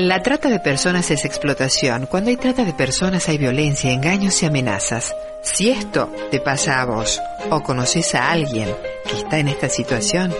La 0.00 0.22
trata 0.22 0.48
de 0.48 0.60
personas 0.60 1.10
es 1.10 1.26
explotación. 1.26 2.06
Cuando 2.06 2.30
hay 2.30 2.36
trata 2.38 2.64
de 2.64 2.72
personas 2.72 3.28
hay 3.28 3.36
violencia, 3.36 3.92
engaños 3.92 4.42
y 4.42 4.46
amenazas. 4.46 5.14
Si 5.42 5.68
esto 5.68 6.10
te 6.30 6.40
pasa 6.40 6.80
a 6.80 6.86
vos 6.86 7.20
o 7.50 7.62
conoces 7.62 8.14
a 8.14 8.30
alguien 8.30 8.66
que 9.06 9.18
está 9.18 9.38
en 9.38 9.48
esta 9.48 9.68
situación, 9.68 10.32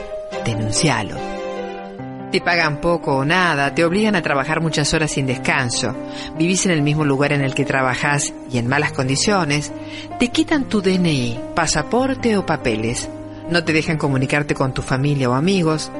denuncialo. 0.46 1.14
Te 2.32 2.40
pagan 2.40 2.80
poco 2.80 3.16
o 3.16 3.24
nada, 3.26 3.74
te 3.74 3.84
obligan 3.84 4.16
a 4.16 4.22
trabajar 4.22 4.62
muchas 4.62 4.94
horas 4.94 5.10
sin 5.10 5.26
descanso, 5.26 5.94
vivís 6.38 6.64
en 6.64 6.72
el 6.72 6.80
mismo 6.80 7.04
lugar 7.04 7.34
en 7.34 7.42
el 7.42 7.54
que 7.54 7.66
trabajás 7.66 8.32
y 8.50 8.56
en 8.56 8.66
malas 8.66 8.92
condiciones, 8.92 9.72
te 10.18 10.28
quitan 10.28 10.70
tu 10.70 10.80
DNI, 10.80 11.38
pasaporte 11.54 12.38
o 12.38 12.46
papeles, 12.46 13.10
no 13.50 13.62
te 13.62 13.74
dejan 13.74 13.98
comunicarte 13.98 14.54
con 14.54 14.72
tu 14.72 14.80
familia 14.80 15.28
o 15.28 15.34
amigos, 15.34 15.92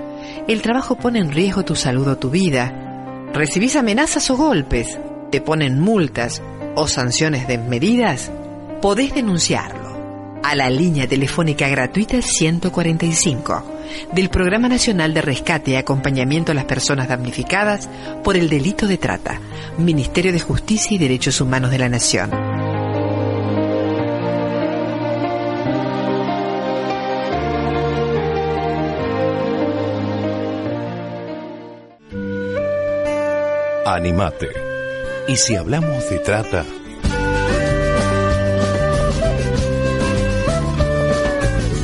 el 0.48 0.62
trabajo 0.62 0.96
pone 0.96 1.18
en 1.18 1.30
riesgo 1.30 1.62
tu 1.62 1.76
salud 1.76 2.08
o 2.08 2.16
tu 2.16 2.30
vida, 2.30 2.89
recibís 3.32 3.76
amenazas 3.76 4.30
o 4.30 4.36
golpes, 4.36 4.98
te 5.30 5.40
ponen 5.40 5.80
multas 5.80 6.42
o 6.74 6.88
sanciones 6.88 7.46
desmedidas, 7.46 8.30
podés 8.80 9.14
denunciarlo 9.14 9.90
a 10.42 10.54
la 10.54 10.70
línea 10.70 11.06
telefónica 11.06 11.68
gratuita 11.68 12.22
145 12.22 13.64
del 14.12 14.30
Programa 14.30 14.68
Nacional 14.68 15.12
de 15.14 15.22
Rescate 15.22 15.72
y 15.72 15.76
Acompañamiento 15.76 16.52
a 16.52 16.54
las 16.54 16.64
Personas 16.64 17.08
Damnificadas 17.08 17.88
por 18.24 18.36
el 18.36 18.48
Delito 18.48 18.86
de 18.86 18.98
Trata, 18.98 19.40
Ministerio 19.78 20.32
de 20.32 20.40
Justicia 20.40 20.94
y 20.94 20.98
Derechos 20.98 21.40
Humanos 21.40 21.70
de 21.70 21.78
la 21.78 21.88
Nación. 21.88 22.49
Animate. 33.86 34.50
Y 35.26 35.36
si 35.36 35.56
hablamos 35.56 36.08
de 36.10 36.18
trata, 36.18 36.64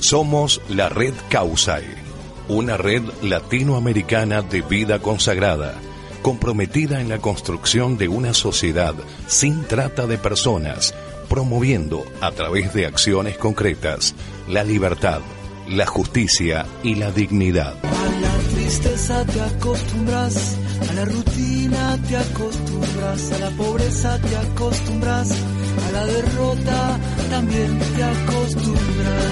somos 0.01 0.61
la 0.69 0.89
red 0.89 1.15
Causai, 1.31 1.85
una 2.49 2.77
red 2.77 3.03
latinoamericana 3.23 4.43
de 4.43 4.61
vida 4.61 4.99
consagrada, 4.99 5.75
comprometida 6.23 7.01
en 7.01 7.09
la 7.09 7.19
construcción 7.19 7.97
de 7.97 8.09
una 8.09 8.35
sociedad 8.35 8.95
sin 9.27 9.65
trata 9.65 10.07
de 10.07 10.19
personas, 10.19 10.95
promoviendo 11.29 12.05
a 12.21 12.31
través 12.33 12.75
de 12.75 12.87
acciones 12.87 13.39
concretas 13.39 14.15
la 14.49 14.65
libertad, 14.65 15.23
la 15.67 15.87
justicia 15.87 16.67
y 16.83 16.97
la 16.97 17.11
dignidad. 17.11 17.75
Tristeza 18.67 19.25
te 19.27 19.41
acostumbras, 19.41 20.57
a 20.91 20.93
la 20.95 21.05
rutina 21.05 21.99
te 22.09 22.17
acostumbras, 22.17 23.33
a 23.33 23.39
la 23.39 23.51
pobreza 23.51 24.19
te 24.19 24.37
acostumbras, 24.37 25.31
a 25.31 25.93
la 25.93 26.07
derrota 26.07 26.99
también 27.31 27.79
te 27.79 28.03
acostumbras. 28.03 29.25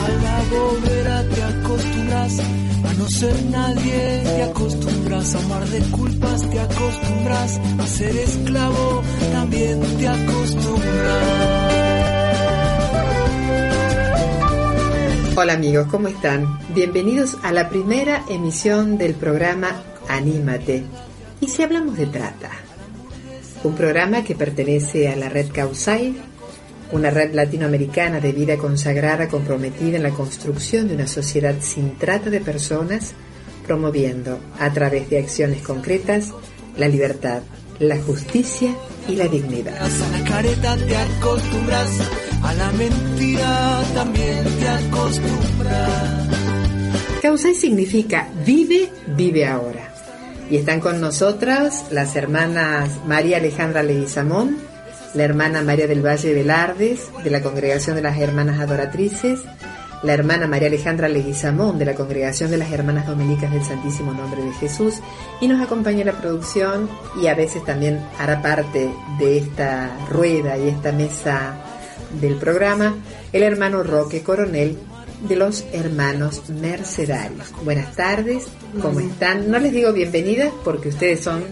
A 0.00 0.08
la 0.24 0.38
bobera 0.52 1.22
te 1.34 1.42
acostumbras, 1.42 2.38
a 2.88 2.94
no 2.94 3.10
ser 3.10 3.44
nadie 3.50 4.22
te 4.24 4.42
acostumbras, 4.42 5.34
a 5.34 5.38
amar 5.38 5.66
de 5.66 5.80
culpas 5.90 6.40
te 6.48 6.60
acostumbras, 6.60 7.60
a 7.78 7.86
ser 7.86 8.16
esclavo 8.16 9.02
también 9.34 9.80
te 9.98 10.08
acostumbras. 10.08 11.63
Hola 15.36 15.54
amigos, 15.54 15.88
¿cómo 15.90 16.06
están? 16.06 16.60
Bienvenidos 16.74 17.38
a 17.42 17.50
la 17.50 17.68
primera 17.68 18.24
emisión 18.28 18.96
del 18.96 19.14
programa 19.14 19.82
Anímate. 20.08 20.84
¿Y 21.40 21.48
si 21.48 21.60
hablamos 21.64 21.96
de 21.96 22.06
trata? 22.06 22.50
Un 23.64 23.74
programa 23.74 24.22
que 24.22 24.36
pertenece 24.36 25.08
a 25.08 25.16
la 25.16 25.28
red 25.28 25.48
Causai, 25.52 26.14
una 26.92 27.10
red 27.10 27.34
latinoamericana 27.34 28.20
de 28.20 28.30
vida 28.30 28.56
consagrada 28.58 29.26
comprometida 29.26 29.96
en 29.96 30.04
la 30.04 30.10
construcción 30.10 30.86
de 30.86 30.94
una 30.94 31.08
sociedad 31.08 31.56
sin 31.60 31.98
trata 31.98 32.30
de 32.30 32.40
personas, 32.40 33.12
promoviendo 33.66 34.38
a 34.60 34.72
través 34.72 35.10
de 35.10 35.18
acciones 35.18 35.62
concretas 35.62 36.32
la 36.76 36.86
libertad, 36.86 37.42
la 37.80 37.96
justicia 38.00 38.72
la 39.08 39.28
dignidad. 39.28 39.76
A 39.76 40.18
la 40.18 40.24
careta 40.24 40.76
te 40.76 40.96
acostumbras, 40.96 41.90
a 42.42 42.54
la 42.54 42.72
mentira 42.72 43.82
también 43.94 44.44
te 44.58 44.68
acostumbras. 44.68 46.28
Causai 47.22 47.54
significa 47.54 48.28
vive, 48.44 48.90
vive 49.16 49.46
ahora. 49.46 49.92
Y 50.50 50.56
están 50.56 50.80
con 50.80 51.00
nosotras 51.00 51.86
las 51.90 52.16
hermanas 52.16 52.90
María 53.06 53.38
Alejandra 53.38 53.82
Leguizamón, 53.82 54.58
la 55.14 55.24
hermana 55.24 55.62
María 55.62 55.86
del 55.86 56.04
Valle 56.04 56.28
de 56.28 56.34
Velardes, 56.34 57.00
de 57.22 57.30
la 57.30 57.40
Congregación 57.40 57.96
de 57.96 58.02
las 58.02 58.18
Hermanas 58.18 58.60
Adoratrices, 58.60 59.40
la 60.04 60.12
hermana 60.12 60.46
María 60.46 60.68
Alejandra 60.68 61.08
Leguizamón, 61.08 61.78
de 61.78 61.86
la 61.86 61.94
Congregación 61.94 62.50
de 62.50 62.58
las 62.58 62.70
Hermanas 62.70 63.06
Dominicas 63.06 63.50
del 63.50 63.64
Santísimo 63.64 64.12
Nombre 64.12 64.42
de 64.42 64.52
Jesús, 64.52 64.96
y 65.40 65.48
nos 65.48 65.62
acompaña 65.62 66.00
en 66.00 66.06
la 66.06 66.20
producción 66.20 66.88
y 67.20 67.26
a 67.26 67.34
veces 67.34 67.64
también 67.64 68.00
hará 68.18 68.42
parte 68.42 68.90
de 69.18 69.38
esta 69.38 69.96
rueda 70.10 70.58
y 70.58 70.68
esta 70.68 70.92
mesa 70.92 71.54
del 72.20 72.36
programa, 72.36 72.94
el 73.32 73.42
hermano 73.42 73.82
Roque 73.82 74.22
Coronel 74.22 74.78
de 75.26 75.36
los 75.36 75.64
hermanos 75.72 76.50
Mercedarios. 76.50 77.50
Buenas 77.64 77.96
tardes, 77.96 78.46
¿cómo 78.80 79.00
están? 79.00 79.50
No 79.50 79.58
les 79.58 79.72
digo 79.72 79.92
bienvenidas 79.92 80.52
porque 80.64 80.88
ustedes 80.88 81.20
son 81.20 81.44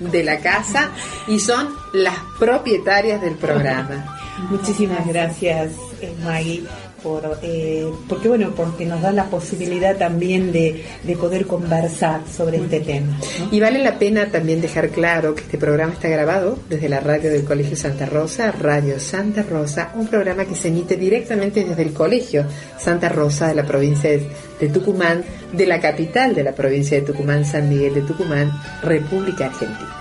de 0.00 0.24
la 0.24 0.38
casa 0.40 0.90
y 1.26 1.38
son 1.38 1.68
las 1.92 2.16
propietarias 2.38 3.20
del 3.20 3.34
programa. 3.34 4.18
Muchísimas 4.50 5.06
gracias, 5.06 5.72
eh, 6.02 6.12
Maggie, 6.22 6.62
por, 7.02 7.38
eh, 7.42 7.86
porque 8.08 8.28
bueno, 8.28 8.52
porque 8.54 8.84
nos 8.84 9.00
da 9.00 9.12
la 9.12 9.26
posibilidad 9.26 9.96
también 9.96 10.52
de, 10.52 10.84
de 11.04 11.16
poder 11.16 11.46
conversar 11.46 12.20
sobre 12.30 12.58
este 12.58 12.80
tema. 12.80 13.18
¿no? 13.38 13.48
Y 13.50 13.60
vale 13.60 13.78
la 13.78 13.98
pena 13.98 14.26
también 14.26 14.60
dejar 14.60 14.90
claro 14.90 15.34
que 15.34 15.42
este 15.42 15.56
programa 15.56 15.94
está 15.94 16.08
grabado 16.08 16.58
desde 16.68 16.88
la 16.88 17.00
radio 17.00 17.30
del 17.30 17.44
Colegio 17.44 17.76
Santa 17.76 18.04
Rosa, 18.04 18.52
Radio 18.52 19.00
Santa 19.00 19.42
Rosa, 19.42 19.92
un 19.94 20.08
programa 20.08 20.44
que 20.44 20.54
se 20.54 20.68
emite 20.68 20.96
directamente 20.96 21.64
desde 21.64 21.82
el 21.82 21.94
Colegio 21.94 22.44
Santa 22.78 23.08
Rosa 23.08 23.48
de 23.48 23.54
la 23.54 23.64
provincia 23.64 24.10
de 24.10 24.68
Tucumán, 24.68 25.24
de 25.52 25.66
la 25.66 25.80
capital 25.80 26.34
de 26.34 26.42
la 26.42 26.52
provincia 26.52 26.65
de 26.68 27.02
Tucumán, 27.02 27.44
San 27.44 27.68
Miguel 27.68 27.94
de 27.94 28.02
Tucumán, 28.02 28.52
República 28.82 29.46
Argentina. 29.46 29.94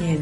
Bien. 0.00 0.18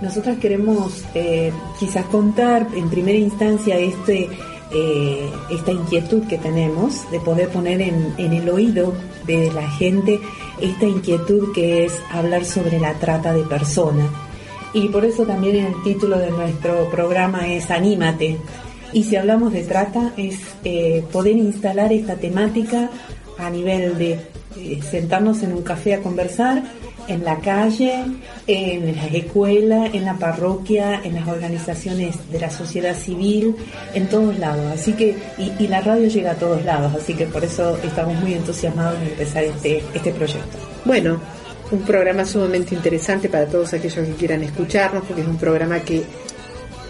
Nosotras 0.00 0.38
queremos 0.38 1.04
eh, 1.14 1.52
quizás 1.78 2.04
contar 2.06 2.68
en 2.74 2.88
primera 2.88 3.18
instancia 3.18 3.76
este, 3.78 4.28
eh, 4.72 5.30
esta 5.50 5.72
inquietud 5.72 6.22
que 6.28 6.38
tenemos 6.38 7.10
de 7.10 7.18
poder 7.18 7.48
poner 7.48 7.80
en, 7.80 8.14
en 8.16 8.32
el 8.32 8.48
oído 8.48 8.94
de 9.26 9.50
la 9.52 9.68
gente 9.72 10.20
esta 10.60 10.86
inquietud 10.86 11.52
que 11.52 11.84
es 11.84 12.00
hablar 12.12 12.44
sobre 12.44 12.78
la 12.78 12.94
trata 12.94 13.32
de 13.32 13.42
personas. 13.44 14.08
Y 14.72 14.88
por 14.88 15.04
eso 15.04 15.24
también 15.24 15.56
el 15.56 15.82
título 15.82 16.18
de 16.18 16.30
nuestro 16.30 16.88
programa 16.90 17.48
es 17.48 17.70
Anímate. 17.70 18.38
Y 18.92 19.04
si 19.04 19.16
hablamos 19.16 19.52
de 19.52 19.64
trata 19.64 20.12
es 20.16 20.38
eh, 20.64 21.04
poder 21.10 21.36
instalar 21.36 21.92
esta 21.92 22.16
temática 22.16 22.90
a 23.38 23.50
nivel 23.50 23.98
de 23.98 24.18
eh, 24.58 24.80
sentarnos 24.82 25.42
en 25.42 25.52
un 25.52 25.62
café 25.62 25.94
a 25.94 26.00
conversar, 26.00 26.62
en 27.08 27.24
la 27.24 27.38
calle, 27.38 28.04
en 28.46 28.94
las 28.94 29.14
escuelas, 29.14 29.94
en 29.94 30.04
la 30.04 30.14
parroquia, 30.18 31.00
en 31.02 31.14
las 31.14 31.26
organizaciones 31.26 32.16
de 32.30 32.38
la 32.38 32.50
sociedad 32.50 32.94
civil, 32.94 33.56
en 33.94 34.08
todos 34.08 34.38
lados. 34.38 34.66
Así 34.72 34.92
que, 34.92 35.16
y, 35.38 35.66
la 35.68 35.80
radio 35.80 36.08
llega 36.08 36.32
a 36.32 36.34
todos 36.34 36.64
lados, 36.64 36.94
así 36.94 37.14
que 37.14 37.26
por 37.26 37.44
eso 37.44 37.78
estamos 37.82 38.14
muy 38.20 38.34
entusiasmados 38.34 39.00
en 39.00 39.08
empezar 39.08 39.44
este, 39.44 39.82
este 39.94 40.12
proyecto. 40.12 40.58
Bueno, 40.84 41.18
un 41.70 41.80
programa 41.80 42.24
sumamente 42.24 42.74
interesante 42.74 43.28
para 43.28 43.46
todos 43.46 43.72
aquellos 43.72 44.06
que 44.06 44.14
quieran 44.14 44.42
escucharnos, 44.42 45.04
porque 45.04 45.22
es 45.22 45.28
un 45.28 45.38
programa 45.38 45.80
que, 45.80 46.02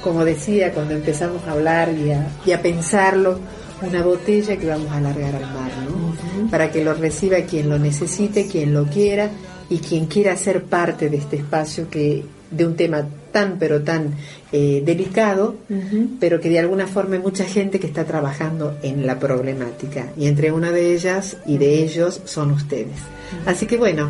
como 0.03 0.25
decía, 0.25 0.73
cuando 0.73 0.95
empezamos 0.95 1.43
a 1.47 1.53
hablar 1.53 1.91
y 1.93 2.11
a, 2.11 2.27
y 2.45 2.53
a 2.53 2.61
pensarlo, 2.61 3.39
una 3.83 4.03
botella 4.03 4.57
que 4.57 4.67
vamos 4.67 4.91
a 4.91 4.97
alargar 4.97 5.37
al 5.37 5.43
mar, 5.43 5.71
¿no? 5.89 6.08
Para 6.51 6.71
que 6.71 6.85
lo 6.85 6.95
reciba 6.95 7.39
quien 7.43 7.69
lo 7.69 7.79
necesite, 7.79 8.47
quien 8.47 8.75
lo 8.75 8.87
quiera 8.87 9.31
y 9.71 9.79
quien 9.79 10.07
quiera 10.07 10.37
ser 10.37 10.65
parte 10.65 11.09
de 11.11 11.19
este 11.19 11.37
espacio 11.37 11.89
que 11.91 12.25
de 12.51 12.67
un 12.67 12.77
tema 12.77 13.07
tan 13.33 13.59
pero 13.59 13.83
tan 13.83 14.15
eh, 14.53 14.83
delicado, 14.85 15.57
pero 16.19 16.41
que 16.41 16.49
de 16.49 16.59
alguna 16.59 16.87
forma 16.87 17.17
hay 17.17 17.21
mucha 17.21 17.45
gente 17.45 17.79
que 17.79 17.87
está 17.87 18.05
trabajando 18.05 18.79
en 18.83 19.07
la 19.07 19.19
problemática 19.19 20.13
y 20.17 20.27
entre 20.27 20.51
una 20.51 20.73
de 20.73 20.95
ellas 20.95 21.37
y 21.47 21.59
de 21.59 21.83
ellos 21.83 22.23
son 22.25 22.53
ustedes. 22.53 22.97
Así 23.45 23.67
que 23.67 23.77
bueno, 23.77 24.09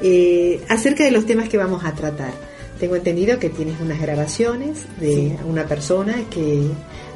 eh, 0.00 0.60
acerca 0.68 1.04
de 1.04 1.10
los 1.10 1.26
temas 1.26 1.48
que 1.48 1.56
vamos 1.56 1.84
a 1.84 1.92
tratar. 1.92 2.32
Tengo 2.78 2.96
entendido 2.96 3.38
que 3.38 3.50
tienes 3.50 3.80
unas 3.80 4.00
grabaciones 4.00 4.84
de 5.00 5.36
una 5.48 5.64
persona 5.64 6.16
que 6.28 6.62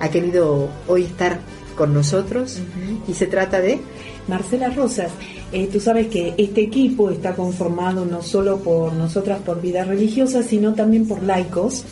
ha 0.01 0.09
querido 0.09 0.69
hoy 0.87 1.05
estar 1.05 1.41
con 1.79 1.95
nosotros 1.95 2.59
y 3.07 3.15
se 3.15 3.29
trata 3.29 3.61
de 3.61 3.79
Marcela 4.27 4.69
Rosas. 4.69 5.13
Eh, 5.53 5.69
tú 5.73 5.79
sabes 5.81 6.09
que 6.09 6.35
este 6.37 6.61
equipo 6.61 7.09
está 7.09 7.35
conformado 7.35 8.05
no 8.05 8.21
solo 8.21 8.59
por 8.59 8.93
nosotras 8.93 9.39
por 9.41 9.63
vida 9.63 9.85
religiosa, 9.85 10.43
sino 10.43 10.75
también 10.75 11.07
por 11.07 11.23
laicos 11.23 11.85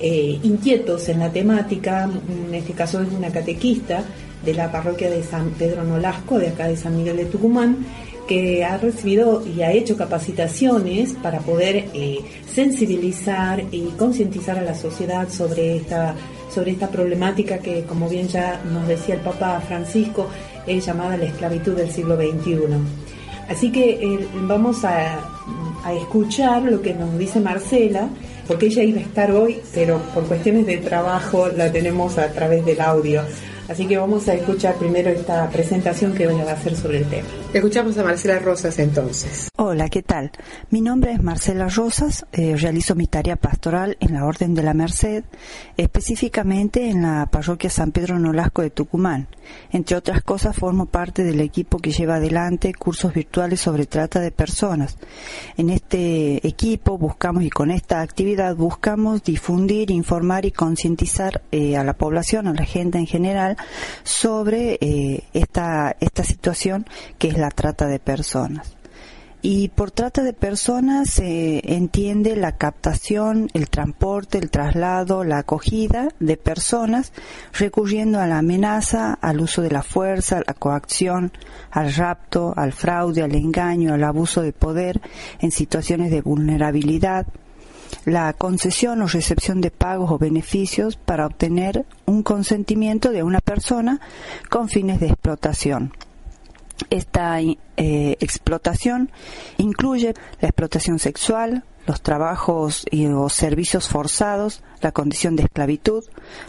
eh, 0.00 0.40
inquietos 0.42 1.08
en 1.10 1.20
la 1.20 1.30
temática. 1.30 2.10
En 2.48 2.54
este 2.54 2.72
caso 2.72 3.02
es 3.02 3.12
una 3.12 3.30
catequista 3.30 4.02
de 4.44 4.54
la 4.54 4.72
parroquia 4.72 5.10
de 5.10 5.22
San 5.22 5.50
Pedro 5.50 5.84
Nolasco, 5.84 6.38
de 6.38 6.48
acá 6.48 6.66
de 6.66 6.76
San 6.76 6.96
Miguel 6.96 7.18
de 7.18 7.26
Tucumán, 7.26 7.84
que 8.26 8.64
ha 8.64 8.78
recibido 8.78 9.44
y 9.46 9.60
ha 9.60 9.72
hecho 9.72 9.96
capacitaciones 9.96 11.12
para 11.12 11.40
poder 11.40 11.90
eh, 11.92 12.20
sensibilizar 12.52 13.62
y 13.70 13.82
concientizar 13.98 14.58
a 14.58 14.62
la 14.62 14.74
sociedad 14.74 15.28
sobre 15.28 15.76
esta 15.76 16.14
sobre 16.54 16.70
esta 16.70 16.88
problemática 16.88 17.58
que, 17.58 17.82
como 17.84 18.08
bien 18.08 18.28
ya 18.28 18.60
nos 18.72 18.86
decía 18.86 19.16
el 19.16 19.20
Papa 19.20 19.60
Francisco, 19.66 20.28
es 20.66 20.86
llamada 20.86 21.16
la 21.16 21.24
esclavitud 21.24 21.72
del 21.72 21.90
siglo 21.90 22.16
XXI. 22.16 22.58
Así 23.48 23.70
que 23.72 23.90
eh, 23.90 24.28
vamos 24.46 24.84
a, 24.84 25.18
a 25.84 25.92
escuchar 25.92 26.62
lo 26.62 26.80
que 26.80 26.94
nos 26.94 27.18
dice 27.18 27.40
Marcela, 27.40 28.08
porque 28.46 28.66
ella 28.66 28.82
iba 28.82 28.98
a 28.98 29.02
estar 29.02 29.30
hoy, 29.32 29.60
pero 29.74 29.98
por 30.14 30.24
cuestiones 30.24 30.66
de 30.66 30.78
trabajo 30.78 31.48
la 31.48 31.70
tenemos 31.72 32.16
a 32.18 32.28
través 32.28 32.64
del 32.64 32.80
audio. 32.80 33.22
Así 33.68 33.86
que 33.86 33.96
vamos 33.96 34.28
a 34.28 34.34
escuchar 34.34 34.74
primero 34.76 35.10
esta 35.10 35.48
presentación 35.50 36.14
que 36.14 36.24
ella 36.24 36.44
va 36.44 36.52
a 36.52 36.54
hacer 36.54 36.76
sobre 36.76 36.98
el 36.98 37.06
tema. 37.06 37.43
Escuchamos 37.54 37.96
a 37.98 38.02
Marcela 38.02 38.40
Rosas 38.40 38.80
entonces. 38.80 39.48
Hola, 39.56 39.88
¿qué 39.88 40.02
tal? 40.02 40.32
Mi 40.70 40.80
nombre 40.80 41.12
es 41.12 41.22
Marcela 41.22 41.68
Rosas, 41.68 42.26
eh, 42.32 42.56
realizo 42.56 42.96
mi 42.96 43.06
tarea 43.06 43.36
pastoral 43.36 43.96
en 44.00 44.14
la 44.14 44.24
Orden 44.24 44.54
de 44.54 44.64
la 44.64 44.74
Merced, 44.74 45.22
específicamente 45.76 46.90
en 46.90 47.02
la 47.02 47.26
parroquia 47.26 47.70
San 47.70 47.92
Pedro 47.92 48.18
Nolasco 48.18 48.62
de 48.62 48.70
Tucumán. 48.70 49.28
Entre 49.70 49.96
otras 49.96 50.22
cosas, 50.22 50.56
formo 50.56 50.86
parte 50.86 51.22
del 51.22 51.40
equipo 51.40 51.78
que 51.78 51.92
lleva 51.92 52.16
adelante 52.16 52.74
cursos 52.74 53.14
virtuales 53.14 53.60
sobre 53.60 53.86
trata 53.86 54.18
de 54.18 54.32
personas. 54.32 54.96
En 55.56 55.70
este 55.70 56.44
equipo 56.46 56.98
buscamos 56.98 57.44
y 57.44 57.50
con 57.50 57.70
esta 57.70 58.00
actividad 58.00 58.56
buscamos 58.56 59.22
difundir, 59.22 59.92
informar 59.92 60.44
y 60.44 60.50
concientizar 60.50 61.42
eh, 61.52 61.76
a 61.76 61.84
la 61.84 61.92
población, 61.92 62.48
a 62.48 62.54
la 62.54 62.64
gente 62.64 62.98
en 62.98 63.06
general, 63.06 63.56
sobre 64.02 64.76
eh, 64.80 65.22
esta, 65.34 65.96
esta 66.00 66.24
situación 66.24 66.86
que 67.18 67.28
es 67.28 67.38
la 67.38 67.43
trata 67.50 67.86
de 67.86 67.98
personas. 67.98 68.76
Y 69.46 69.68
por 69.68 69.90
trata 69.90 70.22
de 70.22 70.32
personas 70.32 71.10
se 71.10 71.74
entiende 71.74 72.34
la 72.34 72.52
captación, 72.52 73.50
el 73.52 73.68
transporte, 73.68 74.38
el 74.38 74.50
traslado, 74.50 75.22
la 75.22 75.36
acogida 75.36 76.08
de 76.18 76.38
personas 76.38 77.12
recurriendo 77.52 78.20
a 78.20 78.26
la 78.26 78.38
amenaza, 78.38 79.12
al 79.12 79.42
uso 79.42 79.60
de 79.60 79.70
la 79.70 79.82
fuerza, 79.82 80.38
a 80.38 80.44
la 80.46 80.54
coacción, 80.54 81.30
al 81.70 81.92
rapto, 81.92 82.54
al 82.56 82.72
fraude, 82.72 83.20
al 83.20 83.34
engaño, 83.34 83.92
al 83.92 84.04
abuso 84.04 84.40
de 84.40 84.54
poder 84.54 85.02
en 85.40 85.50
situaciones 85.50 86.10
de 86.10 86.22
vulnerabilidad, 86.22 87.26
la 88.06 88.32
concesión 88.32 89.02
o 89.02 89.08
recepción 89.08 89.60
de 89.60 89.70
pagos 89.70 90.10
o 90.10 90.16
beneficios 90.16 90.96
para 90.96 91.26
obtener 91.26 91.84
un 92.06 92.22
consentimiento 92.22 93.10
de 93.10 93.22
una 93.22 93.40
persona 93.40 94.00
con 94.48 94.70
fines 94.70 95.00
de 95.00 95.08
explotación. 95.08 95.92
Esta 96.90 97.40
eh, 97.40 97.56
explotación 98.20 99.10
incluye 99.58 100.14
la 100.40 100.48
explotación 100.48 100.98
sexual, 100.98 101.64
los 101.86 102.02
trabajos 102.02 102.84
y, 102.90 103.06
o 103.06 103.28
servicios 103.28 103.88
forzados, 103.88 104.62
la 104.80 104.92
condición 104.92 105.36
de 105.36 105.44
esclavitud, 105.44 106.04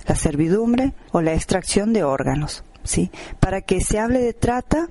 la 0.07 0.15
servidumbre 0.15 0.93
o 1.11 1.21
la 1.21 1.33
extracción 1.33 1.93
de 1.93 2.03
órganos. 2.03 2.63
¿sí? 2.83 3.11
Para 3.39 3.61
que 3.61 3.81
se 3.81 3.99
hable 3.99 4.19
de 4.19 4.33
trata, 4.33 4.87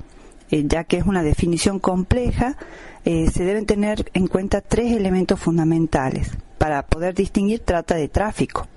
eh, 0.54 0.62
ya 0.68 0.84
que 0.84 0.98
es 0.98 1.04
una 1.04 1.24
definición 1.24 1.80
compleja, 1.80 2.56
eh, 3.04 3.28
se 3.28 3.42
deben 3.42 3.66
tener 3.66 4.08
en 4.14 4.28
cuenta 4.28 4.60
tres 4.60 4.92
elementos 4.92 5.40
fundamentales 5.40 6.30
para 6.58 6.86
poder 6.86 7.12
distinguir 7.12 7.58
trata 7.58 7.96
de 7.96 8.06
tráfico. 8.06 8.68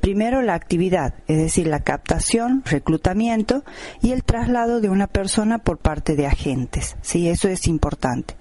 Primero, 0.00 0.42
la 0.42 0.52
actividad, 0.52 1.14
es 1.26 1.38
decir, 1.38 1.66
la 1.66 1.80
captación, 1.80 2.62
reclutamiento 2.66 3.64
y 4.02 4.12
el 4.12 4.22
traslado 4.22 4.82
de 4.82 4.90
una 4.90 5.06
persona 5.06 5.56
por 5.56 5.78
parte 5.78 6.14
de 6.14 6.26
agentes. 6.26 6.98
Sí, 7.00 7.26
eso 7.26 7.48
es 7.48 7.66
importante. 7.68 8.36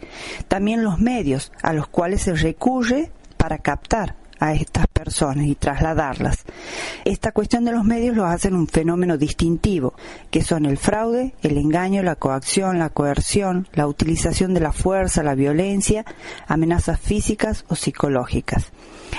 También 0.50 0.84
los 0.84 1.00
medios 1.00 1.54
a 1.64 1.72
los 1.72 1.88
cuales 1.88 2.24
se 2.24 2.34
recurre 2.34 3.14
para 3.38 3.60
captar 3.60 4.18
a 4.40 4.54
estas 4.54 4.88
personas 4.88 5.46
y 5.46 5.56
trasladarlas. 5.56 6.46
Esta 7.06 7.32
cuestión 7.32 7.66
de 7.66 7.72
los 7.72 7.84
medios 7.84 8.16
lo 8.16 8.26
hacen 8.26 8.56
un 8.56 8.68
fenómeno 8.68 9.18
distintivo, 9.18 9.94
que 10.32 10.42
son 10.42 10.66
el 10.66 10.78
fraude, 10.78 11.34
el 11.42 11.58
engaño, 11.58 12.04
la 12.04 12.16
coacción, 12.16 12.80
la 12.80 12.90
coerción, 12.90 13.68
la 13.74 13.88
utilización 13.88 14.54
de 14.54 14.60
la 14.60 14.72
fuerza, 14.72 15.24
la 15.24 15.36
violencia, 15.36 16.06
amenazas 16.48 17.00
físicas 17.00 17.66
o 17.68 17.76
psicológicas. 17.76 18.72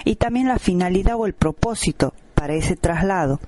Y 0.05 0.17
también 0.17 0.49
la 0.49 0.59
finalidad 0.59 1.17
o 1.17 1.27
el 1.27 1.35
propósito 1.35 2.15
para 2.35 2.55
ese 2.55 2.77
traslado, 2.77 3.41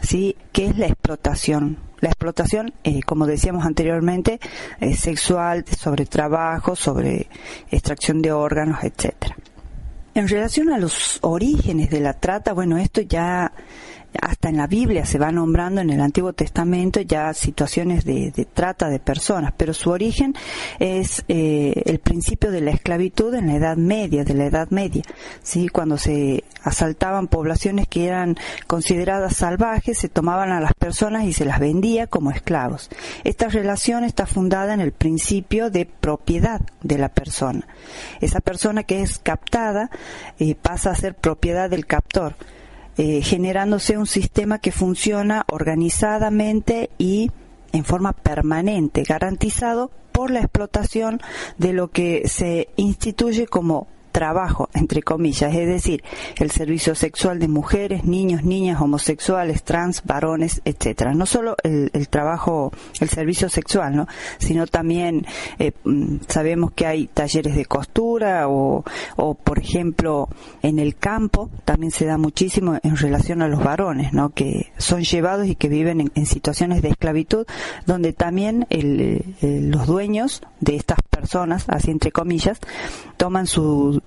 ¿sí? 0.00 0.36
que 0.52 0.66
es 0.66 0.78
la 0.78 0.86
explotación. 0.86 1.78
La 2.00 2.10
explotación, 2.10 2.72
eh, 2.84 3.02
como 3.02 3.26
decíamos 3.26 3.66
anteriormente, 3.66 4.38
es 4.78 5.00
sexual, 5.00 5.64
sobre 5.66 6.06
trabajo, 6.06 6.76
sobre 6.76 7.28
extracción 7.70 8.22
de 8.22 8.30
órganos, 8.30 8.84
etcétera. 8.84 9.36
En 10.18 10.26
relación 10.26 10.68
a 10.70 10.78
los 10.78 11.20
orígenes 11.22 11.90
de 11.90 12.00
la 12.00 12.12
trata, 12.12 12.52
bueno, 12.52 12.76
esto 12.76 13.00
ya 13.02 13.52
hasta 14.20 14.48
en 14.48 14.56
la 14.56 14.66
Biblia 14.66 15.04
se 15.04 15.18
va 15.18 15.30
nombrando 15.30 15.80
en 15.80 15.90
el 15.90 16.00
Antiguo 16.00 16.32
Testamento 16.32 17.00
ya 17.00 17.32
situaciones 17.34 18.04
de, 18.04 18.32
trata 18.52 18.88
de 18.88 18.98
personas, 18.98 19.52
pero 19.56 19.74
su 19.74 19.90
origen 19.90 20.34
es 20.78 21.24
eh, 21.28 21.82
el 21.84 21.98
principio 21.98 22.50
de 22.50 22.60
la 22.60 22.70
esclavitud 22.70 23.34
en 23.34 23.48
la 23.48 23.56
Edad 23.56 23.76
Media, 23.76 24.24
de 24.24 24.34
la 24.34 24.46
Edad 24.46 24.68
Media, 24.70 25.02
sí, 25.42 25.68
cuando 25.68 25.98
se 25.98 26.44
asaltaban 26.62 27.28
poblaciones 27.28 27.86
que 27.88 28.06
eran 28.06 28.36
consideradas 28.66 29.36
salvajes, 29.36 29.98
se 29.98 30.08
tomaban 30.08 30.50
a 30.50 30.60
las 30.60 30.74
personas 30.74 31.24
y 31.24 31.32
se 31.32 31.44
las 31.44 31.60
vendía 31.60 32.06
como 32.06 32.30
esclavos. 32.30 32.90
Esta 33.24 33.48
relación 33.48 34.04
está 34.04 34.26
fundada 34.26 34.74
en 34.74 34.80
el 34.80 34.92
principio 34.92 35.70
de 35.70 35.86
propiedad 35.86 36.60
de 36.82 36.98
la 36.98 37.08
persona. 37.08 37.66
Esa 38.20 38.40
persona 38.40 38.82
que 38.82 39.02
es 39.02 39.18
captada 39.18 39.90
eh, 40.38 40.54
pasa 40.54 40.90
a 40.90 40.94
ser 40.94 41.14
propiedad 41.14 41.70
del 41.70 41.86
captor 41.86 42.34
eh, 42.98 43.22
generándose 43.22 43.96
un 43.96 44.06
sistema 44.06 44.58
que 44.58 44.72
funciona 44.72 45.44
organizadamente 45.48 46.90
y 46.98 47.30
en 47.72 47.84
forma 47.84 48.12
permanente, 48.12 49.04
garantizado 49.04 49.90
por 50.12 50.30
la 50.30 50.40
explotación 50.40 51.20
de 51.58 51.72
lo 51.72 51.92
que 51.92 52.26
se 52.26 52.68
instituye 52.76 53.46
como 53.46 53.86
trabajo, 54.08 54.68
entre 54.74 55.02
comillas, 55.02 55.54
es 55.54 55.66
decir, 55.66 56.02
el 56.36 56.50
servicio 56.50 56.94
sexual 56.94 57.38
de 57.38 57.48
mujeres, 57.48 58.04
niños, 58.04 58.42
niñas, 58.44 58.80
homosexuales, 58.80 59.62
trans, 59.62 60.02
varones, 60.04 60.60
etcétera. 60.64 61.14
No 61.14 61.26
solo 61.26 61.56
el, 61.62 62.08
trabajo, 62.08 62.72
el 63.00 63.08
servicio 63.08 63.48
sexual, 63.48 63.96
¿no? 63.96 64.08
sino 64.38 64.66
también 64.66 65.26
eh, 65.58 65.72
mm, 65.84 66.16
sabemos 66.28 66.72
que 66.72 66.86
hay 66.86 67.06
talleres 67.06 67.54
de 67.54 67.66
costura 67.66 68.48
o, 68.48 68.84
por 69.44 69.58
ejemplo, 69.58 70.28
en 70.62 70.78
el 70.78 70.96
campo 70.96 71.50
también 71.64 71.90
se 71.90 72.06
da 72.06 72.18
muchísimo 72.18 72.78
en 72.82 72.96
relación 72.96 73.42
a 73.42 73.48
los 73.48 73.62
varones, 73.62 74.12
¿no? 74.12 74.30
Que 74.30 74.72
son 74.78 75.02
llevados 75.02 75.46
y 75.46 75.54
que 75.54 75.68
viven 75.68 76.10
en, 76.14 76.26
situaciones 76.26 76.82
de 76.82 76.90
esclavitud, 76.90 77.46
donde 77.86 78.12
también 78.12 78.66
los 79.40 79.86
dueños 79.86 80.42
de 80.60 80.76
estas 80.76 80.98
personas, 81.10 81.64
así 81.68 81.90
entre 81.90 82.12
comillas, 82.12 82.58
toman 83.16 83.46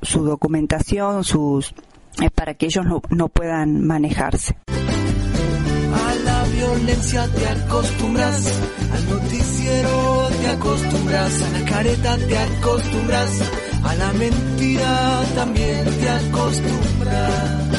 su, 0.02 0.20
su 0.20 0.24
documentación, 0.24 1.24
sus 1.24 1.74
eh, 2.22 2.30
para 2.30 2.54
que 2.54 2.66
ellos 2.66 2.86
no, 2.86 3.02
no 3.10 3.30
puedan 3.30 3.86
manejarse. 3.86 4.58
A 4.68 6.16
la 6.24 6.44
violencia 6.46 7.28
te 7.28 7.48
acostumbras, 7.48 8.60
al 8.94 9.10
noticiero 9.10 10.30
te 10.42 10.48
acostumbras, 10.48 11.42
a 11.42 11.50
la 11.60 11.66
careta 11.66 12.18
te 12.18 12.38
acostumbras, 12.38 13.42
a 13.84 13.96
la 13.96 14.14
mentira 14.14 15.24
también 15.36 15.86
te 15.86 16.10
acostumbras. 16.10 17.70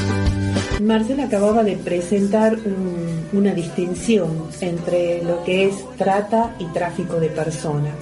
Marcela 0.80 1.24
acababa 1.24 1.62
de 1.62 1.76
presentar 1.76 2.56
una 3.32 3.54
distinción 3.54 4.48
entre 4.60 5.22
lo 5.22 5.44
que 5.44 5.68
es 5.68 5.76
trata 5.96 6.56
y 6.58 6.64
tráfico 6.66 7.20
de 7.20 7.28
personas 7.28 7.94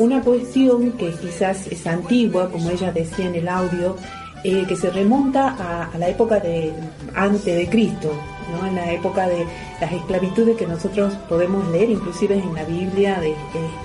una 0.00 0.22
cuestión 0.22 0.92
que 0.92 1.10
quizás 1.10 1.66
es 1.66 1.86
antigua, 1.86 2.50
como 2.50 2.70
ella 2.70 2.90
decía 2.90 3.26
en 3.26 3.34
el 3.34 3.48
audio, 3.48 3.96
eh, 4.42 4.64
que 4.66 4.74
se 4.74 4.88
remonta 4.90 5.90
a, 5.92 5.98
la 5.98 6.08
época 6.08 6.40
de 6.40 6.72
antes 7.14 7.44
de 7.54 7.68
Cristo, 7.68 8.10
¿no? 8.50 8.66
en 8.66 8.76
la 8.76 8.90
época 8.90 9.28
de 9.28 9.44
las 9.78 9.92
esclavitudes 9.92 10.56
que 10.56 10.66
nosotros 10.66 11.12
podemos 11.28 11.68
leer, 11.68 11.90
inclusive 11.90 12.36
en 12.36 12.54
la 12.54 12.64
Biblia, 12.64 13.20
de, 13.20 13.34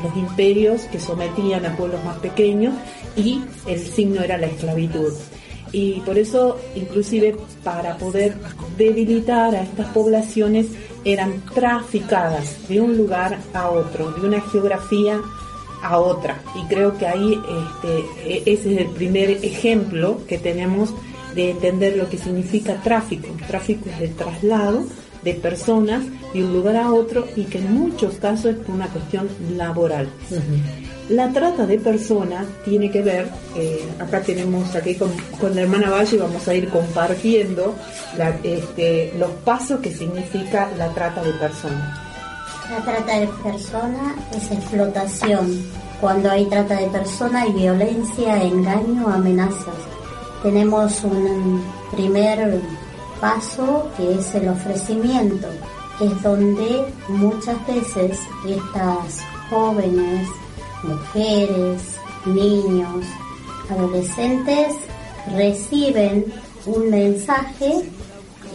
los 0.01 0.15
imperios 0.15 0.83
que 0.83 1.01
sometían 1.01 1.65
a 1.65 1.75
pueblos 1.75 2.01
más 2.05 2.17
pequeños 2.19 2.73
y 3.17 3.41
el 3.67 3.79
signo 3.79 4.21
era 4.21 4.37
la 4.37 4.47
esclavitud. 4.47 5.11
Y 5.73 5.99
por 6.05 6.17
eso, 6.17 6.57
inclusive 6.75 7.35
para 7.61 7.97
poder 7.97 8.35
debilitar 8.77 9.53
a 9.53 9.63
estas 9.63 9.87
poblaciones, 9.87 10.67
eran 11.03 11.41
traficadas 11.53 12.69
de 12.69 12.79
un 12.79 12.95
lugar 12.95 13.37
a 13.53 13.69
otro, 13.69 14.11
de 14.13 14.25
una 14.25 14.39
geografía 14.39 15.19
a 15.85 15.99
otra. 15.99 16.41
Y 16.55 16.67
creo 16.67 16.97
que 16.97 17.07
ahí 17.07 17.33
este, 17.33 18.33
e-, 18.35 18.43
ese 18.45 18.73
es 18.73 18.81
el 18.81 18.87
primer 18.87 19.29
ejemplo 19.29 20.19
que 20.27 20.37
tenemos 20.37 20.93
de 21.35 21.51
entender 21.51 21.97
lo 21.97 22.09
que 22.09 22.17
significa 22.17 22.81
tráfico. 22.81 23.27
Tráfico 23.47 23.89
es 23.89 24.01
el 24.01 24.15
traslado 24.15 24.85
de 25.23 25.33
personas 25.33 26.03
de 26.33 26.43
un 26.43 26.53
lugar 26.53 26.77
a 26.77 26.93
otro 26.93 27.27
y 27.35 27.43
que 27.43 27.57
en 27.57 27.73
muchos 27.73 28.15
casos 28.15 28.55
es 28.55 28.69
una 28.69 28.87
cuestión 28.87 29.27
laboral. 29.57 30.07
La 31.09 31.31
trata 31.31 31.65
de 31.65 31.77
personas 31.77 32.45
tiene 32.63 32.89
que 32.89 33.01
ver, 33.01 33.27
eh, 33.55 33.85
acá 33.99 34.21
tenemos 34.21 34.75
aquí 34.75 34.95
con, 34.95 35.11
la 35.53 35.61
hermana 35.61 35.89
Valle 35.91 36.17
vamos 36.17 36.47
a 36.47 36.53
ir 36.55 36.67
compartiendo 36.69 37.75
este, 38.43 39.13
los 39.17 39.29
pasos 39.43 39.81
que 39.81 39.91
significa 39.91 40.69
la 40.77 40.89
trata 40.93 41.23
de 41.23 41.31
personas. 41.33 42.04
La 42.69 42.81
trata 42.83 43.19
de 43.19 43.27
personas 43.27 44.15
es 44.35 44.51
explotación. 44.51 45.63
Cuando 46.01 46.31
hay 46.31 46.45
trata 46.47 46.75
de 46.75 46.87
personas 46.87 47.43
hay 47.43 47.53
violencia, 47.53 48.41
engaño, 48.41 49.07
amenazas. 49.07 49.75
Tenemos 50.41 51.03
un 51.03 51.63
primer 51.91 52.59
paso 53.21 53.87
que 53.95 54.15
es 54.15 54.33
el 54.33 54.49
ofrecimiento, 54.49 55.47
que 55.99 56.05
es 56.07 56.23
donde 56.23 56.93
muchas 57.07 57.55
veces 57.67 58.19
estas 58.47 59.21
jóvenes, 59.49 60.27
mujeres, 60.83 61.81
niños, 62.25 63.05
adolescentes 63.69 64.75
reciben 65.35 66.25
un 66.65 66.89
mensaje, 66.89 67.83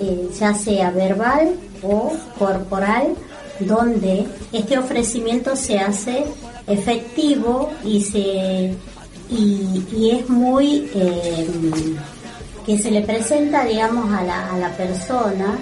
eh, 0.01 0.31
ya 0.39 0.53
sea 0.53 0.91
verbal 0.91 1.55
o 1.83 2.13
corporal, 2.39 3.15
donde 3.61 4.27
este 4.53 4.79
ofrecimiento 4.79 5.57
se 5.57 5.79
hace 5.79 6.25
efectivo 6.67 7.71
y 7.85 8.01
se 8.01 8.75
y, 9.31 10.11
es 10.11 10.29
muy 10.29 10.91
eh, 10.95 11.49
que 12.67 12.79
se 12.79 12.91
le 12.91 13.03
presenta 13.03 13.65
digamos 13.65 14.13
a 14.13 14.23
la, 14.23 14.53
a 14.53 14.59
la 14.59 14.71
persona 14.77 15.57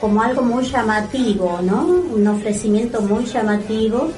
como 0.00 0.20
algo 0.20 0.42
muy 0.42 0.64
llamativo, 0.64 1.60
¿no? 1.62 1.86
Un 1.86 2.26
ofrecimiento 2.26 3.00
muy 3.02 3.24
llamativo 3.24 4.10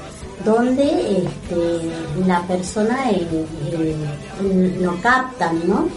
donde 0.42 0.84
este, 1.18 2.26
la 2.26 2.40
persona 2.42 3.10
eh, 3.10 3.26
eh, 3.70 4.78
lo 4.80 4.98
captan, 5.02 5.60
¿no? 5.66 5.88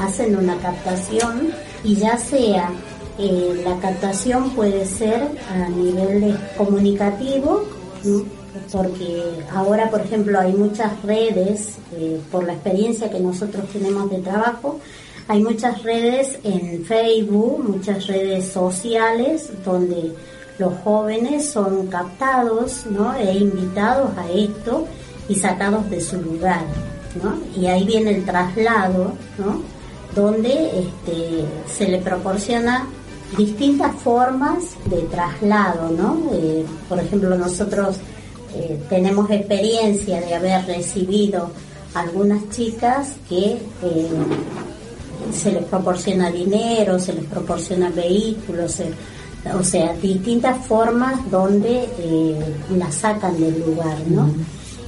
Hacen 0.00 0.36
una 0.36 0.56
captación 0.56 1.50
y 1.84 1.94
ya 1.94 2.18
sea 2.18 2.70
eh, 3.18 3.62
la 3.64 3.78
captación 3.78 4.50
puede 4.50 4.86
ser 4.86 5.28
a 5.50 5.68
nivel 5.68 6.36
comunicativo, 6.56 7.64
porque 8.70 9.22
ahora, 9.52 9.90
por 9.90 10.00
ejemplo, 10.00 10.38
hay 10.38 10.52
muchas 10.52 11.02
redes, 11.02 11.76
por 12.30 12.44
la 12.44 12.52
experiencia 12.52 13.10
que 13.10 13.20
nosotros 13.20 13.64
tenemos 13.72 14.10
de 14.10 14.18
trabajo, 14.18 14.80
hay 15.28 15.42
muchas 15.42 15.82
redes 15.82 16.38
en 16.44 16.84
Facebook, 16.84 17.64
muchas 17.68 18.06
redes 18.06 18.46
sociales 18.46 19.50
donde 19.64 20.12
los 20.58 20.72
jóvenes 20.84 21.50
son 21.50 21.88
captados 21.88 22.86
¿no? 22.86 23.14
e 23.16 23.34
invitados 23.34 24.10
a 24.16 24.30
esto 24.30 24.86
y 25.28 25.34
sacados 25.34 25.90
de 25.90 26.00
su 26.00 26.20
lugar. 26.20 26.62
¿no? 27.22 27.38
Y 27.60 27.66
ahí 27.66 27.84
viene 27.84 28.16
el 28.16 28.24
traslado, 28.24 29.14
¿no? 29.38 29.62
donde 30.14 30.80
este, 30.80 31.44
se 31.76 31.88
le 31.88 31.98
proporciona 31.98 32.86
distintas 33.36 33.94
formas 33.96 34.76
de 34.86 35.02
traslado. 35.02 35.90
¿no? 35.90 36.30
Eh, 36.32 36.64
por 36.88 36.98
ejemplo, 36.98 37.36
nosotros 37.36 37.96
eh, 38.54 38.80
tenemos 38.88 39.30
experiencia 39.30 40.20
de 40.20 40.34
haber 40.34 40.66
recibido 40.66 41.50
algunas 41.94 42.48
chicas 42.50 43.14
que 43.28 43.58
eh, 43.82 44.08
se 45.32 45.52
les 45.52 45.64
proporciona 45.64 46.30
dinero, 46.30 46.98
se 46.98 47.12
les 47.12 47.24
proporciona 47.24 47.90
vehículos, 47.90 48.80
o 49.54 49.62
sea, 49.62 49.92
distintas 49.94 50.64
formas 50.66 51.30
donde 51.30 51.88
eh, 51.98 52.38
la 52.76 52.90
sacan 52.90 53.38
del 53.40 53.60
lugar, 53.60 53.98
¿no? 54.08 54.30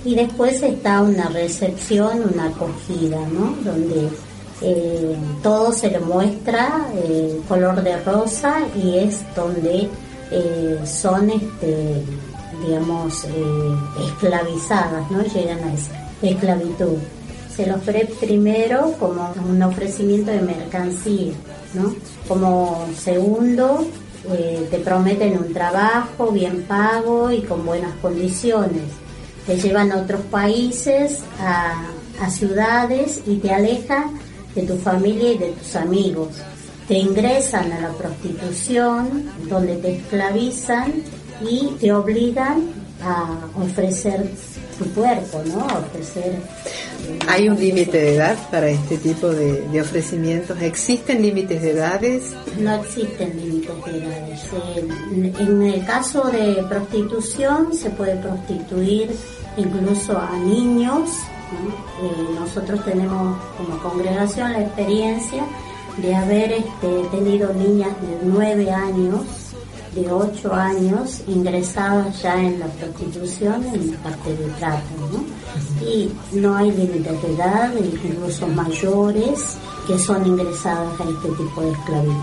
Y 0.04 0.14
después 0.14 0.62
está 0.62 1.02
una 1.02 1.28
recepción, 1.28 2.22
una 2.32 2.46
acogida, 2.46 3.20
¿no? 3.28 3.54
Donde 3.64 4.08
eh, 4.60 5.16
todo 5.42 5.72
se 5.72 5.90
le 5.90 6.00
muestra 6.00 6.88
eh, 6.94 7.40
color 7.46 7.80
de 7.82 7.96
rosa 8.02 8.56
y 8.74 8.98
es 8.98 9.22
donde 9.36 9.88
eh, 10.32 10.80
son, 10.84 11.30
este, 11.30 12.02
digamos, 12.66 13.24
esclavizadas, 14.04 15.08
¿no? 15.10 15.22
Llegan 15.22 15.60
a 15.60 15.74
esa 15.74 16.10
esclavitud. 16.22 16.96
Se 17.54 17.66
los 17.66 17.84
ve 17.86 18.08
primero 18.20 18.94
como 18.98 19.32
un 19.48 19.62
ofrecimiento 19.62 20.32
de 20.32 20.40
mercancía, 20.40 21.32
¿no? 21.74 21.94
Como 22.26 22.86
segundo, 22.96 23.86
te 24.70 24.78
prometen 24.78 25.38
un 25.38 25.52
trabajo 25.52 26.30
bien 26.30 26.64
pago 26.64 27.30
y 27.30 27.42
con 27.42 27.64
buenas 27.64 27.94
condiciones. 28.02 28.82
Te 29.46 29.58
llevan 29.58 29.90
a 29.92 29.98
otros 29.98 30.20
países, 30.30 31.20
a, 31.40 31.86
a 32.20 32.30
ciudades 32.30 33.22
y 33.26 33.36
te 33.36 33.52
alejan 33.52 34.18
de 34.60 34.66
tu 34.66 34.76
familia 34.76 35.32
y 35.32 35.38
de 35.38 35.50
tus 35.52 35.76
amigos. 35.76 36.28
Te 36.86 36.94
ingresan 36.94 37.70
a 37.72 37.80
la 37.80 37.90
prostitución, 37.90 39.30
donde 39.48 39.76
te 39.76 39.96
esclavizan 39.96 40.92
y 41.48 41.74
te 41.80 41.92
obligan 41.92 42.62
a 43.02 43.38
ofrecer 43.54 44.28
tu 44.78 44.84
cuerpo, 44.92 45.42
¿no? 45.46 45.60
A 45.60 45.78
ofrecer 45.78 46.40
¿Hay 47.28 47.48
un 47.48 47.58
límite 47.58 47.98
de 47.98 48.16
edad 48.16 48.36
para 48.50 48.68
este 48.68 48.98
tipo 48.98 49.28
de, 49.28 49.80
ofrecimientos? 49.80 50.60
¿Existen 50.60 51.22
límites 51.22 51.62
de 51.62 51.70
edades? 51.70 52.32
No 52.58 52.74
existen 52.74 53.36
límites 53.36 53.84
de 53.84 53.98
edades. 53.98 54.40
En, 55.38 55.62
el 55.62 55.84
caso 55.84 56.24
de 56.24 56.64
prostitución 56.68 57.72
se 57.72 57.90
puede 57.90 58.16
prostituir 58.16 59.10
incluso 59.56 60.18
a 60.18 60.36
niños. 60.38 61.10
Nosotros 62.38 62.84
tenemos 62.84 63.38
como 63.56 63.78
congregación 63.78 64.52
la 64.52 64.60
experiencia 64.60 65.44
de 65.96 66.14
haber 66.14 66.52
este, 66.52 67.02
tenido 67.10 67.52
niñas 67.52 67.90
de 68.00 68.18
9 68.22 68.70
años 68.70 69.48
de 69.94 70.10
8 70.10 70.54
años 70.54 71.22
ingresados 71.26 72.22
ya 72.22 72.40
en 72.40 72.60
la 72.60 72.66
prostitución 72.66 73.64
en 73.72 73.92
parte 73.94 74.30
de 74.30 74.46
trata, 74.58 74.82
¿no? 75.10 75.86
Y 75.86 76.10
no 76.32 76.56
hay 76.56 76.70
límites 76.70 77.22
de 77.22 77.34
edad, 77.34 77.72
incluso 77.76 78.46
mayores 78.48 79.56
que 79.86 79.98
son 79.98 80.26
ingresados 80.26 81.00
a 81.00 81.04
este 81.04 81.28
tipo 81.42 81.62
de 81.62 81.70
esclavitud. 81.70 82.14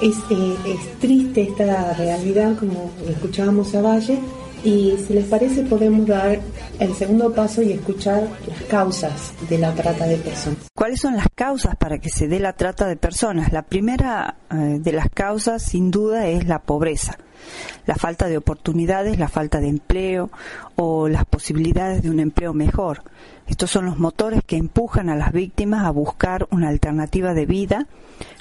Es, 0.00 0.16
eh, 0.30 0.56
es 0.66 0.98
triste 1.00 1.42
esta 1.42 1.94
realidad, 1.94 2.56
como 2.58 2.90
escuchábamos 3.08 3.74
a 3.74 3.82
Valle, 3.82 4.18
y 4.64 4.96
si 5.06 5.12
les 5.12 5.26
parece 5.26 5.62
podemos 5.62 6.06
dar 6.06 6.40
el 6.80 6.94
segundo 6.94 7.32
paso 7.32 7.62
y 7.62 7.72
escuchar 7.72 8.26
las 8.48 8.62
causas 8.62 9.32
de 9.48 9.58
la 9.58 9.74
trata 9.74 10.06
de 10.06 10.16
personas. 10.16 10.58
¿Cuáles 10.74 11.00
son 11.00 11.16
las 11.16 11.28
causas 11.34 11.76
para 11.76 11.98
que 11.98 12.08
se 12.08 12.28
dé 12.28 12.40
la 12.40 12.54
trata 12.54 12.86
de 12.86 12.96
personas? 12.96 13.52
La 13.52 13.62
primera 13.62 14.36
eh, 14.50 14.78
de 14.80 14.92
las 14.92 15.08
causas 15.10 15.62
sin 15.62 15.90
duda 15.90 16.26
es 16.26 16.46
la 16.48 16.60
pobreza, 16.60 17.18
la 17.86 17.94
falta 17.96 18.26
de 18.26 18.38
oportunidades, 18.38 19.18
la 19.18 19.28
falta 19.28 19.60
de 19.60 19.68
empleo 19.68 20.30
o 20.76 21.08
las 21.08 21.26
posibilidades 21.26 22.02
de 22.02 22.10
un 22.10 22.18
empleo 22.18 22.54
mejor. 22.54 23.02
Estos 23.46 23.70
son 23.70 23.84
los 23.84 23.98
motores 23.98 24.40
que 24.46 24.56
empujan 24.56 25.10
a 25.10 25.16
las 25.16 25.32
víctimas 25.32 25.84
a 25.84 25.90
buscar 25.90 26.48
una 26.50 26.70
alternativa 26.70 27.34
de 27.34 27.44
vida 27.44 27.86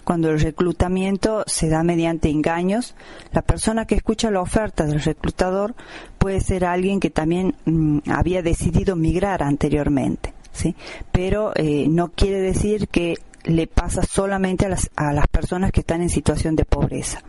cuando 0.04 0.30
el 0.30 0.40
reclutamiento 0.40 1.44
se 1.48 1.70
da 1.70 1.84
mediante 1.84 2.30
engaños, 2.30 2.96
la 3.32 3.42
persona 3.42 3.86
que 3.86 3.96
escucha 3.96 4.32
la 4.32 4.42
oferta 4.42 4.86
del 4.86 5.02
reclutador 5.02 5.76
puede 6.18 6.42
ser 6.42 6.66
alguien 6.66 7.00
que 7.00 7.10
también 7.10 7.56
mm, 7.66 8.00
había 8.10 8.42
decidido 8.42 8.96
migrar 8.96 9.44
anteriormente, 9.44 10.34
¿sí? 10.52 10.76
Pero 11.12 11.52
eh, 11.56 11.88
no 11.90 12.10
quiere 12.10 12.40
decir 12.40 12.88
que 12.88 13.16
le 13.44 13.68
pasa 13.68 14.04
solamente 14.04 14.66
a 14.66 14.70
las, 14.70 14.90
a 14.96 15.14
las 15.14 15.28
personas 15.28 15.72
que 15.72 15.82
están 15.82 16.02
en 16.02 16.10
situación 16.10 16.56
de 16.56 16.66
pobreza. 16.66 17.22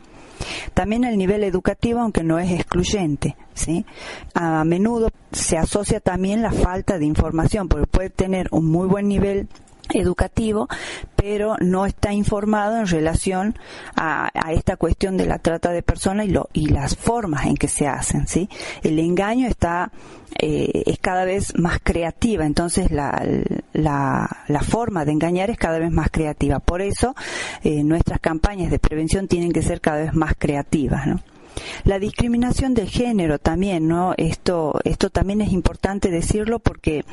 También 0.75 1.05
el 1.05 1.17
nivel 1.17 1.45
educativo, 1.45 2.01
aunque 2.01 2.23
no 2.23 2.39
es 2.39 2.51
excluyente, 2.51 3.37
¿sí? 3.55 3.87
A 4.35 4.65
menudo 4.65 5.11
se 5.33 5.57
asocia 5.57 6.01
también 6.01 6.43
la 6.43 6.53
falta 6.53 6.99
de 6.99 7.07
información, 7.07 7.69
porque 7.69 7.87
puede 7.87 8.11
tener 8.11 8.49
un 8.51 8.67
muy 8.67 8.87
buen 8.87 9.09
nivel 9.09 9.49
educativo, 9.93 10.69
pero 11.17 11.57
no 11.61 11.87
está 11.87 12.13
informado 12.13 12.79
en 12.79 12.87
relación 12.87 13.59
a, 13.97 14.31
esta 14.53 14.77
cuestión 14.77 15.17
de 15.17 15.27
la 15.27 15.39
trata 15.39 15.71
de 15.71 15.83
personas 15.83 16.27
y, 16.27 16.31
lo, 16.31 16.49
y 16.53 16.69
las 16.69 16.97
formas 16.97 17.47
en 17.47 17.57
que 17.57 17.69
se 17.69 17.87
hacen, 17.87 18.27
¿sí? 18.27 18.49
El 18.83 18.99
engaño 18.99 19.49
está, 19.49 19.91
eh, 20.39 20.83
es 20.87 20.99
cada 20.99 21.25
vez 21.25 21.59
más 21.59 21.79
creativa, 21.83 22.47
entonces 22.47 22.91
la, 22.91 23.23
la, 23.73 24.61
forma 24.63 25.05
de 25.05 25.13
engañar 25.13 25.51
es 25.51 25.59
cada 25.59 25.79
vez 25.79 25.91
más 25.91 26.11
creativa. 26.11 26.59
Por 26.59 26.81
eso, 26.81 27.15
eh, 27.63 27.83
nuestras 27.85 28.21
campañas 28.21 28.71
de 28.71 28.79
prevención 28.79 29.29
tienen 29.29 29.53
que 29.53 29.63
ser 29.63 29.81
cada 29.81 29.99
vez 29.99 30.15
más 30.15 30.35
creativas, 30.39 31.07
¿no? 31.07 31.21
La 31.85 31.99
discriminación 31.99 32.75
de 32.75 32.87
género 32.87 33.39
también, 33.39 33.89
¿no? 33.89 34.15
Esto, 34.17 34.81
esto 34.85 35.11
también 35.11 35.41
es 35.41 35.53
importante 35.53 36.11
decirlo 36.11 36.59
porque 36.59 37.05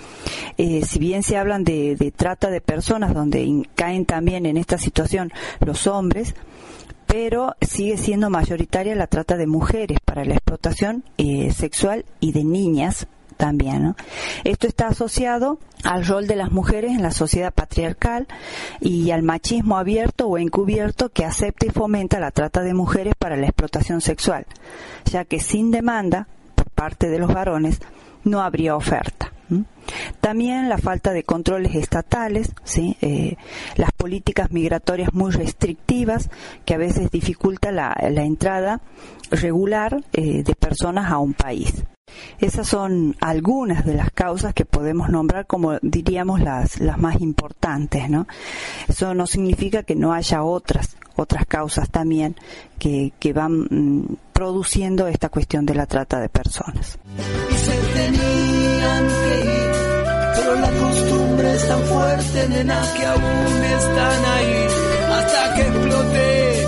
eh, 0.57 0.83
si 0.85 0.99
bien 0.99 1.23
se 1.23 1.37
hablan 1.37 1.63
de, 1.63 1.95
de 1.95 2.11
trata 2.11 2.49
de 2.49 2.61
personas 2.61 3.13
donde 3.13 3.67
caen 3.75 4.05
también 4.05 4.45
en 4.45 4.57
esta 4.57 4.77
situación 4.77 5.31
los 5.59 5.87
hombres, 5.87 6.35
pero 7.11 7.55
sigue 7.59 7.97
siendo 7.97 8.29
mayoritaria 8.29 8.95
la 8.95 9.07
trata 9.07 9.35
de 9.35 9.45
mujeres 9.45 9.97
para 10.03 10.23
la 10.23 10.35
explotación 10.35 11.03
eh, 11.17 11.51
sexual 11.51 12.05
y 12.21 12.31
de 12.31 12.43
niñas 12.45 13.07
también. 13.41 13.81
¿no? 13.83 13.95
Esto 14.43 14.67
está 14.67 14.89
asociado 14.89 15.57
al 15.83 16.05
rol 16.05 16.27
de 16.27 16.35
las 16.35 16.51
mujeres 16.51 16.91
en 16.91 17.01
la 17.01 17.09
sociedad 17.09 17.51
patriarcal 17.51 18.27
y 18.79 19.09
al 19.09 19.23
machismo 19.23 19.79
abierto 19.79 20.27
o 20.27 20.37
encubierto 20.37 21.09
que 21.09 21.25
acepta 21.25 21.65
y 21.65 21.71
fomenta 21.71 22.19
la 22.19 22.29
trata 22.29 22.61
de 22.61 22.75
mujeres 22.75 23.15
para 23.17 23.37
la 23.37 23.47
explotación 23.47 23.99
sexual, 23.99 24.45
ya 25.05 25.25
que 25.25 25.39
sin 25.39 25.71
demanda 25.71 26.27
por 26.53 26.69
parte 26.69 27.09
de 27.09 27.17
los 27.17 27.33
varones 27.33 27.79
no 28.23 28.41
habría 28.41 28.75
oferta. 28.75 29.31
También 30.21 30.69
la 30.69 30.77
falta 30.77 31.11
de 31.11 31.23
controles 31.23 31.75
estatales. 31.75 32.53
Eh, 32.77 33.35
las 33.75 33.91
políticas 33.91 34.51
migratorias 34.51 35.13
muy 35.13 35.31
restrictivas 35.31 36.29
que 36.63 36.75
a 36.75 36.77
veces 36.77 37.09
dificulta 37.09 37.71
la, 37.71 37.93
entrada 37.99 38.81
regular 39.31 40.03
eh, 40.13 40.43
de 40.43 40.55
personas 40.55 41.11
a 41.11 41.17
un 41.17 41.33
país. 41.33 41.83
Esas 42.39 42.67
son 42.67 43.15
algunas 43.19 43.85
de 43.85 43.93
las 43.93 44.11
causas 44.11 44.53
que 44.53 44.65
podemos 44.65 45.09
nombrar 45.09 45.45
como 45.45 45.77
diríamos 45.81 46.41
las, 46.41 46.79
las 46.79 46.97
más 46.97 47.21
importantes, 47.21 48.09
¿no? 48.09 48.27
Eso 48.87 49.13
no 49.13 49.27
significa 49.27 49.83
que 49.83 49.95
no 49.95 50.13
haya 50.13 50.43
otras, 50.43 50.95
otras 51.15 51.45
causas 51.45 51.89
también 51.89 52.35
que, 52.79 53.13
que 53.19 53.33
van 53.33 53.67
mm, 53.69 54.15
produciendo 54.33 55.07
esta 55.07 55.29
cuestión 55.29 55.65
de 55.65 55.75
la 55.75 55.85
trata 55.85 56.19
de 56.19 56.29
personas. 56.29 56.97
Y 57.49 57.55
se 57.55 57.77
tenían 57.93 59.07
que 59.07 59.39
ir, 59.45 59.71
pero 60.35 60.55
la 60.55 60.71
costumbre 60.71 61.53
es 61.53 61.67
tan 61.67 61.81
fuerte, 61.83 62.49
nena, 62.49 62.81
que 62.97 63.05
aún 63.05 63.63
están 63.63 64.25
ahí 64.25 64.67
hasta 65.11 65.53
que 65.55 65.61
explote. 65.61 66.63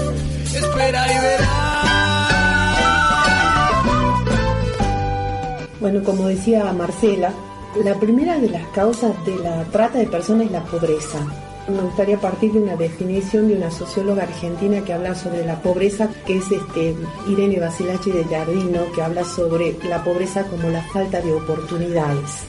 Espera 0.56 1.12
y 1.12 1.20
verás. 1.22 1.53
Bueno, 5.84 6.02
como 6.02 6.30
decía 6.30 6.72
Marcela, 6.72 7.34
la 7.84 7.96
primera 7.96 8.40
de 8.40 8.50
las 8.50 8.66
causas 8.68 9.14
de 9.26 9.36
la 9.40 9.66
trata 9.66 9.98
de 10.00 10.08
personas 10.08 10.46
es 10.46 10.52
la 10.54 10.64
pobreza. 10.64 11.20
Me 11.68 11.82
gustaría 11.82 12.18
partir 12.18 12.54
de 12.54 12.60
una 12.60 12.78
definición 12.78 13.50
de 13.50 13.58
una 13.58 13.70
socióloga 13.70 14.24
argentina 14.24 14.82
que 14.86 14.94
habla 14.94 15.14
sobre 15.14 15.46
la 15.46 15.62
pobreza, 15.62 16.08
que 16.26 16.38
es 16.38 16.50
este, 16.50 16.96
Irene 17.28 17.60
Basilachi 17.60 18.12
de 18.12 18.24
Jardino, 18.24 18.80
que 18.96 19.02
habla 19.02 19.26
sobre 19.26 19.76
la 19.84 20.02
pobreza 20.02 20.46
como 20.46 20.70
la 20.70 20.84
falta 20.84 21.20
de 21.20 21.34
oportunidades. 21.34 22.46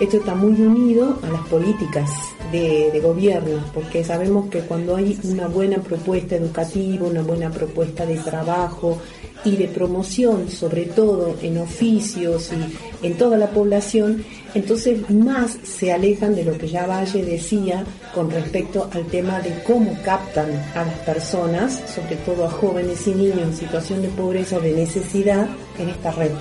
Esto 0.00 0.16
está 0.16 0.34
muy 0.34 0.58
unido 0.58 1.18
a 1.22 1.28
las 1.28 1.42
políticas 1.48 2.10
de, 2.50 2.90
de, 2.90 3.00
gobierno, 3.00 3.62
porque 3.74 4.02
sabemos 4.02 4.48
que 4.48 4.60
cuando 4.60 4.96
hay 4.96 5.18
una 5.24 5.46
buena 5.46 5.76
propuesta 5.76 6.36
educativa, 6.36 7.06
una 7.06 7.22
buena 7.22 7.50
propuesta 7.50 8.06
de 8.06 8.16
trabajo, 8.16 8.98
y 9.44 9.56
de 9.56 9.68
promoción, 9.68 10.48
sobre 10.48 10.84
todo 10.84 11.36
en 11.42 11.58
oficios 11.58 12.50
y 12.52 13.06
en 13.06 13.16
toda 13.16 13.36
la 13.36 13.50
población, 13.50 14.24
entonces 14.54 15.10
más 15.10 15.56
se 15.64 15.92
alejan 15.92 16.34
de 16.34 16.44
lo 16.44 16.56
que 16.58 16.68
ya 16.68 16.86
Valle 16.86 17.24
decía 17.24 17.84
con 18.14 18.30
respecto 18.30 18.88
al 18.92 19.06
tema 19.06 19.40
de 19.40 19.62
cómo 19.64 19.96
captan 20.04 20.50
a 20.74 20.84
las 20.84 20.98
personas, 21.00 21.80
sobre 21.94 22.16
todo 22.16 22.44
a 22.44 22.50
jóvenes 22.50 23.06
y 23.06 23.14
niños 23.14 23.38
en 23.38 23.56
situación 23.56 24.02
de 24.02 24.08
pobreza 24.08 24.58
o 24.58 24.60
de 24.60 24.72
necesidad, 24.72 25.48
en 25.78 25.88
esta 25.88 26.10
red. 26.12 26.32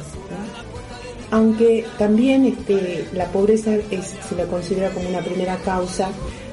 Aunque 1.32 1.86
también 1.98 2.46
este, 2.46 3.06
la 3.14 3.26
pobreza 3.28 3.72
se 4.28 4.36
la 4.36 4.46
considera 4.46 4.90
como 4.90 5.08
una 5.08 5.22
primera 5.22 5.56
causa, 5.58 6.10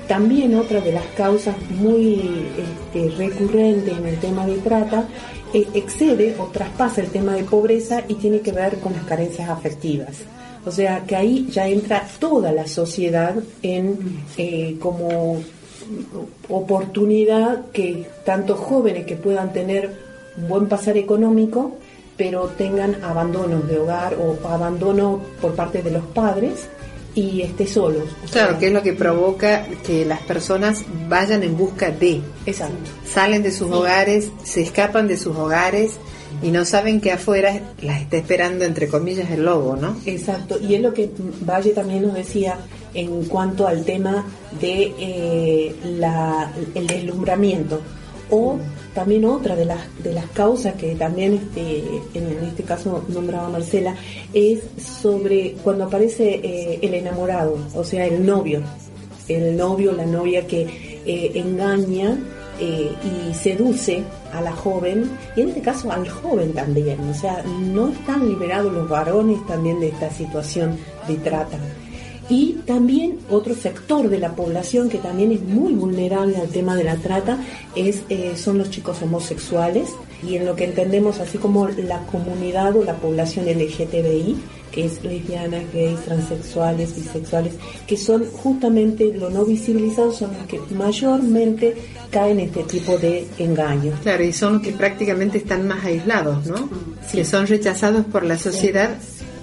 también 0.06 0.54
otra 0.54 0.80
de 0.80 0.92
las 0.92 1.04
causas 1.16 1.56
muy 1.70 2.46
este, 2.56 3.10
recurrentes 3.16 3.98
en 3.98 4.06
el 4.06 4.18
tema 4.18 4.46
de 4.46 4.56
trata 4.58 5.06
excede 5.52 6.36
o 6.38 6.44
traspasa 6.46 7.00
el 7.00 7.08
tema 7.08 7.34
de 7.34 7.44
pobreza 7.44 8.02
y 8.08 8.14
tiene 8.14 8.40
que 8.40 8.52
ver 8.52 8.78
con 8.78 8.92
las 8.92 9.04
carencias 9.04 9.48
afectivas. 9.48 10.16
O 10.66 10.70
sea 10.70 11.04
que 11.06 11.16
ahí 11.16 11.48
ya 11.50 11.66
entra 11.68 12.06
toda 12.18 12.52
la 12.52 12.66
sociedad 12.66 13.34
en 13.62 14.22
eh, 14.36 14.76
como 14.80 15.42
oportunidad 16.48 17.70
que 17.72 18.06
tanto 18.24 18.56
jóvenes 18.56 19.06
que 19.06 19.16
puedan 19.16 19.52
tener 19.52 19.90
un 20.36 20.48
buen 20.48 20.66
pasar 20.68 20.96
económico, 20.96 21.76
pero 22.16 22.48
tengan 22.48 23.02
abandonos 23.02 23.66
de 23.68 23.78
hogar 23.78 24.14
o 24.14 24.46
abandono 24.48 25.20
por 25.40 25.54
parte 25.54 25.82
de 25.82 25.92
los 25.92 26.04
padres 26.06 26.68
y 27.14 27.42
esté 27.42 27.66
solos. 27.66 28.04
Claro, 28.30 28.58
que 28.58 28.68
es 28.68 28.72
lo 28.72 28.82
que 28.82 28.92
provoca 28.92 29.64
que 29.84 30.04
las 30.04 30.20
personas 30.20 30.84
vayan 31.08 31.42
en 31.42 31.56
busca 31.56 31.90
de. 31.90 32.20
Exacto. 32.46 32.90
Salen 33.04 33.42
de 33.42 33.50
sus 33.50 33.70
hogares, 33.70 34.30
se 34.44 34.62
escapan 34.62 35.08
de 35.08 35.16
sus 35.16 35.36
hogares 35.36 35.92
y 36.42 36.50
no 36.50 36.64
saben 36.64 37.00
que 37.00 37.12
afuera 37.12 37.60
las 37.82 38.00
está 38.02 38.16
esperando, 38.16 38.64
entre 38.64 38.88
comillas, 38.88 39.30
el 39.30 39.44
lobo, 39.44 39.76
¿no? 39.76 39.96
Exacto. 40.06 40.58
Y 40.60 40.74
es 40.74 40.80
lo 40.80 40.94
que 40.94 41.10
Valle 41.40 41.70
también 41.70 42.02
nos 42.02 42.14
decía 42.14 42.58
en 42.94 43.24
cuanto 43.24 43.66
al 43.66 43.84
tema 43.84 44.24
de 44.60 44.94
eh, 44.98 45.76
la, 45.84 46.52
el 46.74 46.86
deslumbramiento 46.86 47.80
o 48.30 48.58
también 48.98 49.26
otra 49.26 49.54
de 49.54 49.64
las, 49.64 49.78
de 50.02 50.12
las 50.12 50.26
causas 50.30 50.74
que 50.74 50.96
también 50.96 51.34
este, 51.34 51.84
en, 52.14 52.44
este 52.44 52.64
caso 52.64 53.04
nombraba 53.06 53.48
Marcela 53.48 53.94
es 54.34 54.58
sobre 55.00 55.52
cuando 55.62 55.84
aparece 55.84 56.40
eh, 56.42 56.80
el 56.82 56.94
enamorado, 56.94 57.56
o 57.76 57.84
sea, 57.84 58.06
el 58.06 58.26
novio, 58.26 58.60
el 59.28 59.56
novio, 59.56 59.92
la 59.92 60.04
novia 60.04 60.44
que 60.48 60.62
eh, 61.06 61.30
engaña 61.36 62.18
eh, 62.58 62.90
y 63.04 63.34
seduce 63.34 64.02
a 64.32 64.40
la 64.40 64.50
joven 64.50 65.08
y 65.36 65.42
en 65.42 65.50
este 65.50 65.60
caso 65.60 65.92
al 65.92 66.08
joven 66.08 66.52
también, 66.52 66.98
o 67.08 67.14
sea, 67.14 67.44
no 67.44 67.90
están 67.90 68.28
liberados 68.28 68.72
los 68.72 68.88
varones 68.88 69.38
también 69.46 69.78
de 69.78 69.90
esta 69.90 70.10
situación 70.10 70.76
de 71.06 71.14
trata. 71.18 71.56
Y 72.28 72.54
también 72.66 73.18
otro 73.30 73.54
sector 73.54 74.08
de 74.08 74.18
la 74.18 74.36
población 74.36 74.88
que 74.88 74.98
también 74.98 75.32
es 75.32 75.42
muy 75.42 75.72
vulnerable 75.72 76.36
al 76.36 76.48
tema 76.48 76.76
de 76.76 76.84
la 76.84 76.96
trata 76.96 77.38
es, 77.74 78.02
eh, 78.10 78.34
son 78.36 78.58
los 78.58 78.70
chicos 78.70 79.00
homosexuales 79.00 79.88
y 80.22 80.36
en 80.36 80.46
lo 80.46 80.54
que 80.54 80.64
entendemos 80.64 81.20
así 81.20 81.38
como 81.38 81.68
la 81.68 82.00
comunidad 82.06 82.76
o 82.76 82.84
la 82.84 82.94
población 82.94 83.46
LGTBI, 83.46 84.36
que 84.72 84.84
es 84.84 85.02
lesbianas, 85.02 85.62
gays, 85.72 86.00
transexuales, 86.00 86.94
bisexuales, 86.94 87.54
que 87.86 87.96
son 87.96 88.26
justamente 88.26 89.12
lo 89.14 89.30
no 89.30 89.44
visibilizados, 89.44 90.18
son 90.18 90.32
los 90.34 90.46
que 90.46 90.60
mayormente 90.74 91.74
caen 92.10 92.40
en 92.40 92.46
este 92.46 92.64
tipo 92.64 92.98
de 92.98 93.26
engaños. 93.38 93.98
Claro, 94.02 94.24
y 94.24 94.32
son 94.32 94.54
los 94.54 94.62
que 94.62 94.72
prácticamente 94.72 95.38
están 95.38 95.66
más 95.66 95.84
aislados, 95.84 96.46
¿no? 96.46 96.68
Que 97.10 97.24
son 97.24 97.46
rechazados 97.46 98.04
por 98.06 98.24
la 98.24 98.38
sociedad 98.38 98.90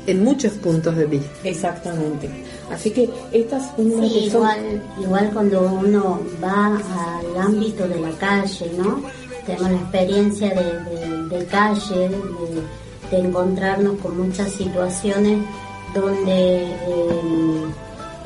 en 0.08 0.24
muchos 0.24 0.54
puntos 0.54 0.96
de 0.96 1.06
vista. 1.06 1.32
Exactamente. 1.44 2.30
Así 2.76 2.92
que 2.92 3.10
estas 3.32 3.72
una 3.78 4.06
sí, 4.06 4.26
igual, 4.26 4.84
igual 5.02 5.32
cuando 5.34 5.62
uno 5.62 6.20
va 6.44 6.76
al 6.76 7.42
ámbito 7.42 7.88
de 7.88 8.02
la 8.02 8.12
calle, 8.18 8.70
¿no? 8.78 9.02
Tenemos 9.46 9.72
la 9.72 9.78
experiencia 9.78 10.50
de, 10.50 11.46
calle, 11.46 12.10
de, 13.12 13.18
encontrarnos 13.18 13.98
con 14.02 14.18
muchas 14.18 14.52
situaciones 14.52 15.40
donde 15.94 16.66
eh, 16.66 17.66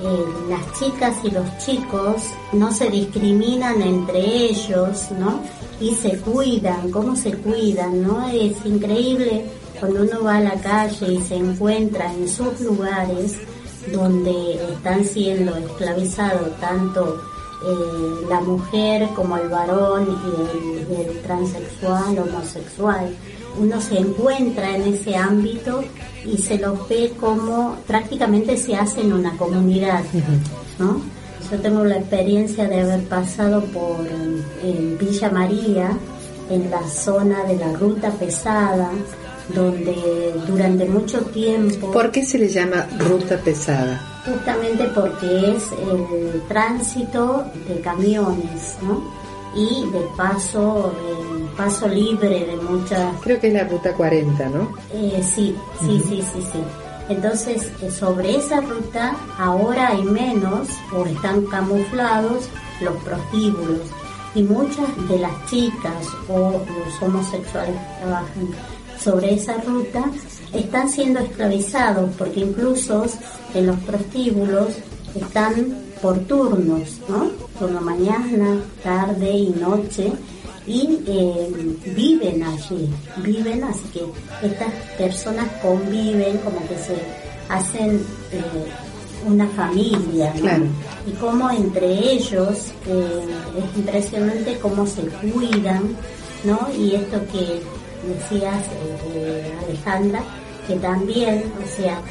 eh, 0.01 0.25
las 0.49 0.79
chicas 0.79 1.15
y 1.23 1.29
los 1.29 1.57
chicos 1.59 2.23
no 2.51 2.71
se 2.71 2.89
discriminan 2.89 3.79
entre 3.83 4.45
ellos, 4.45 5.11
¿no? 5.19 5.41
Y 5.79 5.93
se 5.93 6.17
cuidan, 6.17 6.89
cómo 6.89 7.15
se 7.15 7.33
cuidan, 7.33 8.01
¿no? 8.01 8.27
Es 8.29 8.65
increíble 8.65 9.45
cuando 9.79 10.01
uno 10.01 10.23
va 10.23 10.37
a 10.37 10.41
la 10.41 10.55
calle 10.55 11.13
y 11.13 11.21
se 11.21 11.35
encuentra 11.35 12.11
en 12.11 12.27
sus 12.27 12.59
lugares 12.61 13.37
donde 13.91 14.55
están 14.73 15.05
siendo 15.05 15.55
esclavizados 15.55 16.57
tanto 16.59 17.21
eh, 17.65 18.25
la 18.29 18.39
mujer 18.41 19.09
como 19.15 19.37
el 19.37 19.49
varón 19.49 20.07
y 20.07 20.95
el, 20.95 21.21
transexual, 21.21 22.19
homosexual. 22.19 23.15
Uno 23.59 23.81
se 23.81 23.97
encuentra 23.97 24.75
en 24.75 24.93
ese 24.93 25.15
ámbito 25.15 25.83
y 26.25 26.37
se 26.37 26.57
los 26.57 26.87
ve 26.87 27.13
como 27.19 27.75
prácticamente 27.85 28.55
se 28.55 28.75
hace 28.75 29.01
en 29.01 29.13
una 29.13 29.35
comunidad, 29.37 30.03
¿no? 30.77 31.01
Yo 31.51 31.59
tengo 31.59 31.83
la 31.83 31.97
experiencia 31.97 32.67
de 32.67 32.81
haber 32.81 33.03
pasado 33.05 33.63
por 33.65 34.05
en 34.63 34.97
Villa 34.97 35.29
María, 35.29 35.97
en 36.49 36.69
la 36.69 36.87
zona 36.87 37.43
de 37.43 37.57
la 37.57 37.73
ruta 37.73 38.11
pesada, 38.11 38.91
donde 39.53 40.33
durante 40.47 40.85
mucho 40.85 41.19
tiempo... 41.21 41.91
¿Por 41.91 42.11
qué 42.11 42.23
se 42.23 42.37
le 42.37 42.49
llama 42.49 42.87
ruta 42.97 43.37
pesada? 43.37 43.99
Justamente 44.25 44.85
porque 44.93 45.55
es 45.55 45.63
el 45.71 46.41
tránsito 46.47 47.45
de 47.67 47.79
camiones, 47.81 48.77
¿no? 48.81 49.03
Y 49.55 49.89
de 49.91 50.01
paso 50.15 50.93
paso 51.59 51.87
libre 51.89 52.45
de 52.45 52.55
muchas... 52.55 53.19
Creo 53.21 53.39
que 53.39 53.47
es 53.47 53.53
la 53.53 53.65
ruta 53.65 53.93
40, 53.93 54.49
¿no? 54.49 54.71
Eh, 54.93 55.21
sí, 55.21 55.53
sí, 55.81 56.01
sí, 56.07 56.23
sí, 56.33 56.41
sí. 56.53 56.59
Entonces, 57.09 57.69
eh, 57.81 57.91
sobre 57.91 58.37
esa 58.37 58.61
ruta 58.61 59.15
ahora 59.37 59.89
hay 59.89 60.03
menos 60.03 60.69
o 60.95 61.05
están 61.05 61.45
camuflados 61.47 62.47
los 62.79 62.95
prostíbulos 63.03 63.81
y 64.35 64.43
muchas 64.43 64.87
de 65.09 65.19
las 65.19 65.45
chicas 65.47 66.07
o 66.29 66.51
los 66.51 67.01
homosexuales 67.01 67.75
que 67.75 68.05
trabajan 68.05 68.49
sobre 69.03 69.33
esa 69.33 69.57
ruta 69.57 70.05
están 70.53 70.89
siendo 70.89 71.19
esclavizados 71.19 72.09
porque 72.17 72.41
incluso 72.41 73.05
en 73.53 73.67
los 73.67 73.79
prostíbulos 73.79 74.75
están 75.15 75.75
por 76.01 76.19
turnos, 76.19 76.99
¿no? 77.07 77.29
Turno 77.57 77.81
mañana, 77.81 78.61
tarde 78.83 79.31
y 79.31 79.49
noche 79.49 80.11
y 80.65 80.99
eh, 81.07 81.75
viven 81.95 82.43
allí, 82.43 82.89
viven, 83.17 83.63
así 83.63 83.83
que 83.93 84.47
estas 84.47 84.71
personas 84.97 85.47
conviven, 85.61 86.37
como 86.37 86.59
que 86.67 86.77
se 86.77 86.95
hacen 87.49 87.95
eh, 88.31 88.41
una 89.25 89.47
familia, 89.47 90.33
¿no? 90.35 90.67
Y 91.07 91.11
como 91.19 91.49
entre 91.49 92.11
ellos 92.13 92.67
eh, 92.87 93.25
es 93.57 93.77
impresionante 93.77 94.59
cómo 94.59 94.85
se 94.85 95.01
cuidan, 95.01 95.95
¿no? 96.43 96.67
Y 96.77 96.95
esto 96.95 97.19
que 97.31 97.61
decías, 98.07 98.65
Alejandra, 99.65 100.21
que 100.67 100.75
también, 100.75 101.43
o 101.63 101.75
sea, 101.75 102.01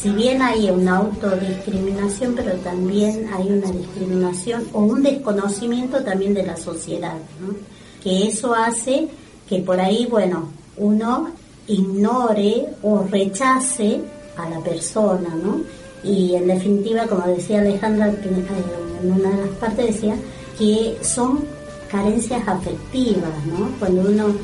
si 0.00 0.10
bien 0.10 0.40
hay 0.40 0.70
una 0.70 0.96
autodiscriminación, 0.96 2.34
pero 2.34 2.52
también 2.58 3.28
hay 3.32 3.48
una 3.48 3.70
discriminación 3.70 4.66
o 4.72 4.80
un 4.80 5.02
desconocimiento 5.02 6.02
también 6.02 6.34
de 6.34 6.44
la 6.44 6.56
sociedad, 6.56 7.16
¿no? 7.40 7.54
que 8.02 8.28
eso 8.28 8.54
hace 8.54 9.08
que 9.48 9.60
por 9.60 9.80
ahí, 9.80 10.06
bueno, 10.10 10.48
uno 10.76 11.30
ignore 11.66 12.66
o 12.82 13.04
rechace 13.10 14.00
a 14.36 14.48
la 14.48 14.60
persona, 14.60 15.28
¿no? 15.34 15.60
Y 16.04 16.34
en 16.34 16.46
definitiva, 16.46 17.06
como 17.06 17.26
decía 17.26 17.60
Alejandra 17.60 18.08
en 18.08 19.12
una 19.12 19.30
de 19.30 19.46
las 19.46 19.56
partes, 19.58 19.86
decía 19.94 20.16
que 20.58 20.96
son 21.02 21.44
carencias 21.90 22.46
afectivas, 22.46 23.44
¿no? 23.46 23.70
Cuando 23.78 24.02
uno, 24.02 24.34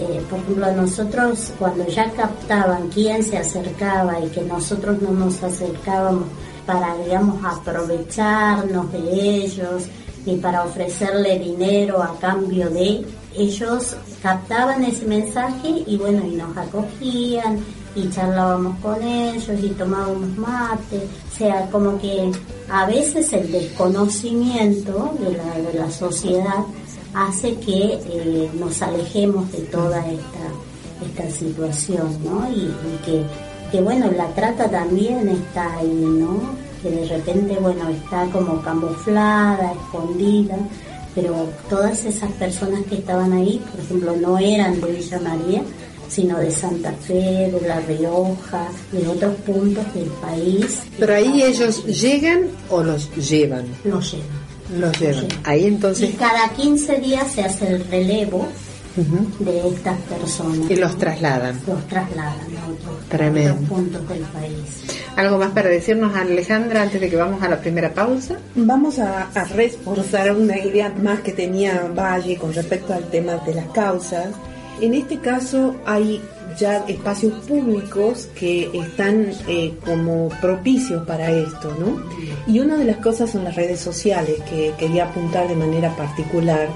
eh, 0.00 0.22
por 0.28 0.38
ejemplo, 0.38 0.72
nosotros, 0.72 1.52
cuando 1.58 1.86
ya 1.86 2.10
captaban 2.12 2.88
quién 2.88 3.22
se 3.22 3.36
acercaba 3.36 4.18
y 4.20 4.28
que 4.28 4.42
nosotros 4.42 5.00
no 5.02 5.12
nos 5.12 5.42
acercábamos 5.42 6.24
para, 6.66 6.96
digamos, 6.96 7.44
aprovecharnos 7.44 8.90
de 8.92 9.34
ellos, 9.36 9.84
ni 10.24 10.36
para 10.36 10.64
ofrecerle 10.64 11.38
dinero 11.38 12.02
a 12.02 12.18
cambio 12.18 12.70
de, 12.70 13.04
ellos 13.36 13.96
captaban 14.22 14.82
ese 14.84 15.06
mensaje 15.06 15.84
y 15.86 15.96
bueno, 15.96 16.26
y 16.26 16.36
nos 16.36 16.56
acogían 16.56 17.60
y 17.94 18.08
charlábamos 18.10 18.78
con 18.80 19.02
ellos 19.02 19.58
y 19.62 19.68
tomábamos 19.70 20.36
mate, 20.36 20.96
o 20.96 21.36
sea, 21.36 21.68
como 21.70 21.98
que 22.00 22.30
a 22.70 22.86
veces 22.86 23.32
el 23.32 23.50
desconocimiento 23.50 25.14
de 25.20 25.36
la, 25.36 25.70
de 25.70 25.78
la 25.78 25.90
sociedad 25.90 26.64
hace 27.14 27.54
que 27.56 27.98
eh, 28.06 28.50
nos 28.58 28.80
alejemos 28.82 29.50
de 29.52 29.60
toda 29.62 29.98
esta, 30.06 31.04
esta 31.04 31.30
situación, 31.30 32.18
¿no? 32.24 32.48
Y, 32.50 32.64
y 32.64 32.98
que, 33.04 33.22
que 33.72 33.80
bueno, 33.80 34.10
la 34.10 34.28
trata 34.34 34.70
también 34.70 35.28
está 35.28 35.76
ahí, 35.76 35.86
¿no? 35.86 36.70
que 36.82 36.90
de 36.90 37.06
repente, 37.06 37.56
bueno, 37.60 37.88
está 37.88 38.24
como 38.26 38.60
camuflada, 38.62 39.72
escondida, 39.72 40.56
pero 41.14 41.48
todas 41.68 42.04
esas 42.04 42.30
personas 42.32 42.82
que 42.88 42.96
estaban 42.96 43.32
ahí, 43.32 43.62
por 43.70 43.80
ejemplo, 43.80 44.16
no 44.16 44.38
eran 44.38 44.80
de 44.80 44.92
Villa 44.92 45.20
María, 45.20 45.62
sino 46.08 46.38
de 46.38 46.50
Santa 46.50 46.92
Fe, 46.92 47.50
de 47.52 47.60
La 47.66 47.80
Rioja, 47.80 48.68
de 48.92 49.06
otros 49.06 49.34
puntos 49.46 49.84
del 49.94 50.08
país. 50.08 50.80
Pero 50.98 51.14
ahí 51.14 51.42
ellos 51.42 51.84
llegan 51.86 52.48
o 52.68 52.82
los 52.82 53.14
llevan? 53.16 53.66
Los 53.84 54.12
llevan. 54.12 54.49
Los 54.78 54.98
llevan. 55.00 55.28
Ahí 55.44 55.66
entonces... 55.66 56.10
Y 56.10 56.12
cada 56.14 56.48
15 56.48 56.96
días 57.00 57.32
se 57.32 57.42
hace 57.42 57.68
el 57.68 57.84
relevo 57.90 58.46
de 59.38 59.68
estas 59.68 59.98
personas. 60.00 60.70
Y 60.70 60.76
los 60.76 60.96
trasladan. 60.98 61.58
Los 61.66 61.86
trasladan 61.86 62.34
a 62.56 62.68
otros, 62.68 63.68
puntos 63.68 64.08
del 64.08 64.20
país. 64.20 65.00
¿Algo 65.16 65.38
más 65.38 65.50
para 65.50 65.68
decirnos, 65.68 66.14
Alejandra, 66.14 66.82
antes 66.82 67.00
de 67.00 67.08
que 67.08 67.16
vamos 67.16 67.42
a 67.42 67.48
la 67.48 67.60
primera 67.60 67.92
pausa? 67.92 68.38
Vamos 68.54 68.98
a, 68.98 69.28
a 69.34 69.44
reforzar 69.44 70.34
una 70.34 70.58
idea 70.58 70.92
más 71.02 71.20
que 71.20 71.32
tenía 71.32 71.90
Valle 71.94 72.36
con 72.36 72.52
respecto 72.52 72.92
al 72.94 73.04
tema 73.10 73.34
de 73.36 73.54
las 73.54 73.66
causas. 73.66 74.28
En 74.80 74.94
este 74.94 75.18
caso 75.18 75.76
hay 75.84 76.20
ya 76.58 76.84
espacios 76.88 77.34
públicos 77.46 78.28
que 78.34 78.70
están 78.72 79.30
eh, 79.46 79.74
como 79.84 80.28
propicios 80.40 81.06
para 81.06 81.30
esto, 81.30 81.74
¿no? 81.78 82.02
Y 82.46 82.60
una 82.60 82.76
de 82.76 82.84
las 82.84 82.96
cosas 82.96 83.30
son 83.30 83.44
las 83.44 83.56
redes 83.56 83.80
sociales 83.80 84.40
que 84.48 84.72
quería 84.78 85.04
apuntar 85.04 85.48
de 85.48 85.56
manera 85.56 85.94
particular 85.96 86.68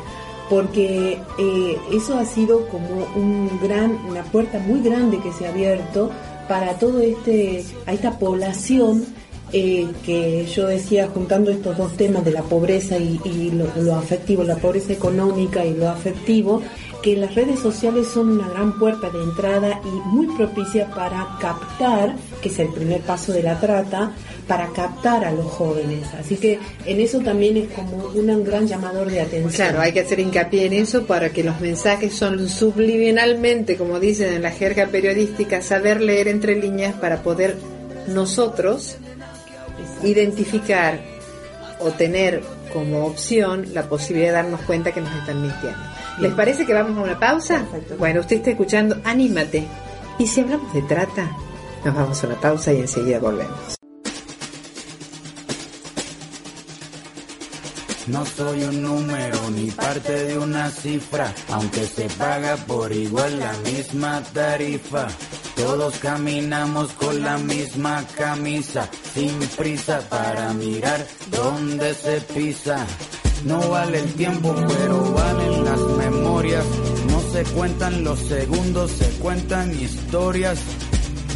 porque 0.50 1.18
eh, 1.38 1.78
eso 1.92 2.18
ha 2.18 2.24
sido 2.24 2.68
como 2.68 3.06
una 3.16 4.22
puerta 4.24 4.58
muy 4.58 4.82
grande 4.82 5.18
que 5.20 5.32
se 5.32 5.46
ha 5.46 5.50
abierto 5.50 6.10
para 6.48 6.74
todo 6.74 7.00
este, 7.00 7.64
a 7.86 7.92
esta 7.92 8.18
población 8.18 9.04
eh, 9.52 9.86
que 10.04 10.46
yo 10.46 10.66
decía, 10.66 11.08
juntando 11.14 11.50
estos 11.50 11.76
dos 11.76 11.96
temas 11.96 12.24
de 12.24 12.32
la 12.32 12.42
pobreza 12.42 12.98
y, 12.98 13.52
lo, 13.52 13.94
afectivo, 13.94 14.42
la 14.42 14.56
pobreza 14.56 14.92
económica 14.92 15.64
y 15.64 15.74
lo 15.74 15.88
afectivo, 15.88 16.60
que 17.04 17.16
las 17.16 17.34
redes 17.34 17.60
sociales 17.60 18.08
son 18.08 18.30
una 18.30 18.48
gran 18.48 18.78
puerta 18.78 19.10
de 19.10 19.22
entrada 19.22 19.78
y 19.84 20.08
muy 20.08 20.26
propicia 20.38 20.88
para 20.88 21.36
captar, 21.38 22.16
que 22.40 22.48
es 22.48 22.58
el 22.58 22.68
primer 22.68 23.02
paso 23.02 23.30
de 23.30 23.42
la 23.42 23.60
trata, 23.60 24.12
para 24.48 24.68
captar 24.68 25.22
a 25.22 25.30
los 25.30 25.44
jóvenes. 25.44 26.06
Así 26.18 26.36
que 26.36 26.58
en 26.86 27.00
eso 27.00 27.18
también 27.18 27.58
es 27.58 27.68
como 27.74 28.06
un 28.06 28.44
gran 28.44 28.66
llamador 28.66 29.10
de 29.10 29.20
atención. 29.20 29.52
Claro, 29.52 29.82
hay 29.82 29.92
que 29.92 30.00
hacer 30.00 30.18
hincapié 30.18 30.64
en 30.64 30.72
eso 30.72 31.04
para 31.04 31.28
que 31.28 31.44
los 31.44 31.60
mensajes 31.60 32.14
son 32.14 32.48
subliminalmente, 32.48 33.76
como 33.76 34.00
dicen 34.00 34.32
en 34.32 34.40
la 34.40 34.50
jerga 34.50 34.86
periodística, 34.86 35.60
saber 35.60 36.00
leer 36.00 36.28
entre 36.28 36.58
líneas 36.58 36.94
para 36.94 37.22
poder 37.22 37.58
nosotros 38.08 38.96
identificar 40.02 41.00
o 41.80 41.90
tener 41.90 42.42
como 42.72 43.04
opción 43.04 43.74
la 43.74 43.90
posibilidad 43.90 44.28
de 44.28 44.36
darnos 44.36 44.62
cuenta 44.62 44.90
que 44.90 45.02
nos 45.02 45.14
están 45.14 45.42
mintiendo. 45.42 45.78
¿Les 46.18 46.32
parece 46.32 46.64
que 46.64 46.72
vamos 46.72 46.96
a 46.96 47.02
una 47.02 47.18
pausa? 47.18 47.64
Bueno, 47.98 48.20
usted 48.20 48.36
está 48.36 48.50
escuchando 48.50 48.96
Anímate. 49.04 49.66
Y 50.18 50.26
si 50.26 50.40
hablamos 50.40 50.72
de 50.72 50.82
trata, 50.82 51.30
nos 51.84 51.94
vamos 51.94 52.22
a 52.22 52.26
una 52.28 52.40
pausa 52.40 52.72
y 52.72 52.80
enseguida 52.80 53.18
volvemos. 53.18 53.74
No 58.06 58.24
soy 58.26 58.62
un 58.64 58.82
número 58.82 59.50
ni 59.50 59.70
parte 59.70 60.12
de 60.26 60.38
una 60.38 60.70
cifra, 60.70 61.32
aunque 61.50 61.86
se 61.86 62.04
paga 62.10 62.56
por 62.56 62.92
igual 62.92 63.40
la 63.40 63.52
misma 63.64 64.22
tarifa. 64.32 65.08
Todos 65.56 65.96
caminamos 65.98 66.92
con 66.92 67.22
la 67.22 67.38
misma 67.38 68.04
camisa, 68.16 68.88
sin 69.14 69.38
prisa 69.56 70.00
para 70.08 70.52
mirar 70.52 71.06
dónde 71.30 71.94
se 71.94 72.20
pisa. 72.20 72.86
No 73.44 73.60
vale 73.68 74.00
el 74.00 74.12
tiempo, 74.14 74.54
pero 74.68 75.12
valen 75.12 75.64
las 75.64 75.80
memorias. 76.14 76.64
No 77.08 77.20
se 77.20 77.44
cuentan 77.44 78.04
los 78.04 78.18
segundos, 78.18 78.90
se 78.92 79.08
cuentan 79.20 79.70
historias. 79.78 80.58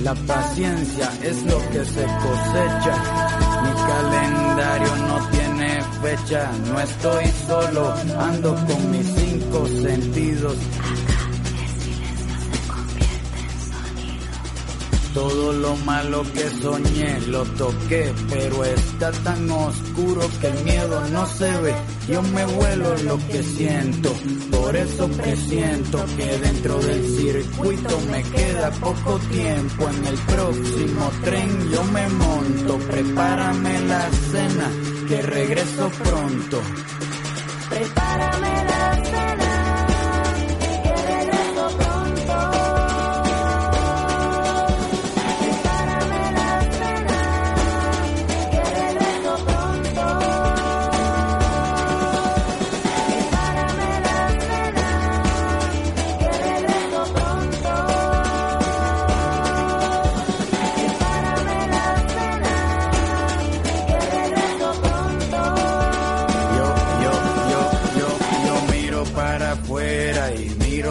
La 0.02 0.14
paciencia 0.14 1.10
es 1.22 1.42
lo 1.44 1.58
que 1.70 1.84
se 1.84 2.04
cosecha. 2.24 2.94
Mi 3.62 3.72
calendario 3.92 4.96
no 4.96 5.28
tiene 5.30 5.82
fecha. 6.02 6.50
No 6.66 6.80
estoy 6.80 7.24
solo, 7.46 7.94
ando 8.18 8.54
con 8.54 8.90
mis 8.90 9.06
cinco 9.06 9.66
sentidos. 9.66 10.56
Todo 15.14 15.52
lo 15.52 15.74
malo 15.76 16.22
que 16.32 16.48
soñé 16.60 17.20
lo 17.28 17.44
toqué, 17.44 18.12
pero 18.28 18.64
está 18.64 19.10
tan 19.10 19.50
oscuro 19.50 20.20
que 20.40 20.48
el 20.48 20.64
miedo 20.64 21.00
no 21.10 21.26
se 21.26 21.50
ve. 21.60 21.74
Yo 22.08 22.22
me 22.22 22.44
vuelo 22.44 22.96
lo 22.98 23.18
que 23.28 23.42
siento, 23.42 24.12
por 24.50 24.76
eso 24.76 25.10
que 25.22 25.36
siento 25.36 26.04
que 26.16 26.38
dentro 26.38 26.78
del 26.78 27.04
circuito 27.16 28.00
me 28.10 28.22
queda 28.22 28.70
poco 28.72 29.18
tiempo. 29.30 29.88
En 29.88 30.04
el 30.06 30.18
próximo 30.18 31.10
tren 31.24 31.70
yo 31.70 31.84
me 31.84 32.08
monto, 32.08 32.78
prepárame 32.78 33.80
la 33.80 34.10
cena, 34.30 34.70
que 35.08 35.22
regreso 35.22 35.90
pronto. 36.04 36.60
Prepárame 37.70 38.64
la 38.64 38.97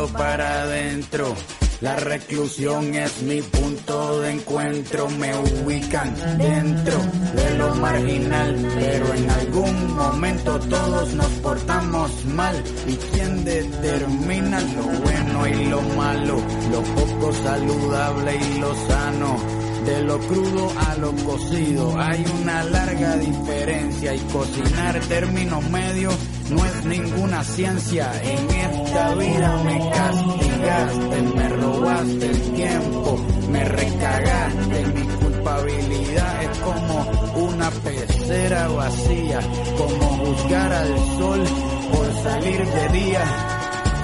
cena. 0.08 0.62
adentro. 0.62 1.36
La 1.80 1.96
reclusión 1.96 2.96
es 2.96 3.22
mi 3.22 3.40
punto 3.40 4.22
de 4.22 4.32
encuentro, 4.32 5.08
me 5.10 5.32
ubican 5.38 6.12
dentro 6.40 6.98
de 7.36 7.58
lo 7.60 7.76
marginal, 7.76 8.56
pero 8.80 9.14
en 9.14 9.30
algún 9.30 9.96
momento 9.96 10.60
todos 10.60 11.14
nos 11.14 11.30
portamos 11.34 12.26
mal. 12.26 12.64
¿Y 12.88 12.96
quién 12.96 13.44
determina 13.46 14.60
lo 14.60 14.84
bueno 14.84 15.48
y 15.48 15.66
lo 15.66 15.82
malo, 15.96 16.42
lo 16.72 16.82
poco 16.82 17.32
saludable 17.44 18.36
y 18.38 18.60
lo 18.60 18.74
sano? 18.88 19.38
De 19.86 20.02
lo 20.02 20.18
crudo 20.20 20.72
a 20.80 20.96
lo 20.96 21.12
cocido 21.12 21.98
hay 21.98 22.26
una 22.42 22.64
larga 22.64 23.16
diferencia 23.18 24.16
y 24.16 24.20
cocinar 24.34 25.00
término 25.02 25.62
medio 25.62 26.10
no 26.50 26.66
es 26.66 26.86
ninguna 26.86 27.44
ciencia. 27.44 28.12
En 28.24 28.50
esta 28.50 29.16
vida 29.16 29.64
me 29.64 29.90
castigaste, 29.90 31.22
me 31.36 31.50
robaste 31.50 32.26
el 32.26 32.42
tiempo, 32.54 33.26
me 33.52 33.66
recagaste. 33.66 34.86
Mi 34.94 35.08
culpabilidad 35.24 36.44
es 36.44 36.58
como 36.60 37.48
una 37.50 37.70
pecera 37.72 38.68
vacía, 38.68 39.40
como 39.78 40.26
juzgar 40.26 40.74
al 40.74 40.98
sol 41.18 41.44
por 41.92 42.24
salir 42.24 42.66
de 42.66 42.90
día 42.90 43.58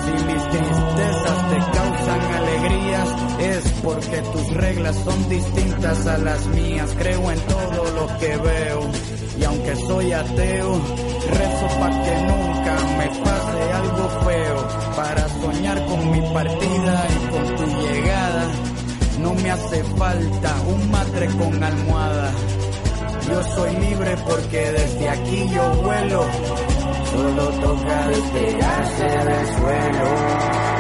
si 0.06 0.12
mis 0.12 0.50
tristezas 0.50 1.50
te 1.50 1.78
causan 1.78 2.22
alegrías, 2.34 3.10
es 3.40 3.72
porque 3.84 4.22
tus 4.34 4.54
reglas 4.54 4.96
son 4.98 5.30
distintas 5.30 6.08
a 6.08 6.18
las 6.18 6.46
mías. 6.48 6.94
Creo 6.98 7.32
en 7.32 7.40
todo 7.40 7.92
lo 7.92 8.20
que 8.20 8.38
veo. 8.38 8.92
Y 9.40 9.44
aunque 9.46 9.76
soy 9.76 10.12
ateo, 10.12 10.82
rezo 11.28 11.68
para 11.80 12.04
que 12.04 12.16
nunca 12.30 12.76
me 12.98 13.08
pase 13.24 13.74
algo 13.74 14.10
feo. 14.26 14.68
Para 14.96 15.30
soñar 15.30 15.86
con 15.86 16.12
mi 16.12 16.22
partida 16.34 17.08
y 17.10 17.32
con 17.32 17.56
tu 17.56 17.66
llegada, 17.66 18.48
no 19.20 19.34
me 19.36 19.52
hace 19.52 19.84
falta 19.84 20.56
un 20.68 20.92
madre 20.92 21.28
con 21.28 21.64
almohada. 21.64 22.32
Yo 23.30 23.44
soy 23.56 23.76
libre 23.78 24.18
porque 24.28 24.72
desde 24.72 25.10
aquí 25.10 25.50
yo 25.54 25.82
vuelo 25.82 26.26
solo 27.14 27.48
toca 27.50 28.08
despegarse 28.08 29.04
del 29.04 29.48
suelo. 29.56 30.73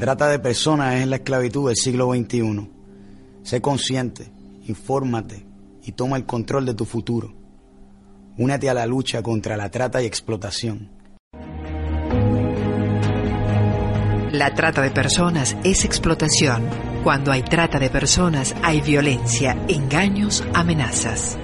Trata 0.00 0.28
de 0.28 0.38
personas 0.38 0.94
es 0.94 1.06
la 1.06 1.16
esclavitud 1.16 1.68
del 1.68 1.76
siglo 1.76 2.10
XXI. 2.10 2.70
Sé 3.42 3.60
consciente, 3.60 4.32
infórmate 4.66 5.44
y 5.82 5.92
toma 5.92 6.16
el 6.16 6.24
control 6.24 6.64
de 6.64 6.72
tu 6.72 6.86
futuro. 6.86 7.34
Únete 8.38 8.70
a 8.70 8.72
la 8.72 8.86
lucha 8.86 9.22
contra 9.22 9.58
la 9.58 9.70
trata 9.70 10.00
y 10.00 10.06
explotación. 10.06 10.88
La 14.32 14.54
trata 14.54 14.80
de 14.80 14.90
personas 14.90 15.54
es 15.64 15.84
explotación. 15.84 16.66
Cuando 17.04 17.30
hay 17.30 17.42
trata 17.42 17.78
de 17.78 17.90
personas 17.90 18.56
hay 18.62 18.80
violencia, 18.80 19.54
engaños, 19.68 20.42
amenazas. 20.54 21.36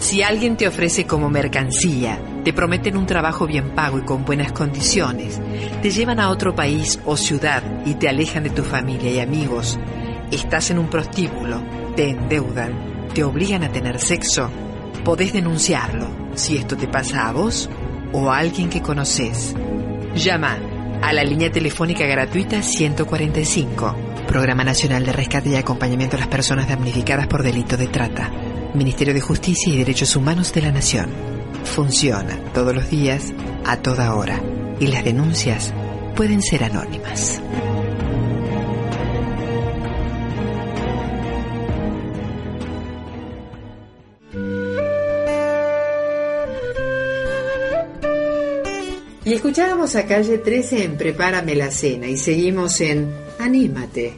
Si 0.00 0.20
alguien 0.24 0.56
te 0.56 0.66
ofrece 0.66 1.06
como 1.06 1.30
mercancía, 1.30 2.18
te 2.44 2.52
prometen 2.52 2.96
un 2.98 3.06
trabajo 3.06 3.46
bien 3.46 3.70
pago 3.70 3.98
y 3.98 4.02
con 4.02 4.24
buenas 4.24 4.52
condiciones, 4.52 5.40
te 5.80 5.90
llevan 5.90 6.20
a 6.20 6.28
otro 6.28 6.54
país 6.54 7.00
o 7.06 7.16
ciudad 7.16 7.62
y 7.86 7.94
te 7.94 8.08
alejan 8.08 8.44
de 8.44 8.50
tu 8.50 8.62
familia 8.62 9.10
y 9.10 9.18
amigos, 9.18 9.78
estás 10.30 10.70
en 10.70 10.78
un 10.78 10.88
prostíbulo, 10.88 11.62
te 11.96 12.10
endeudan, 12.10 13.08
te 13.14 13.24
obligan 13.24 13.64
a 13.64 13.70
tener 13.70 13.98
sexo, 13.98 14.50
podés 15.04 15.32
denunciarlo 15.32 16.06
si 16.34 16.58
esto 16.58 16.76
te 16.76 16.86
pasa 16.86 17.28
a 17.28 17.32
vos 17.32 17.70
o 18.12 18.30
a 18.30 18.38
alguien 18.38 18.68
que 18.68 18.82
conoces. 18.82 19.54
Llama 20.14 20.58
a 21.02 21.12
la 21.14 21.24
línea 21.24 21.50
telefónica 21.50 22.06
gratuita 22.06 22.62
145, 22.62 23.96
Programa 24.28 24.64
Nacional 24.64 25.06
de 25.06 25.12
Rescate 25.12 25.48
y 25.48 25.56
Acompañamiento 25.56 26.16
a 26.16 26.20
las 26.20 26.28
Personas 26.28 26.68
Damnificadas 26.68 27.26
por 27.26 27.42
Delito 27.42 27.76
de 27.78 27.88
Trata. 27.88 28.30
Ministerio 28.74 29.14
de 29.14 29.20
Justicia 29.20 29.72
y 29.72 29.78
Derechos 29.78 30.16
Humanos 30.16 30.52
de 30.52 30.62
la 30.62 30.72
Nación. 30.72 31.33
Funciona 31.64 32.38
todos 32.52 32.74
los 32.74 32.88
días, 32.90 33.32
a 33.64 33.78
toda 33.78 34.14
hora, 34.14 34.40
y 34.78 34.86
las 34.86 35.04
denuncias 35.04 35.72
pueden 36.14 36.40
ser 36.40 36.64
anónimas. 36.64 37.40
Y 49.24 49.32
escuchábamos 49.32 49.96
a 49.96 50.06
calle 50.06 50.38
13 50.38 50.84
en 50.84 50.96
Prepárame 50.98 51.54
la 51.54 51.70
cena 51.70 52.06
y 52.06 52.18
seguimos 52.18 52.80
en 52.82 53.10
Anímate. 53.38 54.12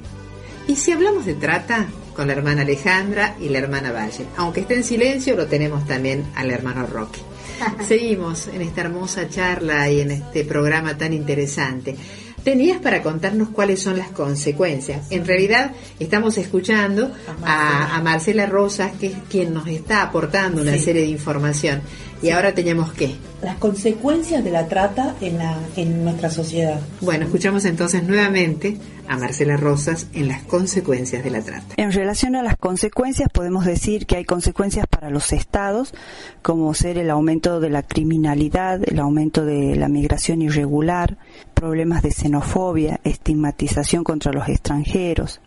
Y 0.67 0.75
si 0.75 0.91
hablamos 0.91 1.25
de 1.25 1.35
trata, 1.35 1.87
con 2.17 2.27
la 2.27 2.33
hermana 2.33 2.63
Alejandra 2.63 3.37
y 3.39 3.51
la 3.51 3.59
hermana 3.59 3.93
Valle. 3.93 4.27
Aunque 4.37 4.61
esté 4.61 4.75
en 4.75 4.85
silencio, 4.85 5.37
lo 5.37 5.47
tenemos 5.47 5.87
también 5.87 6.25
al 6.35 6.51
hermano 6.51 6.87
Roque. 6.87 7.21
Seguimos 7.87 8.49
en 8.49 8.62
esta 8.62 8.83
hermosa 8.83 9.29
charla 9.29 9.90
y 9.90 10.01
en 10.01 10.11
este 10.11 10.45
programa 10.45 10.97
tan 10.97 11.12
interesante. 11.12 11.97
Tenías 12.45 12.81
para 12.81 13.03
contarnos 13.03 13.49
cuáles 13.49 13.83
son 13.83 13.99
las 13.99 14.09
consecuencias. 14.11 15.11
En 15.11 15.27
realidad 15.27 15.73
estamos 15.99 16.38
escuchando 16.38 17.11
a 17.45 18.01
Marcela, 18.05 18.47
Rosas, 18.47 18.92
que 19.01 19.09
es 19.09 19.14
quien 19.29 19.53
nos 19.53 19.66
está 19.66 20.03
aportando 20.03 20.62
una 20.62 20.79
serie 20.79 21.03
de 21.03 21.09
información. 21.09 21.83
Y 22.22 22.31
ahora 22.31 22.55
tenemos 22.55 22.92
qué? 22.92 23.14
Las 23.42 23.57
consecuencias 23.59 24.42
de 24.42 24.50
la 24.50 24.66
trata 24.66 25.14
en, 25.20 25.38
la, 25.38 25.59
en 25.76 26.05
nuestra 26.05 26.31
sociedad. 26.31 26.81
Bueno, 27.00 27.26
escuchamos 27.26 27.64
entonces 27.64 28.02
nuevamente 28.02 28.79
a 29.09 29.16
Marcela 29.18 29.57
Rosas 29.57 30.09
en 30.14 30.29
las 30.29 30.42
consecuencias 30.42 31.22
de 31.22 31.31
la 31.31 31.42
trata. 31.42 31.74
En 31.76 31.92
relación 31.92 32.35
a 32.35 32.42
las 32.42 32.57
consecuencias, 32.57 33.29
podemos 33.33 33.64
decir 33.64 34.07
que 34.07 34.16
hay 34.16 34.24
consecuencias 34.24 34.87
para 34.88 35.11
los 35.11 35.33
estados, 35.33 35.94
como 36.42 36.72
ser 36.74 36.98
el 36.98 37.11
aumento 37.11 37.61
de 37.61 37.70
la 37.70 37.83
criminalidad, 37.83 38.81
el 38.87 38.98
aumento 38.98 39.44
de 39.44 39.76
la 39.76 39.88
migración 39.88 40.42
irregular, 40.42 41.18
problemas 41.55 42.02
de 42.02 42.11
xenofobia, 42.11 43.00
estigmatización 43.05 44.02
contra 44.02 44.33
los 44.33 44.48
extranjeros. 44.48 45.40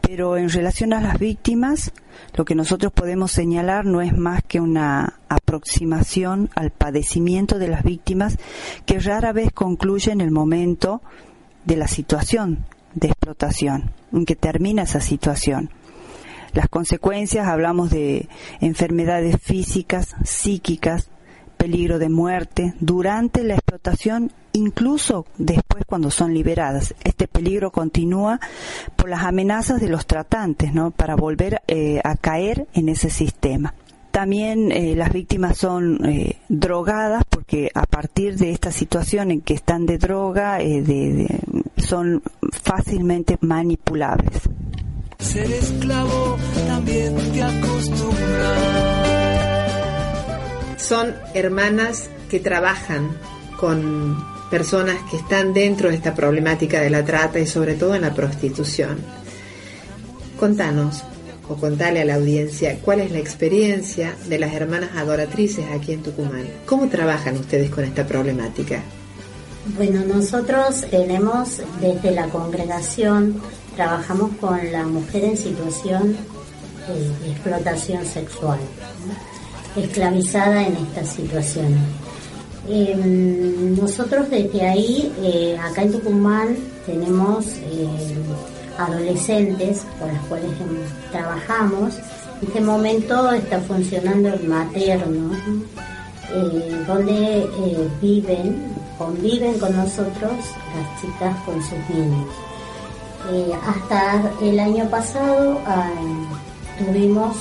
Pero 0.00 0.36
en 0.36 0.48
relación 0.48 0.92
a 0.92 1.00
las 1.00 1.18
víctimas, 1.18 1.92
lo 2.34 2.44
que 2.44 2.54
nosotros 2.54 2.92
podemos 2.92 3.32
señalar 3.32 3.84
no 3.84 4.00
es 4.00 4.16
más 4.16 4.42
que 4.42 4.60
una 4.60 5.20
aproximación 5.28 6.50
al 6.54 6.70
padecimiento 6.70 7.58
de 7.58 7.68
las 7.68 7.82
víctimas 7.82 8.38
que 8.86 9.00
rara 9.00 9.32
vez 9.32 9.52
concluye 9.52 10.12
en 10.12 10.20
el 10.20 10.30
momento 10.30 11.02
de 11.64 11.76
la 11.76 11.88
situación 11.88 12.64
de 12.94 13.08
explotación, 13.08 13.92
en 14.12 14.24
que 14.24 14.36
termina 14.36 14.82
esa 14.82 15.00
situación. 15.00 15.70
Las 16.52 16.68
consecuencias, 16.68 17.48
hablamos 17.48 17.90
de 17.90 18.28
enfermedades 18.60 19.36
físicas, 19.40 20.14
psíquicas, 20.24 21.08
peligro 21.62 22.00
de 22.00 22.08
muerte 22.08 22.74
durante 22.80 23.44
la 23.44 23.54
explotación 23.54 24.32
incluso 24.52 25.26
después 25.38 25.84
cuando 25.86 26.10
son 26.10 26.34
liberadas. 26.34 26.92
Este 27.04 27.28
peligro 27.28 27.70
continúa 27.70 28.40
por 28.96 29.08
las 29.08 29.22
amenazas 29.22 29.80
de 29.80 29.88
los 29.88 30.04
tratantes, 30.06 30.74
¿no? 30.74 30.90
Para 30.90 31.14
volver 31.14 31.62
eh, 31.68 32.00
a 32.02 32.16
caer 32.16 32.66
en 32.74 32.88
ese 32.88 33.10
sistema. 33.10 33.74
También 34.10 34.72
eh, 34.72 34.96
las 34.96 35.12
víctimas 35.12 35.56
son 35.56 36.04
eh, 36.04 36.40
drogadas 36.48 37.22
porque 37.30 37.70
a 37.74 37.86
partir 37.86 38.36
de 38.38 38.50
esta 38.50 38.72
situación 38.72 39.30
en 39.30 39.40
que 39.40 39.54
están 39.54 39.86
de 39.86 39.98
droga 39.98 40.58
son 41.76 42.24
fácilmente 42.50 43.38
manipulables. 43.40 44.40
Ser 45.20 45.48
esclavo 45.48 46.36
también 46.66 47.14
te 47.32 47.40
acostumbra. 47.40 48.91
Son 50.92 51.14
hermanas 51.32 52.10
que 52.28 52.38
trabajan 52.38 53.16
con 53.58 54.22
personas 54.50 54.98
que 55.10 55.16
están 55.16 55.54
dentro 55.54 55.88
de 55.88 55.94
esta 55.94 56.14
problemática 56.14 56.82
de 56.82 56.90
la 56.90 57.02
trata 57.02 57.40
y 57.40 57.46
sobre 57.46 57.76
todo 57.76 57.94
en 57.94 58.02
la 58.02 58.12
prostitución. 58.12 58.98
Contanos, 60.38 61.02
o 61.48 61.56
contale 61.56 62.02
a 62.02 62.04
la 62.04 62.16
audiencia, 62.16 62.78
cuál 62.84 63.00
es 63.00 63.10
la 63.10 63.20
experiencia 63.20 64.14
de 64.28 64.38
las 64.38 64.52
hermanas 64.52 64.90
adoratrices 64.94 65.64
aquí 65.74 65.92
en 65.92 66.02
Tucumán. 66.02 66.44
¿Cómo 66.66 66.86
trabajan 66.88 67.38
ustedes 67.38 67.70
con 67.70 67.84
esta 67.84 68.06
problemática? 68.06 68.82
Bueno, 69.78 70.04
nosotros 70.04 70.84
tenemos 70.90 71.62
desde 71.80 72.10
la 72.10 72.26
congregación, 72.26 73.40
trabajamos 73.76 74.32
con 74.38 74.60
la 74.70 74.84
mujer 74.84 75.24
en 75.24 75.38
situación 75.38 76.18
de 76.86 77.30
explotación 77.30 78.04
sexual, 78.04 78.58
esclavizada 79.76 80.66
en 80.66 80.76
estas 80.76 81.08
situaciones. 81.08 81.80
Em, 82.68 83.74
nosotros 83.76 84.30
desde 84.30 84.62
ahí, 84.62 85.12
eh, 85.20 85.58
acá 85.58 85.82
en 85.82 85.92
Tucumán, 85.92 86.56
tenemos 86.86 87.46
eh, 87.46 87.88
adolescentes 88.78 89.84
con 89.98 90.08
las 90.08 90.24
cuales 90.26 90.50
trabajamos. 91.10 91.94
En 92.40 92.48
este 92.48 92.60
momento 92.60 93.32
está 93.32 93.58
funcionando 93.60 94.28
el 94.28 94.48
materno, 94.48 95.32
eh, 96.32 96.84
donde 96.86 97.48
viven, 98.00 98.74
conviven 98.96 99.58
con 99.58 99.76
nosotros 99.76 100.32
las 100.76 101.00
chicas 101.00 101.36
con 101.44 101.60
sus 101.62 101.94
niños. 101.94 102.28
hasta 103.64 104.32
el 104.40 104.58
año 104.58 104.84
pasado 104.90 105.60
tuvimos 106.84 107.36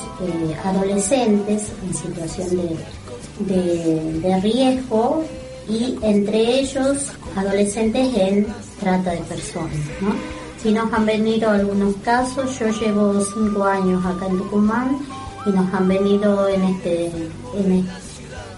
adolescentes 0.63 1.71
en 1.84 1.93
situación 1.93 2.49
de 2.58 3.01
de, 3.47 4.39
riesgo 4.41 5.23
y 5.69 5.97
entre 6.01 6.60
ellos 6.60 7.12
adolescentes 7.36 8.10
en 8.17 8.47
trata 8.80 9.12
de 9.12 9.21
personas. 9.21 9.75
¿no? 10.01 10.13
Si 10.62 10.71
nos 10.71 10.91
han 10.93 11.06
venido 11.06 11.49
algunos 11.49 11.95
casos, 11.97 12.60
yo 12.60 12.67
llevo 12.69 13.21
cinco 13.21 13.63
años 13.63 14.06
acá 14.06 14.27
en 14.27 14.38
Tucumán 14.38 14.97
y 15.45 15.49
nos 15.49 15.73
han 15.73 15.88
venido 15.88 16.47
en 16.49 16.63
este, 16.63 17.08
en 17.56 17.71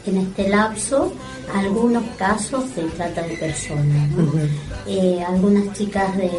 este, 0.06 0.20
este 0.20 0.50
lapso 0.50 1.14
algunos 1.56 2.04
casos 2.18 2.76
de 2.76 2.84
trata 2.84 3.22
de 3.22 3.38
personas. 3.38 4.10
Eh, 4.88 5.24
algunas 5.26 5.72
chicas 5.78 6.16
de, 6.18 6.30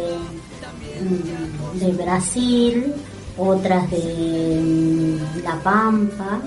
mm, 1.01 1.79
de 1.79 1.91
Brasil, 1.93 2.93
otras 3.37 3.89
de 3.91 4.61
mm, 4.61 5.43
La 5.43 5.55
Pampa, 5.55 6.39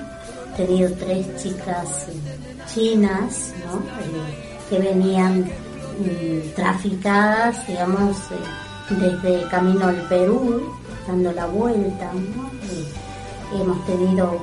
tenido 0.56 0.90
tres 0.98 1.26
chicas 1.36 2.06
chinas, 2.72 3.54
¿no? 3.64 3.78
Eh, 3.78 4.58
que 4.68 4.78
venían 4.78 5.40
mm, 5.42 6.54
traficadas, 6.54 7.66
digamos, 7.66 8.16
eh, 8.30 8.94
desde 9.00 9.48
camino 9.48 9.86
al 9.86 10.02
Perú, 10.08 10.62
dando 11.06 11.32
la 11.32 11.46
vuelta, 11.46 12.10
eh, 12.12 13.60
hemos 13.60 13.84
tenido 13.86 14.38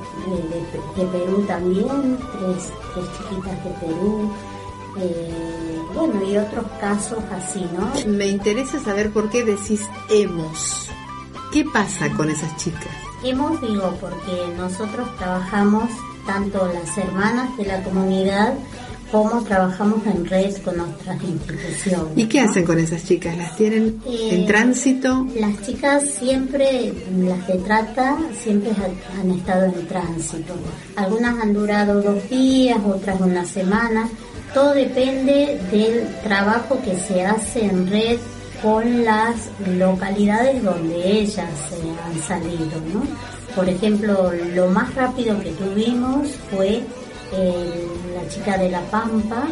de, 0.96 1.06
Perú 1.06 1.44
también, 1.48 2.18
tres, 2.40 2.72
tres 2.94 3.06
chiquitas 3.18 3.64
de 3.64 3.70
Perú, 3.82 4.32
bueno, 5.94 6.24
y 6.24 6.38
otros 6.38 6.66
casos 6.80 7.20
así, 7.32 7.68
¿no? 7.78 7.92
Me 8.10 8.28
interesa 8.28 8.80
saber 8.80 9.12
por 9.12 9.30
qué 9.30 9.44
decís 9.44 9.82
hemos. 10.10 10.90
¿Qué 11.52 11.66
pasa 11.66 12.10
con 12.12 12.30
esas 12.30 12.56
chicas? 12.58 12.88
Hemos, 13.24 13.62
digo, 13.62 13.96
porque 14.00 14.54
nosotros 14.58 15.08
trabajamos 15.18 15.90
tanto 16.26 16.70
las 16.74 16.98
hermanas 16.98 17.56
de 17.58 17.66
la 17.66 17.84
comunidad 17.84 18.54
como 19.12 19.44
trabajamos 19.44 20.06
en 20.08 20.26
red 20.26 20.56
con 20.64 20.80
otras 20.80 21.22
instituciones. 21.24 22.18
¿Y 22.18 22.26
qué 22.26 22.42
hacen 22.42 22.66
con 22.66 22.80
esas 22.80 23.06
chicas? 23.06 23.38
¿Las 23.38 23.56
tienen 23.56 24.02
en 24.06 24.42
eh, 24.42 24.46
tránsito? 24.48 25.28
Las 25.40 25.62
chicas 25.62 26.10
siempre, 26.10 26.94
las 27.20 27.48
de 27.48 27.58
trata, 27.60 28.18
siempre 28.44 28.72
han 29.18 29.32
estado 29.32 29.66
en 29.66 29.88
tránsito. 29.88 30.54
Algunas 30.96 31.40
han 31.42 31.54
durado 31.54 32.02
dos 32.02 32.30
días, 32.30 32.80
otras 32.86 33.22
una 33.22 33.46
semana. 33.46 34.10
Todo 34.54 34.74
depende 34.74 35.60
del 35.72 36.08
trabajo 36.24 36.80
que 36.84 36.98
se 36.98 37.26
hace 37.26 37.66
en 37.66 37.88
red 37.88 38.18
con 38.62 39.04
las 39.04 39.50
localidades 39.78 40.64
donde 40.64 41.20
ellas 41.20 41.50
se 41.70 41.76
han 41.76 42.22
salido. 42.28 42.82
Por 43.56 43.70
ejemplo, 43.70 44.32
lo 44.54 44.68
más 44.68 44.94
rápido 44.96 45.40
que 45.40 45.52
tuvimos 45.52 46.30
fue 46.52 46.82
eh, 47.34 47.88
la 48.14 48.28
chica 48.30 48.58
de 48.58 48.70
La 48.70 48.82
Pampa, 48.82 49.48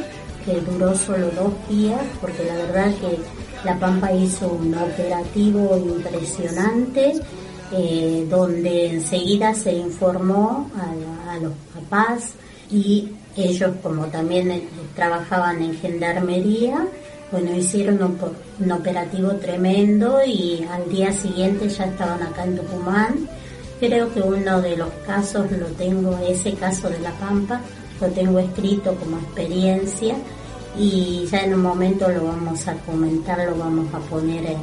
que 0.46 0.60
duró 0.60 0.96
solo 0.96 1.30
dos 1.32 1.54
días, 1.70 2.02
porque 2.20 2.44
la 2.44 2.56
verdad 2.56 2.94
que 2.96 3.18
La 3.64 3.78
Pampa 3.80 4.12
hizo 4.12 4.48
un 4.48 4.76
operativo 4.76 5.78
impresionante, 5.78 7.14
eh, 7.72 8.28
donde 8.30 8.92
enseguida 8.92 9.54
se 9.54 9.74
informó 9.74 10.70
a, 10.78 11.38
los 11.38 11.54
papás 11.74 12.34
y 12.70 13.10
ellos 13.36 13.72
como 13.82 14.06
también 14.06 14.52
eh, 14.52 14.64
trabajaban 14.96 15.64
en 15.64 15.76
gendarmería, 15.76 16.86
bueno, 17.34 17.54
hicieron 17.58 18.00
un, 18.60 18.72
operativo 18.72 19.32
tremendo 19.32 20.20
y 20.26 20.66
al 20.72 20.88
día 20.88 21.12
siguiente 21.12 21.68
ya 21.68 21.86
estaban 21.86 22.22
acá 22.22 22.46
en 22.46 22.56
Tucumán 22.56 23.28
Creo 23.80 24.14
que 24.14 24.22
uno 24.22 24.62
de 24.62 24.78
los 24.78 24.90
casos 25.06 25.52
lo 25.52 25.66
tengo, 25.66 26.18
ese 26.26 26.54
caso 26.54 26.90
de 26.90 27.00
La 27.00 27.12
Pampa, 27.12 27.60
lo 28.00 28.08
tengo 28.08 28.40
escrito 28.40 28.96
como 28.96 29.18
experiencia 29.18 30.16
y 30.80 31.26
ya 31.30 31.42
en 31.42 31.56
un 31.56 31.64
momento 31.64 32.08
lo 32.08 32.28
vamos 32.28 32.66
a 32.70 32.76
comentar, 32.76 33.46
lo 33.46 33.58
vamos 33.58 33.94
a 33.94 34.00
poner 34.00 34.46
en, 34.46 34.58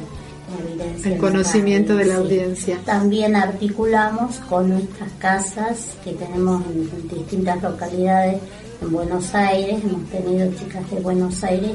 evidencia. 0.59 1.13
El 1.13 1.19
conocimiento 1.19 1.95
de 1.95 2.05
la 2.05 2.15
audiencia. 2.15 2.79
También 2.83 3.35
articulamos 3.35 4.37
con 4.49 4.69
nuestras 4.69 5.11
casas 5.19 5.97
que 6.03 6.13
tenemos 6.13 6.63
en, 6.65 7.07
distintas 7.07 7.61
localidades 7.61 8.41
en 8.81 8.91
Buenos 8.91 9.35
Aires, 9.35 9.83
hemos 9.83 10.09
tenido 10.09 10.51
chicas 10.53 10.89
de 10.89 10.99
Buenos 10.99 11.43
Aires 11.43 11.73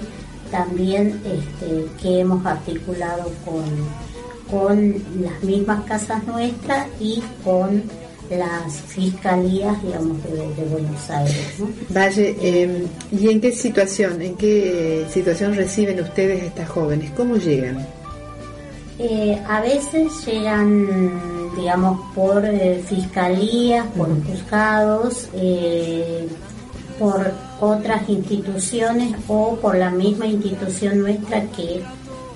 también 0.50 1.20
este, 1.24 1.86
que 2.00 2.20
hemos 2.20 2.44
articulado 2.46 3.30
con 3.44 3.64
con 4.50 4.94
las 5.20 5.42
mismas 5.42 5.84
casas 5.84 6.24
nuestras 6.26 6.86
y 7.00 7.22
con 7.44 7.82
las 8.30 8.72
fiscalías, 8.88 9.80
digamos, 9.82 10.22
de, 10.24 10.64
Buenos 10.64 11.10
Aires. 11.10 11.54
Valle, 11.90 12.36
em, 12.40 12.86
¿y 13.12 13.28
en 13.28 13.40
qué 13.40 13.52
situación, 13.52 14.20
en 14.20 14.36
qué 14.36 15.06
situación 15.10 15.54
reciben 15.54 16.00
ustedes 16.00 16.42
a 16.42 16.46
estas 16.46 16.68
jóvenes? 16.68 17.10
¿Cómo 17.16 17.36
llegan? 17.36 17.86
Eh, 18.98 19.40
a 19.46 19.60
veces 19.60 20.26
llegan, 20.26 21.52
digamos, 21.56 22.00
por 22.14 22.44
eh, 22.44 22.82
fiscalías, 22.84 23.86
por 23.96 24.08
juzgados, 24.24 25.28
eh, 25.34 26.26
por 26.98 27.30
otras 27.60 28.08
instituciones 28.08 29.14
o 29.28 29.56
por 29.56 29.76
la 29.76 29.90
misma 29.90 30.26
institución 30.26 31.00
nuestra 31.00 31.42
que 31.46 31.82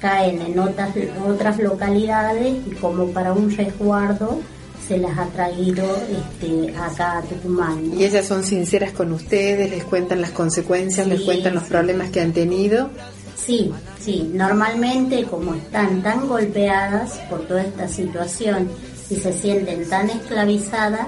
caen 0.01 0.41
en 0.41 0.59
otras, 0.59 0.91
otras 1.27 1.59
localidades 1.59 2.57
y 2.66 2.71
como 2.77 3.07
para 3.09 3.33
un 3.33 3.55
resguardo 3.55 4.41
se 4.87 4.99
las 4.99 5.16
ha 5.18 5.27
traído 5.27 5.85
este, 6.11 6.77
acá 6.77 7.18
a 7.18 7.23
Tucumán. 7.23 7.93
¿Y 7.97 8.05
ellas 8.05 8.27
son 8.27 8.43
sinceras 8.43 8.93
con 8.93 9.12
ustedes? 9.12 9.71
¿Les 9.71 9.85
cuentan 9.85 10.21
las 10.21 10.31
consecuencias? 10.31 11.07
¿Les 11.07 11.21
cuentan 11.21 11.55
los 11.55 11.64
problemas 11.64 12.11
que 12.11 12.21
han 12.21 12.33
tenido? 12.33 12.91
Sí, 13.37 13.71
sí. 14.01 14.31
Normalmente 14.35 15.25
como 15.25 15.55
están 15.55 16.03
tan 16.03 16.27
golpeadas 16.27 17.12
por 17.31 17.47
toda 17.47 17.62
esta 17.62 17.87
situación 17.87 18.68
y 19.09 19.16
se 19.16 19.33
sienten 19.33 19.89
tan 19.89 20.11
esclavizadas, 20.11 21.07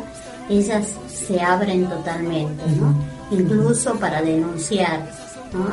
ellas 0.48 0.86
se 1.08 1.40
abren 1.40 1.86
totalmente, 1.86 2.62
¿no? 2.78 3.11
Incluso 3.32 3.94
para 3.94 4.22
denunciar. 4.22 5.10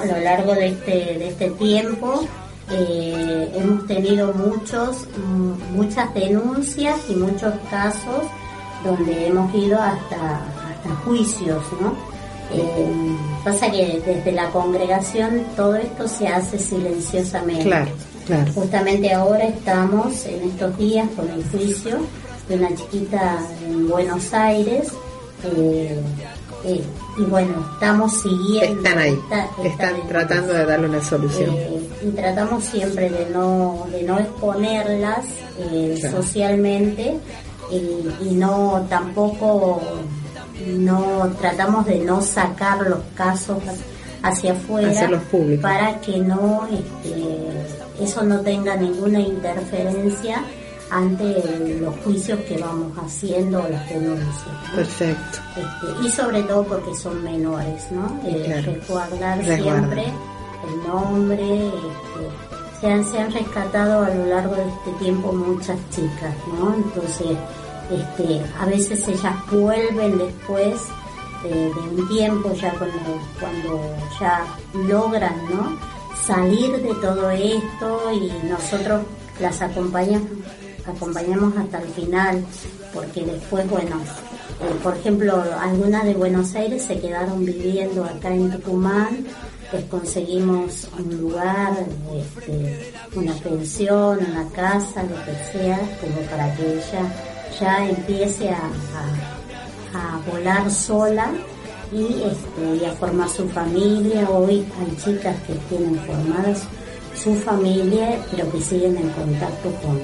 A 0.01 0.05
lo 0.05 0.19
largo 0.19 0.53
de 0.53 0.67
este, 0.69 0.91
de 0.91 1.27
este 1.29 1.49
tiempo 1.51 2.25
eh, 2.69 3.49
hemos 3.55 3.87
tenido 3.87 4.33
muchos, 4.33 5.07
mm, 5.17 5.75
muchas 5.75 6.13
denuncias 6.13 6.97
y 7.09 7.15
muchos 7.15 7.53
casos 7.69 8.23
donde 8.83 9.27
hemos 9.27 9.53
ido 9.55 9.79
hasta, 9.81 10.41
hasta 10.69 10.95
juicios, 11.05 11.63
¿no? 11.81 11.93
Eh, 12.51 13.15
pasa 13.43 13.69
que 13.71 14.01
desde 14.05 14.31
la 14.31 14.49
congregación 14.49 15.43
todo 15.55 15.75
esto 15.75 16.07
se 16.07 16.27
hace 16.27 16.57
silenciosamente. 16.57 17.63
Claro, 17.63 17.91
claro. 18.25 18.51
Justamente 18.53 19.13
ahora 19.13 19.45
estamos 19.45 20.25
en 20.25 20.49
estos 20.49 20.77
días 20.77 21.07
con 21.15 21.29
el 21.29 21.43
juicio 21.51 21.99
de 22.47 22.55
una 22.55 22.75
chiquita 22.75 23.37
en 23.65 23.87
Buenos 23.87 24.33
Aires. 24.33 24.91
eh, 25.43 25.97
eh, 26.65 26.83
y 27.19 27.23
bueno, 27.23 27.53
estamos 27.73 28.13
siguiendo. 28.21 28.77
Están 28.81 28.97
ahí, 28.99 29.13
está- 29.13 29.45
está 29.45 29.67
están 29.67 30.07
tratando 30.07 30.53
de 30.53 30.65
darle 30.65 30.87
una 30.87 31.03
solución. 31.03 31.49
Eh, 31.55 31.89
y 32.07 32.09
tratamos 32.11 32.63
siempre 32.63 33.09
de 33.09 33.27
no 33.33 33.85
de 33.91 34.03
no 34.03 34.17
exponerlas 34.19 35.25
eh, 35.59 35.97
Claro. 35.99 36.17
socialmente 36.21 37.17
y, 37.71 38.27
y 38.29 38.31
no 38.35 38.85
tampoco 38.89 39.81
no 40.67 41.29
tratamos 41.41 41.85
de 41.85 41.99
no 41.99 42.21
sacar 42.21 42.81
los 42.81 42.99
casos 43.15 43.57
hacia 44.23 44.51
afuera 44.53 45.09
para 45.61 45.99
que 46.01 46.17
no 46.19 46.67
este, 46.71 48.03
eso 48.03 48.23
no 48.23 48.39
tenga 48.41 48.75
ninguna 48.75 49.19
interferencia 49.19 50.43
ante 50.91 51.77
los 51.79 51.95
juicios 52.03 52.39
que 52.41 52.57
vamos 52.57 52.91
haciendo 52.97 53.61
o 53.63 53.67
las 53.69 53.87
denuncias 53.89 54.45
¿no? 54.69 54.75
Perfecto. 54.75 55.37
Este, 55.55 56.07
y 56.07 56.09
sobre 56.11 56.43
todo 56.43 56.63
porque 56.63 56.95
son 56.95 57.23
menores, 57.23 57.91
¿no? 57.91 58.19
Eh, 58.25 58.43
Claro. 58.45 58.73
Resguardar 58.73 59.43
siempre 59.45 60.05
el 60.05 60.87
nombre. 60.87 61.67
este, 61.67 62.81
se, 62.81 62.87
han, 62.91 63.05
se 63.05 63.19
han 63.19 63.31
rescatado 63.31 64.03
a 64.05 64.09
lo 64.09 64.25
largo 64.25 64.55
de 64.55 64.67
este 64.67 64.91
tiempo 65.03 65.31
muchas 65.33 65.77
chicas, 65.91 66.33
¿no? 66.59 66.73
Entonces, 66.73 67.37
este, 67.91 68.41
a 68.59 68.65
veces 68.65 69.07
ellas 69.07 69.35
vuelven 69.51 70.17
después 70.17 70.79
de, 71.43 71.49
de 71.49 71.69
un 71.69 72.07
tiempo, 72.09 72.53
ya 72.53 72.71
cuando, 72.73 72.97
cuando 73.39 73.81
ya 74.19 74.45
logran, 74.87 75.35
¿no? 75.49 75.77
Salir 76.25 76.71
de 76.81 76.93
todo 76.95 77.29
esto 77.31 78.11
y 78.13 78.31
nosotros 78.47 79.01
las 79.39 79.61
acompañamos 79.61 80.27
acompañamos 80.89 81.55
hasta 81.57 81.79
el 81.79 81.87
final, 81.89 82.43
porque 82.93 83.23
después, 83.25 83.69
bueno, 83.69 83.95
eh, 84.61 84.75
por 84.83 84.95
ejemplo, 84.97 85.43
algunas 85.61 86.03
de 86.05 86.13
Buenos 86.13 86.53
Aires 86.55 86.83
se 86.83 86.99
quedaron 86.99 87.45
viviendo 87.45 88.03
acá 88.03 88.33
en 88.33 88.51
Tucumán, 88.51 89.25
les 89.71 89.83
conseguimos 89.85 90.87
un 90.97 91.17
lugar, 91.21 91.73
este, 92.15 92.91
una 93.15 93.33
pensión, 93.35 94.17
una 94.31 94.47
casa, 94.49 95.03
lo 95.03 95.15
que 95.25 95.35
sea, 95.59 95.79
como 96.01 96.19
para 96.29 96.53
que 96.55 96.63
ella 96.73 97.03
ya 97.59 97.87
empiece 97.89 98.49
a, 98.49 98.57
a- 98.57 99.29
a 99.91 100.19
volar 100.31 100.69
sola 100.69 101.27
y, 101.91 102.03
este, 102.23 102.83
y 102.83 102.85
a 102.85 102.91
formar 102.93 103.27
su 103.29 103.47
familia. 103.49 104.29
Hoy 104.29 104.65
hay 104.79 104.95
chicas 105.03 105.35
que 105.47 105.53
tienen 105.69 105.95
formadas 106.01 106.61
su 107.15 107.33
familia, 107.35 108.19
pero 108.31 108.51
que 108.51 108.61
siguen 108.61 108.95
en 108.97 109.09
contacto 109.09 109.69
con, 109.83 109.99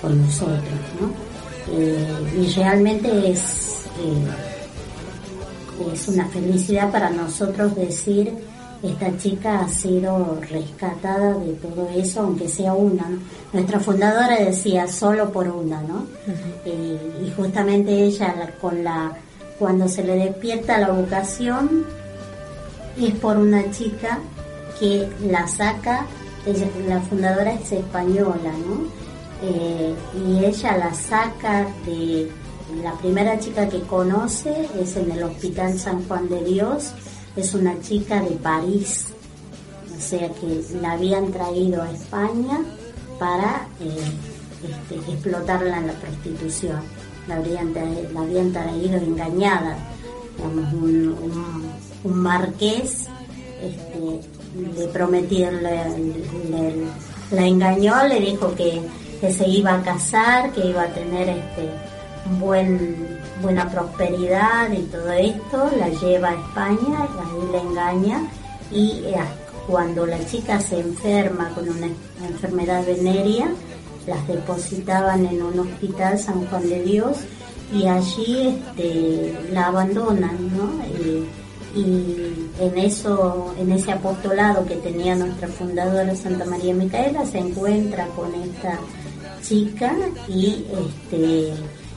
con 0.00 0.20
nosotros, 0.20 0.62
¿no? 1.00 1.10
Eh, 1.72 2.06
y 2.40 2.52
realmente 2.54 3.30
es, 3.30 3.84
eh, 4.00 5.92
es 5.92 6.08
una 6.08 6.26
felicidad 6.28 6.90
para 6.90 7.10
nosotros 7.10 7.74
decir 7.74 8.32
esta 8.82 9.16
chica 9.18 9.60
ha 9.60 9.68
sido 9.68 10.38
rescatada 10.50 11.34
de 11.38 11.54
todo 11.54 11.88
eso, 11.96 12.20
aunque 12.20 12.46
sea 12.48 12.72
una. 12.74 13.08
¿no? 13.08 13.18
Nuestra 13.52 13.80
fundadora 13.80 14.36
decía 14.38 14.86
solo 14.86 15.30
por 15.32 15.48
una, 15.48 15.80
¿no? 15.82 16.06
Eh, 16.64 16.98
y 17.26 17.30
justamente 17.32 17.90
ella 18.04 18.34
la- 18.38 18.50
con 18.58 18.84
la 18.84 19.12
cuando 19.58 19.88
se 19.88 20.04
le 20.04 20.16
despierta 20.16 20.78
la 20.78 20.90
vocación 20.90 21.84
es 23.00 23.14
por 23.14 23.38
una 23.38 23.68
chica 23.70 24.18
que 24.78 25.08
la 25.26 25.48
saca, 25.48 26.06
ella, 26.44 26.66
la 26.86 27.00
fundadora 27.00 27.52
es 27.54 27.72
española, 27.72 28.52
¿no? 28.66 29.05
Eh, 29.42 29.94
y 30.26 30.44
ella 30.44 30.76
la 30.78 30.94
saca 30.94 31.66
de 31.84 32.30
la 32.82 32.92
primera 32.94 33.38
chica 33.38 33.68
que 33.68 33.80
conoce 33.82 34.66
es 34.80 34.96
en 34.96 35.10
el 35.10 35.22
Hospital 35.24 35.78
San 35.78 36.06
Juan 36.08 36.28
de 36.28 36.42
Dios, 36.42 36.92
es 37.36 37.52
una 37.54 37.78
chica 37.82 38.20
de 38.22 38.30
París, 38.36 39.08
o 39.96 40.00
sea 40.00 40.28
que 40.30 40.62
la 40.80 40.92
habían 40.92 41.30
traído 41.32 41.82
a 41.82 41.90
España 41.92 42.60
para 43.18 43.68
eh, 43.80 43.96
este, 44.64 45.12
explotarla 45.12 45.78
en 45.78 45.86
la 45.88 45.92
prostitución, 45.94 46.80
la 47.28 47.38
la 48.14 48.20
habían 48.22 48.52
traído 48.52 48.96
engañada, 48.96 49.76
digamos, 50.36 50.72
un, 50.72 51.08
un- 51.22 51.70
un 52.04 52.18
marqués 52.18 53.06
este, 53.62 54.20
le 54.78 54.86
prometió, 54.88 55.50
le- 55.50 55.98
le- 56.50 56.86
la 57.32 57.46
engañó, 57.46 58.06
le 58.08 58.20
dijo 58.20 58.54
que, 58.54 58.80
que 59.20 59.32
se 59.32 59.48
iba 59.48 59.74
a 59.74 59.82
casar, 59.82 60.52
que 60.52 60.66
iba 60.66 60.82
a 60.82 60.88
tener 60.88 61.28
este 61.28 61.70
buena 63.42 63.70
prosperidad 63.70 64.70
y 64.72 64.82
todo 64.84 65.12
esto, 65.12 65.70
la 65.78 65.88
lleva 65.88 66.30
a 66.30 66.34
España, 66.34 67.02
ahí 67.02 67.52
la 67.52 67.60
engaña 67.60 68.20
y 68.70 69.04
eh, 69.06 69.16
cuando 69.66 70.06
la 70.06 70.24
chica 70.26 70.60
se 70.60 70.80
enferma 70.80 71.50
con 71.50 71.68
una 71.68 71.88
enfermedad 72.26 72.84
venérea, 72.84 73.48
las 74.06 74.26
depositaban 74.28 75.26
en 75.26 75.42
un 75.42 75.58
hospital 75.60 76.18
San 76.18 76.46
Juan 76.46 76.68
de 76.68 76.82
Dios 76.82 77.18
y 77.72 77.86
allí 77.86 78.48
este, 78.48 79.36
la 79.52 79.66
abandonan, 79.66 80.38
¿no? 80.56 80.84
Y, 80.96 81.26
y 81.78 82.50
en 82.60 82.78
eso, 82.78 83.54
en 83.58 83.72
ese 83.72 83.92
apostolado 83.92 84.64
que 84.64 84.76
tenía 84.76 85.14
nuestra 85.14 85.48
fundadora 85.48 86.14
Santa 86.14 86.44
María 86.46 86.72
Micaela, 86.72 87.26
se 87.26 87.38
encuentra 87.38 88.06
con 88.08 88.34
esta 88.34 88.78
chica 89.46 89.94
y 90.28 90.66
este 90.72 91.52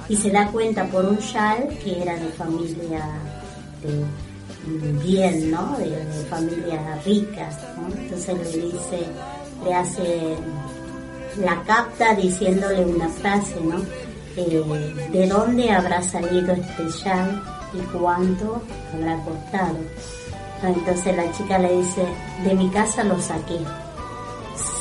y 0.08 0.16
se 0.16 0.32
da 0.32 0.52
cuenta 0.52 0.86
por 0.88 1.06
un 1.06 1.18
chal 1.20 1.70
que 1.84 2.02
era 2.02 2.16
de 2.16 2.28
familia 2.30 3.06
de 3.84 4.94
bien, 5.04 5.52
¿no? 5.52 5.78
De, 5.78 5.90
familia 6.30 7.00
rica, 7.06 7.50
¿no? 7.78 7.88
Entonces 7.96 8.56
le 8.56 8.62
dice, 8.64 9.00
le 9.64 9.74
hace, 9.74 10.36
la 11.38 11.64
capta 11.64 12.14
diciéndole 12.16 12.86
una 12.86 13.08
frase, 13.10 13.56
¿no? 13.64 13.80
Eh, 14.36 15.10
¿De 15.12 15.28
dónde 15.28 15.72
habrá 15.72 16.02
salido 16.02 16.54
este 16.54 16.88
chal 17.02 17.42
y 17.74 17.80
cuánto 17.98 18.62
habrá 18.94 19.16
costado? 19.24 19.78
Entonces 20.62 21.16
la 21.16 21.32
chica 21.32 21.58
le 21.58 21.78
dice, 21.78 22.04
de 22.44 22.54
mi 22.54 22.70
casa 22.70 23.04
lo 23.04 23.20
saqué. 23.22 23.60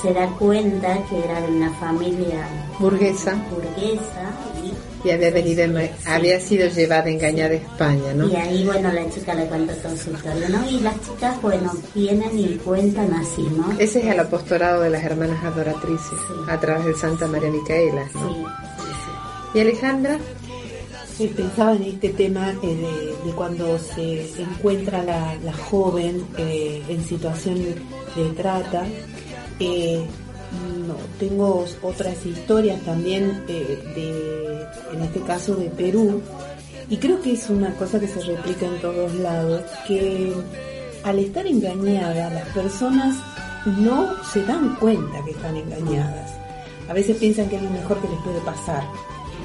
Se 0.03 0.13
da 0.15 0.27
cuenta 0.39 0.97
que 1.09 1.19
era 1.25 1.41
de 1.41 1.49
una 1.49 1.71
familia 1.75 2.47
Burguesa. 2.79 3.35
burguesa 3.51 4.31
y 4.65 5.09
Y 5.09 5.11
había 5.13 5.31
venido, 5.31 5.63
en- 5.63 5.91
había 6.07 6.41
sido 6.41 6.69
llevada 6.69 7.09
engañada 7.09 7.51
a 7.53 7.57
España, 7.57 8.13
¿no? 8.15 8.29
Y 8.29 8.35
ahí, 8.37 8.65
bueno, 8.65 8.93
la 8.93 9.09
chica 9.11 9.35
le 9.35 9.47
cuenta 9.47 9.73
toda 9.75 9.97
su 9.97 10.11
historia, 10.11 10.49
¿no? 10.49 10.69
Y 10.69 10.81
las 10.81 10.95
chicas, 11.03 11.41
bueno, 11.43 11.73
vienen 11.95 12.37
y 12.39 12.47
cuentan 12.65 13.13
así, 13.15 13.43
¿no? 13.43 13.73
Ese 13.79 14.01
es 14.01 14.07
el 14.07 14.19
apostolado 14.21 14.83
de 14.83 14.91
las 14.91 15.03
hermanas 15.05 15.43
adoratrices, 15.45 16.09
Sí. 16.29 16.35
a 16.49 16.59
través 16.61 16.85
de 16.87 16.95
Santa 16.95 17.27
María 17.29 17.51
Micaela, 17.51 18.07
Sí, 18.09 18.19
¿no? 18.19 18.29
sí, 18.35 18.45
¿Y 19.55 19.61
Alejandra? 19.61 20.19
Sí, 21.17 21.27
pensaba 21.37 21.75
en 21.75 21.83
este 21.83 22.11
tema 22.11 22.53
eh, 22.63 22.67
de, 22.67 23.29
de 23.29 23.37
cuando 23.37 23.77
se 23.79 24.31
encuentra 24.41 25.03
la, 25.03 25.35
la 25.45 25.53
joven 25.53 26.25
eh, 26.37 26.83
en 26.89 27.05
situación 27.05 27.57
de 28.15 28.25
trata. 28.37 28.85
Eh, 29.61 30.07
tengo 31.19 31.67
otras 31.83 32.25
historias 32.25 32.81
también 32.83 33.45
eh, 33.49 33.83
de, 33.95 34.97
en 34.97 35.03
este 35.03 35.21
caso 35.21 35.55
de 35.57 35.69
Perú, 35.69 36.23
y 36.89 36.97
creo 36.97 37.21
que 37.21 37.33
es 37.33 37.51
una 37.51 37.75
cosa 37.75 38.01
que 38.01 38.09
se 38.09 38.21
replica 38.21 38.67
en 38.67 38.81
todos 38.81 39.15
lados, 39.15 39.63
que 39.87 40.33
al 41.05 41.19
estar 41.19 41.47
engañadas 41.47 42.33
las 42.33 42.49
personas 42.49 43.17
no 43.67 44.09
se 44.33 44.43
dan 44.45 44.77
cuenta 44.77 45.23
que 45.25 45.33
están 45.33 45.57
engañadas. 45.57 46.33
A 46.89 46.95
veces 46.95 47.19
piensan 47.19 47.49
que 47.51 47.57
es 47.57 47.63
lo 47.63 47.71
mejor 47.71 48.01
que 48.01 48.09
les 48.09 48.19
puede 48.21 48.41
pasar. 48.41 48.83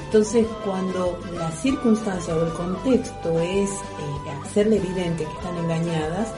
Entonces, 0.06 0.46
cuando 0.64 1.18
la 1.34 1.50
circunstancia 1.50 2.34
o 2.34 2.46
el 2.46 2.52
contexto 2.52 3.38
es 3.40 3.70
eh, 3.70 4.30
hacerle 4.44 4.76
evidente 4.76 5.24
que 5.24 5.32
están 5.32 5.58
engañadas, 5.58 6.28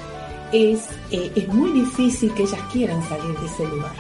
es, 0.53 0.85
eh, 1.11 1.31
es 1.35 1.49
muy 1.49 1.73
difícil 1.73 2.33
que 2.35 2.43
ellas 2.43 2.61
quieran 2.73 3.03
salir 3.09 3.39
de 3.39 3.47
ese 3.47 3.67
lugar. 3.67 3.95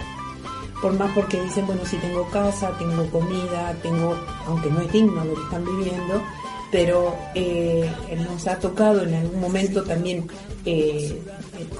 Por 0.80 0.92
más 0.92 1.10
porque 1.14 1.40
dicen, 1.40 1.66
bueno, 1.66 1.84
si 1.84 1.96
tengo 1.96 2.28
casa, 2.30 2.70
tengo 2.78 3.06
comida, 3.10 3.74
tengo, 3.82 4.16
aunque 4.46 4.70
no 4.70 4.80
es 4.80 4.92
digno 4.92 5.24
lo 5.24 5.34
que 5.34 5.42
están 5.42 5.64
viviendo, 5.64 6.22
pero 6.70 7.16
eh, 7.34 7.90
nos 8.28 8.46
ha 8.46 8.58
tocado 8.58 9.02
en 9.02 9.14
algún 9.14 9.40
momento 9.40 9.82
también, 9.82 10.28
eh, 10.64 11.22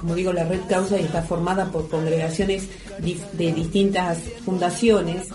como 0.01 0.15
digo, 0.15 0.33
la 0.33 0.45
red 0.45 0.61
causa 0.69 0.99
y 0.99 1.05
está 1.05 1.23
formada 1.23 1.67
por 1.71 1.89
congregaciones 1.89 2.69
de 2.99 3.53
distintas 3.53 4.19
fundaciones. 4.45 5.29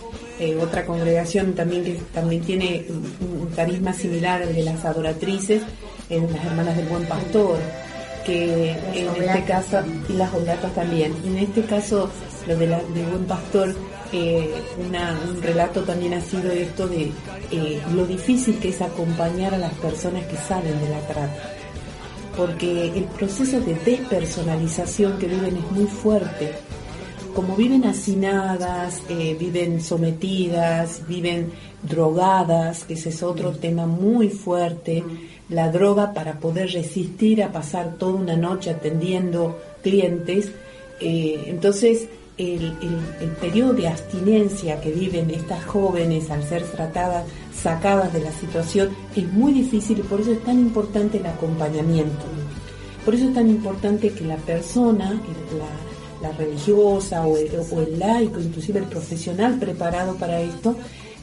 Otra 0.60 0.88
congregación 0.88 1.54
también 1.54 1.84
que 1.84 2.00
también 2.16 2.42
tiene 2.42 2.88
un, 2.90 3.42
un 3.42 3.48
carisma 3.50 3.94
similar 3.94 4.42
al 4.42 4.56
de 4.56 4.64
las 4.64 4.84
adoratrices, 4.84 5.62
las 6.10 6.46
hermanas 6.46 6.76
del 6.78 6.88
buen 6.88 7.06
pastor. 7.06 7.60
Que 8.26 8.72
en 8.72 9.24
este 9.24 9.43
caso, 9.43 9.80
y 10.09 10.13
las 10.13 10.34
oblatas 10.34 10.74
también, 10.74 11.13
en 11.26 11.38
este 11.38 11.63
caso 11.63 12.09
lo 12.47 12.57
de, 12.57 12.67
la, 12.67 12.78
de 12.78 13.03
Buen 13.03 13.26
Pastor, 13.26 13.76
eh, 14.13 14.53
un 14.78 15.41
relato 15.41 15.84
también 15.84 16.13
ha 16.13 16.22
sido 16.22 16.51
esto 16.51 16.88
de 16.88 17.11
eh, 17.51 17.82
lo 17.93 18.05
difícil 18.05 18.59
que 18.59 18.69
es 18.69 18.82
acompañar 18.82 19.53
a 19.53 19.57
las 19.57 19.74
personas 19.76 20.26
que 20.26 20.36
salen 20.36 20.80
de 20.82 20.89
la 20.89 20.99
trata. 21.01 21.34
Porque 22.36 22.88
el 22.88 23.05
proceso 23.05 23.59
de 23.61 23.76
despersonalización 23.76 25.17
que 25.17 25.28
viven 25.28 25.57
es 25.57 25.72
muy 25.72 25.86
fuerte. 25.86 26.53
Como 27.36 27.55
viven 27.55 27.86
hacinadas, 27.86 29.01
eh, 29.09 29.36
viven 29.39 29.82
sometidas, 29.82 31.01
viven 31.07 31.51
drogadas, 31.82 32.84
que 32.84 32.95
ese 32.95 33.09
es 33.09 33.24
otro 33.24 33.51
tema 33.51 33.86
muy 33.86 34.30
fuerte, 34.30 35.03
la 35.52 35.70
droga 35.70 36.14
para 36.14 36.39
poder 36.39 36.72
resistir 36.72 37.43
a 37.43 37.52
pasar 37.52 37.95
toda 37.99 38.14
una 38.14 38.36
noche 38.36 38.72
atendiendo 38.72 39.60
clientes. 39.84 40.52
entonces, 40.99 42.08
el, 42.38 43.36
periodo 43.39 43.74
de 43.74 43.88
abstinencia 43.88 44.80
que 44.82 44.91
viven 44.91 45.30
estas 45.30 45.64
jóvenes 45.66 46.32
al 46.32 46.43
ser 46.43 46.64
tratadas, 46.64 47.26
sacadas 47.54 48.14
de 48.14 48.22
la 48.22 48.32
situación, 48.32 48.89
es 49.16 49.32
muy 49.32 49.54
difícil 49.54 49.99
y 49.99 50.04
por 50.04 50.22
eso 50.22 50.32
es 50.32 50.43
tan 50.43 50.58
importante 50.58 51.18
el 51.18 51.26
acompañamiento. 51.26 52.26
Por 53.06 53.16
eso 53.16 53.28
es 53.28 53.34
tan 53.34 53.49
importante 53.49 54.12
que 54.12 54.24
la 54.24 54.38
persona, 54.38 55.20
la, 56.22 56.32
religiosa 56.34 57.26
o 57.26 57.36
el, 57.38 57.99
laico, 57.99 58.39
inclusive 58.39 58.80
el 58.80 58.86
profesional 58.86 59.58
preparado 59.60 60.16
para 60.16 60.39
esto, 60.39 60.76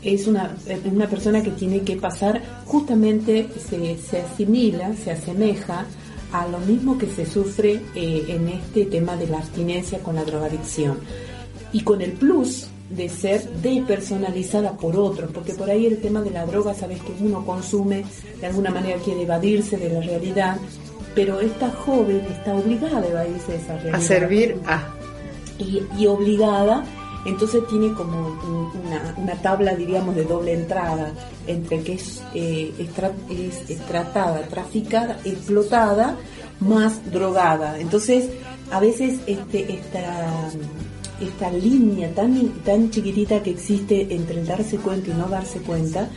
es 0.03 0.27
una, 0.27 0.57
una 0.85 1.09
persona 1.09 1.43
que 1.43 1.51
tiene 1.51 1.81
que 1.81 1.97
pasar, 1.97 2.43
justamente 2.65 3.49
se, 3.69 3.99
se 3.99 4.21
asimila, 4.21 4.95
se 4.95 5.11
asemeja 5.11 5.87
a 6.33 6.47
lo 6.47 6.59
mismo 6.59 6.99
que 6.99 7.07
se 7.07 7.27
sufre 7.27 7.81
eh, 7.95 8.25
en 8.29 8.49
este 8.49 8.85
tema 8.85 9.17
de 9.17 9.27
la 9.27 9.39
abstinencia 9.39 9.99
con 10.01 10.15
la 10.15 10.25
drogadicción. 10.25 10.99
Y 11.73 11.83
con 11.83 12.01
el 12.01 12.13
plus 12.13 12.69
de 12.91 13.09
ser 13.09 13.47
depersonalizada 13.61 14.73
por 14.73 14.97
otros, 14.97 15.31
porque 15.33 15.53
por 15.53 15.69
ahí 15.69 15.87
el 15.87 16.01
tema 16.01 16.23
de 16.23 16.31
la 16.31 16.47
droga, 16.47 16.75
sabes 16.75 17.01
que 17.03 17.13
uno 17.21 17.45
consume, 17.45 18.05
de 18.41 18.47
alguna 18.47 18.71
manera 18.71 18.99
quiere 18.99 19.23
evadirse 19.23 19.77
de 19.77 19.91
la 19.91 20.01
realidad, 20.01 20.57
pero 21.15 21.41
esta 21.41 21.71
joven 21.71 22.23
está 22.31 22.55
obligada 22.55 23.01
a 23.01 23.07
evadirse 23.07 23.53
de 23.53 23.59
esa 23.59 23.75
realidad. 23.75 23.95
A 23.95 24.01
servir 24.01 24.57
a. 24.67 24.95
Y, 25.59 25.83
y 25.99 26.07
obligada 26.07 26.85
entonces 27.29 27.67
tiene 27.69 27.93
como 27.93 28.39
una, 29.17 29.35
tabla, 29.43 29.75
diríamos, 29.75 30.17
de 30.17 30.25
doble 30.25 30.55
entrada 30.55 31.13
entre 31.47 31.83
que 31.83 31.95
es, 31.95 32.23
eh, 32.35 32.73
es, 32.79 33.79
tratada, 33.87 34.43
traficada, 34.49 35.19
explotada, 35.25 36.17
más 36.61 37.11
drogada. 37.13 37.79
Entonces, 37.79 38.31
a 38.73 38.81
veces 38.81 39.21
este, 39.27 39.73
esta, 39.73 40.51
esta 41.21 41.51
línea 41.51 42.13
tan, 42.15 42.49
tan 42.65 42.91
chiquitita 42.91 43.43
que 43.43 43.51
existe 43.51 44.15
entre 44.15 44.41
el 44.41 44.47
darse 44.47 44.79
cuenta 44.79 45.11
y 45.11 45.15
no 45.15 45.29
darse 45.29 45.61
cuenta, 45.61 46.09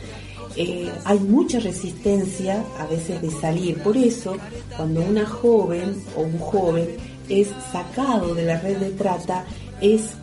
eh, 0.56 0.90
hay 1.04 1.18
mucha 1.18 1.60
resistencia 1.60 2.64
a 2.78 2.86
veces 2.86 3.20
de 3.20 3.30
salir. 3.30 3.82
Por 3.82 3.96
eso, 3.96 4.36
cuando 4.76 5.00
una 5.02 5.26
joven 5.26 6.02
o 6.16 6.22
un 6.22 6.38
joven 6.38 6.88
es 7.28 7.48
sacado 7.70 8.34
de 8.34 8.44
la 8.44 8.58
red 8.60 8.78
de 8.78 8.90
trata, 8.90 9.44
es 9.80 10.14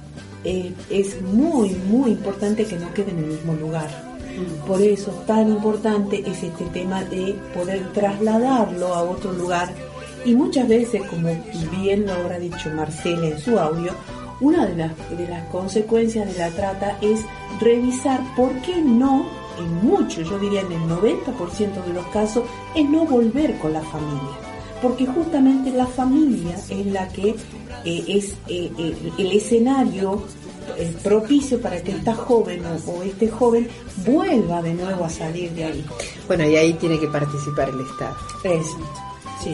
eh, 0.44 0.74
es 0.90 1.22
muy, 1.22 1.72
muy 1.72 2.12
importante 2.12 2.66
que 2.66 2.78
no 2.78 2.94
quede 2.94 3.12
en 3.12 3.20
el 3.20 3.26
mismo 3.26 3.54
lugar. 3.54 3.90
Mm. 3.90 4.68
Por 4.68 4.82
eso 4.82 5.12
tan 5.28 5.50
importante 5.50 6.24
es 6.26 6.44
este 6.44 6.66
tema 6.66 7.04
de 7.04 7.36
poder 7.54 7.92
trasladarlo 7.94 8.94
a 8.94 9.04
otro 9.04 9.34
lugar. 9.34 9.70
Y 10.26 10.36
muchas 10.36 10.68
veces, 10.68 11.02
como 11.04 11.30
bien 11.82 12.06
lo 12.06 12.14
habrá 12.14 12.40
dicho 12.40 12.70
Marcela 12.76 13.28
en 13.28 13.40
su 13.40 13.58
audio, 13.58 13.94
una 14.42 14.66
de 14.66 14.76
las, 14.76 15.18
de 15.18 15.28
las 15.28 15.46
consecuencias 15.50 16.32
de 16.32 16.40
la 16.40 16.50
trata 16.52 16.98
es 17.02 17.22
revisar 17.60 18.22
por 18.36 18.54
qué 18.62 18.82
no, 18.82 19.26
en 19.58 19.86
muchos, 19.86 20.30
yo 20.30 20.40
diría 20.40 20.62
en 20.62 20.72
el 20.72 20.82
90% 20.84 21.86
de 21.86 21.94
los 21.94 22.06
casos, 22.08 22.44
es 22.76 22.90
no 22.90 23.06
volver 23.06 23.58
con 23.60 23.74
la 23.74 23.82
familia. 23.82 24.49
Porque 24.82 25.06
justamente 25.06 25.72
la 25.72 25.86
familia 25.86 26.56
es 26.70 26.86
la 26.86 27.08
que 27.10 27.36
eh, 27.86 28.06
es 28.08 28.32
eh, 28.48 28.72
eh, 28.78 28.96
el 29.18 29.32
escenario 29.32 30.24
propicio 31.04 31.60
para 31.60 31.82
que 31.82 31.92
esta 31.92 32.16
joven 32.16 32.62
o, 32.86 33.04
este 33.04 33.28
joven 33.28 33.68
vuelva 34.06 34.62
de 34.62 34.74
nuevo 34.74 35.04
a 35.04 35.10
salir 35.10 35.52
de 35.52 35.66
ahí. 35.66 35.86
Bueno, 36.28 36.46
y 36.46 36.56
ahí 36.56 36.74
tiene 36.74 37.00
que 37.00 37.08
participar 37.08 37.70
el 37.70 37.82
Estado. 37.82 38.16
Eso. 38.44 38.78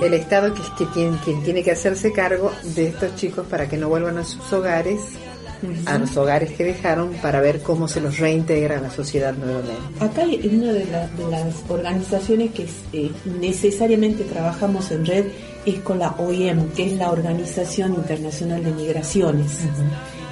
El 0.03 0.13
Estado 0.13 0.53
que 0.53 0.61
es 0.61 0.69
que 0.71 0.85
tiene, 0.87 1.17
quien 1.23 1.43
tiene 1.43 1.63
que 1.63 1.71
hacerse 1.71 2.11
cargo 2.11 2.51
de 2.75 2.87
estos 2.87 3.15
chicos 3.15 3.47
para 3.47 3.69
que 3.69 3.77
no 3.77 3.87
vuelvan 3.87 4.17
a 4.17 4.25
sus 4.25 4.51
hogares 4.51 4.99
a 5.85 5.97
los 5.97 6.15
hogares 6.17 6.51
que 6.51 6.63
dejaron 6.63 7.13
para 7.21 7.39
ver 7.39 7.61
cómo 7.61 7.87
se 7.87 8.01
los 8.01 8.17
reintegra 8.17 8.77
a 8.77 8.81
la 8.81 8.89
sociedad 8.89 9.33
nuevamente. 9.33 9.75
Acá 9.99 10.23
hay 10.23 10.47
una 10.47 10.71
de, 10.71 10.85
las 10.85 11.55
organizaciones 11.69 12.51
que 12.51 12.67
necesariamente 13.39 14.23
trabajamos 14.23 14.91
en 14.91 15.05
red 15.05 15.25
es 15.65 15.79
con 15.79 15.99
la 15.99 16.15
OIM, 16.17 16.69
que 16.69 16.87
es 16.87 16.93
la 16.93 17.11
Organización 17.11 17.95
Internacional 17.95 18.63
de 18.63 18.71
Migraciones, 18.71 19.59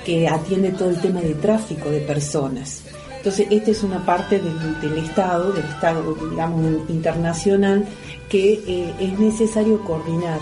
que 0.05 0.27
atiende 0.27 0.71
todo 0.71 0.89
el 0.89 1.01
tema 1.01 1.21
de 1.21 1.33
tráfico 1.35 1.89
de 1.89 1.99
personas. 2.01 2.83
Entonces, 3.17 3.47
esta 3.49 3.71
es 3.71 3.83
una 3.83 4.05
parte 4.05 4.39
del, 4.39 4.97
Estado, 4.97 5.53
del 5.53 5.63
Estado, 5.63 6.13
digamos, 6.29 6.89
internacional, 6.89 7.85
que 8.29 8.61
eh, 8.67 8.93
es 8.99 9.17
necesario 9.17 9.79
coordinar 9.85 10.39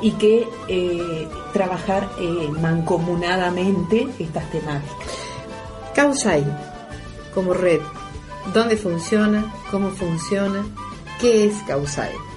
y 0.00 0.12
que 0.12 0.48
eh, 0.68 1.28
trabajar 1.52 2.08
eh, 2.20 2.48
mancomunadamente 2.60 4.08
estas 4.18 4.50
temáticas. 4.50 5.08
Causai, 5.94 6.44
como 7.34 7.54
red, 7.54 7.80
¿dónde 8.54 8.76
funciona? 8.76 9.52
¿Cómo 9.70 9.90
funciona? 9.90 10.64
¿Qué 11.20 11.46
es 11.46 11.54
Causai? 11.66 12.27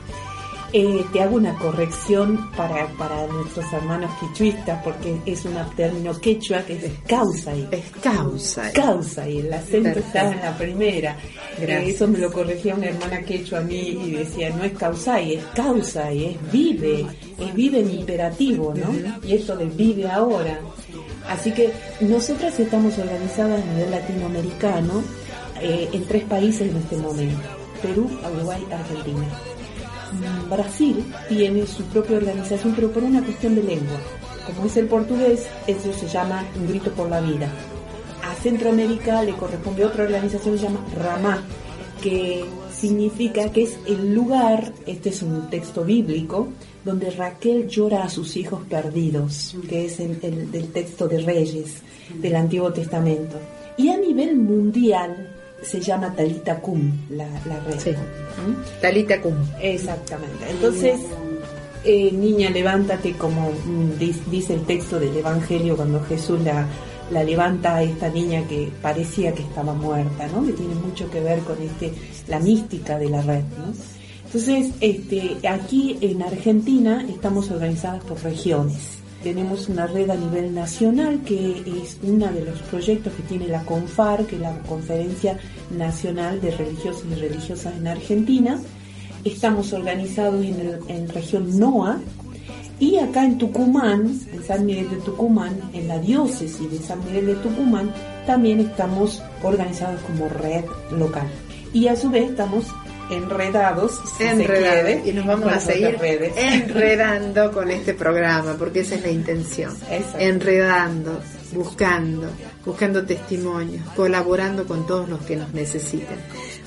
Eh, 0.74 1.06
te 1.12 1.22
hago 1.22 1.36
una 1.36 1.54
corrección 1.56 2.50
para, 2.56 2.88
para 2.98 3.28
nuestros 3.28 3.66
hermanos 3.74 4.10
quichuistas, 4.20 4.82
porque 4.84 5.18
es 5.26 5.44
un 5.44 5.56
término 5.76 6.18
quechua 6.18 6.62
que 6.62 6.74
es 6.74 6.92
causa. 7.06 7.54
Es 7.72 7.92
causa. 8.02 8.72
Causa, 8.72 9.28
y 9.28 9.40
el 9.40 9.52
acento 9.52 10.00
está 10.00 10.32
en 10.32 10.40
la 10.40 10.58
primera. 10.58 11.18
Eh, 11.60 11.84
eso 11.88 12.08
me 12.08 12.20
lo 12.20 12.32
corregía 12.32 12.76
una 12.76 12.88
hermana 12.88 13.22
quechua 13.22 13.60
a 13.60 13.64
mí 13.64 13.80
y 13.80 14.12
decía, 14.12 14.50
no 14.52 14.64
es 14.64 14.72
causa, 14.74 15.20
es 15.20 15.44
causa, 15.54 16.14
y 16.14 16.26
es 16.26 16.52
vive, 16.52 17.06
es 17.38 17.54
vive 17.54 17.80
en 17.80 17.92
imperativo, 17.92 18.74
¿no? 18.74 19.28
Y 19.28 19.36
esto 19.36 19.58
de 19.58 19.66
vive 19.66 20.10
ahora. 20.10 20.58
Así 21.28 21.52
que 21.52 21.72
nosotras 22.00 22.58
estamos 22.58 22.98
organizadas 22.98 23.62
a 23.62 23.74
nivel 23.74 23.92
latinoamericano 23.92 25.04
eh, 25.62 25.90
en 25.92 26.06
tres 26.06 26.24
países 26.24 26.70
en 26.70 26.78
este 26.78 26.96
momento. 26.96 27.42
Perú, 27.82 28.10
Uruguay, 28.24 28.66
Argentina. 28.72 29.51
Brasil 30.50 31.04
tiene 31.30 31.66
su 31.66 31.84
propia 31.86 32.18
organización, 32.18 32.74
pero 32.76 32.92
por 32.92 33.04
una 33.04 33.24
cuestión 33.24 33.56
de 33.56 33.64
lengua. 33.64 34.00
Como 34.46 34.68
es 34.68 34.78
el 34.78 34.88
portugués, 34.88 35.48
eso 35.68 35.94
se 35.94 36.08
llama 36.08 36.46
Un 36.56 36.68
Grito 36.68 36.92
por 36.92 37.10
la 37.10 37.22
Vida. 37.22 37.50
A 38.24 38.34
Centroamérica 38.36 39.24
le 39.24 39.34
corresponde 39.34 39.86
otra 39.86 40.04
organización 40.04 40.56
que 40.56 40.60
se 40.60 40.66
llama 40.66 40.86
Ramá, 40.98 41.44
que 42.02 42.44
significa 42.74 43.52
que 43.52 43.64
es 43.64 43.78
el 43.88 44.14
lugar, 44.14 44.74
este 44.86 45.10
es 45.10 45.22
un 45.22 45.50
texto 45.50 45.84
bíblico, 45.84 46.48
donde 46.84 47.12
Raquel 47.12 47.68
llora 47.68 48.04
a 48.04 48.10
sus 48.10 48.36
hijos 48.36 48.64
perdidos, 48.68 49.56
que 49.70 49.86
es 49.86 50.00
el, 50.00 50.20
del 50.20 50.72
texto 50.72 51.08
de 51.08 51.20
Reyes 51.22 51.76
del 52.16 52.36
Antiguo 52.36 52.74
Testamento. 52.74 53.38
Y 53.78 53.90
a 53.90 53.98
nivel 53.98 54.36
mundial, 54.36 55.41
se 55.62 55.80
llama 55.80 56.14
Talita 56.14 56.60
Cum, 56.60 56.92
la, 57.10 57.28
la 57.46 57.60
red. 57.60 57.96
¿Mm? 57.96 58.82
Talita 58.82 59.22
Cum. 59.22 59.36
Exactamente. 59.62 60.50
Entonces, 60.50 61.00
eh, 61.84 62.12
niña, 62.12 62.50
levántate, 62.50 63.14
como 63.14 63.52
mm, 63.52 63.98
dice 64.30 64.54
el 64.54 64.62
texto 64.62 65.00
del 65.00 65.16
Evangelio 65.18 65.76
cuando 65.76 66.04
Jesús 66.04 66.40
la, 66.42 66.68
la 67.12 67.24
levanta 67.24 67.76
a 67.76 67.84
esta 67.84 68.10
niña 68.10 68.48
que 68.48 68.72
parecía 68.82 69.34
que 69.34 69.44
estaba 69.44 69.74
muerta, 69.74 70.28
¿no? 70.28 70.46
Que 70.46 70.54
tiene 70.54 70.76
mucho 70.76 71.10
que 71.10 71.20
ver 71.20 71.40
con 71.40 71.62
este, 71.62 71.94
la 72.28 72.40
mística 72.40 72.98
de 72.98 73.10
la 73.10 73.22
red, 73.22 73.44
¿no? 73.58 73.74
Entonces, 74.26 74.72
este, 74.80 75.46
aquí 75.46 75.98
en 76.00 76.22
Argentina 76.22 77.06
estamos 77.10 77.52
organizadas 77.52 78.02
por 78.06 78.22
regiones. 78.24 79.01
Tenemos 79.24 79.70
una 79.70 79.86
red 79.86 80.10
a 80.10 80.16
nivel 80.16 80.54
nacional 80.54 81.22
que 81.24 81.62
es 81.84 81.98
uno 82.02 82.28
de 82.28 82.44
los 82.44 82.60
proyectos 82.64 83.14
que 83.14 83.24
tiene 83.24 83.48
la 83.48 83.64
CONFAR, 83.64 84.26
que 84.26 84.36
es 84.36 84.42
la 84.42 84.58
Conferencia 84.64 85.38
Nacional 85.70 86.42
de 86.42 86.52
Religiosos 86.52 87.06
y 87.12 87.16
Religiosas 87.16 87.76
en 87.76 87.88
Argentina. 87.88 88.60
Estamos 89.24 89.74
organizados 89.74 90.44
en, 90.44 90.80
en 90.88 91.08
región 91.10 91.60
NOA 91.60 92.00
y 92.82 92.98
acá 92.98 93.24
en 93.24 93.38
Tucumán, 93.38 94.20
en 94.34 94.44
San 94.44 94.66
Miguel 94.66 94.90
de 94.90 94.96
Tucumán, 94.98 95.56
en 95.72 95.88
la 95.88 96.00
diócesis 96.00 96.72
de 96.72 96.80
San 96.80 97.06
Miguel 97.06 97.28
de 97.28 97.36
Tucumán, 97.36 97.94
también 98.26 98.60
estamos 98.60 99.22
organizados 99.44 100.02
como 100.02 100.28
red 100.28 100.66
local. 100.90 101.28
Y 101.74 101.88
a 101.88 101.96
su 101.96 102.10
vez 102.10 102.32
estamos 102.32 102.66
enredados, 103.12 104.00
si 104.18 104.24
enredados. 104.24 105.06
y 105.06 105.12
nos 105.12 105.26
vamos 105.26 105.52
a 105.52 105.60
seguir 105.60 105.98
enredando 106.36 107.52
con 107.52 107.70
este 107.70 107.94
programa, 107.94 108.56
porque 108.58 108.82
esa 108.82 108.96
es 108.96 109.02
la 109.04 109.12
intención. 109.12 109.76
Enredando, 110.18 111.20
buscando, 111.54 112.28
buscando 112.66 113.06
testimonios, 113.06 113.86
colaborando 113.96 114.66
con 114.66 114.88
todos 114.88 115.10
los 115.10 115.22
que 115.22 115.36
nos 115.36 115.54
necesitan. 115.54 116.18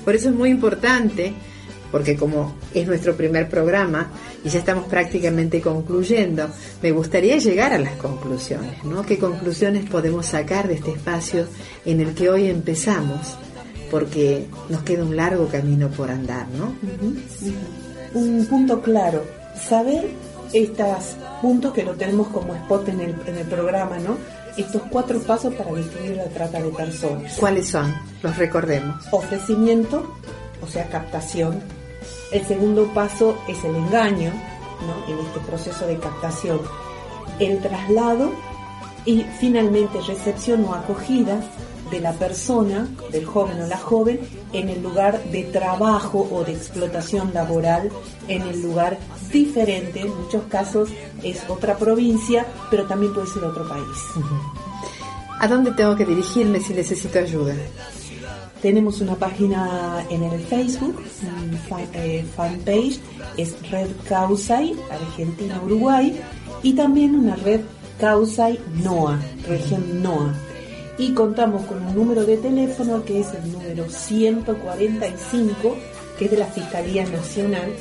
Por 0.03 0.15
eso 0.15 0.29
es 0.29 0.35
muy 0.35 0.49
importante 0.49 1.33
porque 1.91 2.17
como 2.17 2.55
es 2.73 2.87
nuestro 2.87 3.15
primer 3.15 3.47
programa 3.47 4.11
y 4.43 4.49
ya 4.49 4.59
estamos 4.59 4.85
prácticamente 4.87 5.61
concluyendo, 5.61 6.49
me 6.81 6.91
gustaría 6.91 7.37
llegar 7.37 7.73
a 7.73 7.79
las 7.79 7.93
conclusiones, 7.93 8.83
¿no? 8.83 9.05
¿Qué 9.05 9.17
conclusiones 9.17 9.89
podemos 9.89 10.25
sacar 10.25 10.67
de 10.67 10.73
este 10.73 10.91
espacio 10.91 11.47
en 11.85 12.01
el 12.01 12.13
que 12.13 12.29
hoy 12.29 12.49
empezamos? 12.49 13.37
Porque 13.91 14.45
nos 14.69 14.83
queda 14.83 15.03
un 15.03 15.15
largo 15.15 15.47
camino 15.47 15.89
por 15.89 16.09
andar, 16.09 16.47
¿no? 16.49 16.75
Un 18.13 18.45
punto 18.47 18.81
claro, 18.81 19.23
saber 19.55 20.09
estos 20.53 21.15
puntos 21.41 21.73
que 21.73 21.83
lo 21.83 21.93
tenemos 21.93 22.27
como 22.29 22.55
spot 22.55 22.89
en 22.89 23.01
el, 23.01 23.15
en 23.25 23.37
el 23.37 23.45
programa, 23.45 23.97
¿no? 23.99 24.17
Estos 24.57 24.83
cuatro 24.89 25.19
pasos 25.19 25.53
para 25.53 25.73
distinguir 25.73 26.15
la 26.15 26.25
trata 26.25 26.61
de 26.61 26.69
personas. 26.69 27.35
¿Cuáles 27.37 27.67
son? 27.67 27.93
Los 28.23 28.37
recordemos. 28.37 29.05
Ofrecimiento, 29.11 30.15
o 30.61 30.67
sea, 30.67 30.87
captación, 30.87 31.61
el 32.31 32.45
segundo 32.45 32.87
paso 32.93 33.37
es 33.47 33.63
el 33.63 33.75
engaño, 33.75 34.31
en 35.07 35.19
este 35.19 35.39
proceso 35.47 35.87
de 35.87 35.97
captación. 35.97 36.59
El 37.39 37.59
traslado 37.59 38.31
y 39.05 39.23
finalmente 39.39 39.99
recepción 40.01 40.65
o 40.65 40.73
acogida 40.73 41.39
de 41.91 41.99
la 41.99 42.13
persona, 42.13 42.87
del 43.11 43.25
joven 43.25 43.61
o 43.61 43.67
la 43.67 43.77
joven, 43.77 44.19
en 44.53 44.69
el 44.69 44.81
lugar 44.81 45.23
de 45.25 45.43
trabajo 45.43 46.27
o 46.31 46.43
de 46.43 46.53
explotación 46.53 47.33
laboral, 47.33 47.89
en 48.27 48.41
el 48.43 48.61
lugar 48.61 48.97
diferente, 49.31 50.01
en 50.01 50.15
muchos 50.15 50.43
casos 50.43 50.89
es 51.23 51.41
otra 51.49 51.77
provincia, 51.77 52.45
pero 52.69 52.85
también 52.85 53.13
puede 53.13 53.27
ser 53.27 53.43
otro 53.43 53.67
país. 53.67 53.97
¿A 55.39 55.47
dónde 55.47 55.71
tengo 55.71 55.95
que 55.95 56.05
dirigirme 56.05 56.59
si 56.59 56.73
necesito 56.73 57.19
ayuda? 57.19 57.53
Tenemos 58.61 59.01
una 59.01 59.15
página 59.15 60.03
en 60.09 60.23
el 60.23 60.39
Facebook, 60.41 61.03
eh, 61.93 62.25
fanpage, 62.35 62.99
es 63.37 63.69
Red 63.69 63.89
Causay, 64.07 64.75
Argentina-Uruguay, 64.89 66.19
y 66.63 66.73
también 66.73 67.15
una 67.15 67.35
red 67.35 67.61
Causay 67.99 68.59
NOA, 68.83 69.19
región 69.47 70.01
NOA. 70.01 70.33
Y 70.97 71.13
contamos 71.13 71.65
con 71.65 71.83
un 71.83 71.95
número 71.95 72.25
de 72.25 72.37
teléfono 72.37 73.03
que 73.03 73.19
es 73.19 73.33
el 73.33 73.51
número 73.51 73.89
145, 73.89 75.75
que 76.17 76.25
es 76.25 76.31
de 76.31 76.37
la 76.37 76.45
Fiscalía 76.45 77.05
Nacional 77.05 77.73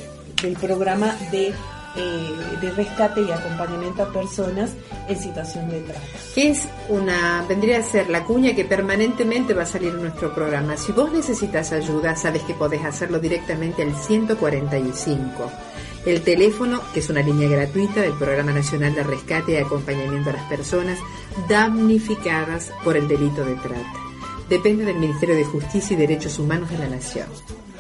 del 0.43 0.55
programa 0.55 1.17
de 1.31 1.55
eh, 1.97 2.57
de 2.61 2.71
rescate 2.73 3.23
y 3.23 3.31
acompañamiento 3.31 4.03
a 4.03 4.12
personas 4.12 4.73
en 5.09 5.17
situación 5.17 5.71
de 5.71 5.81
trata. 5.83 6.01
Es 6.35 6.67
una, 6.89 7.45
vendría 7.49 7.79
a 7.79 7.83
ser 7.85 8.11
la 8.11 8.25
cuña 8.25 8.53
que 8.53 8.65
permanentemente 8.65 9.55
va 9.55 9.62
a 9.62 9.67
salir 9.67 9.91
en 9.91 10.03
nuestro 10.03 10.35
programa. 10.35 10.77
Si 10.77 10.91
vos 10.91 11.12
necesitas 11.12 11.71
ayuda, 11.71 12.17
sabes 12.17 12.43
que 12.43 12.55
podés 12.55 12.85
hacerlo 12.85 13.21
directamente 13.21 13.83
al 13.83 13.95
145. 13.95 15.53
El 16.07 16.21
teléfono, 16.21 16.83
que 16.93 17.01
es 17.01 17.09
una 17.09 17.23
línea 17.23 17.49
gratuita 17.49 18.03
del 18.03 18.13
Programa 18.13 18.53
Nacional 18.53 18.95
de 18.95 19.03
Rescate 19.03 19.53
y 19.53 19.57
Acompañamiento 19.57 20.31
a 20.31 20.35
las 20.35 20.49
Personas 20.51 20.99
damnificadas 21.49 22.73
por 22.85 22.99
el 22.99 23.09
delito 23.09 23.45
de 23.45 23.55
trata. 23.55 23.93
Depende 24.51 24.85
del 24.85 24.99
Ministerio 24.99 25.35
de 25.35 25.45
Justicia 25.45 25.95
y 25.95 26.01
Derechos 26.01 26.39
Humanos 26.39 26.71
de 26.71 26.79
la 26.79 26.89
Nación. 26.89 27.27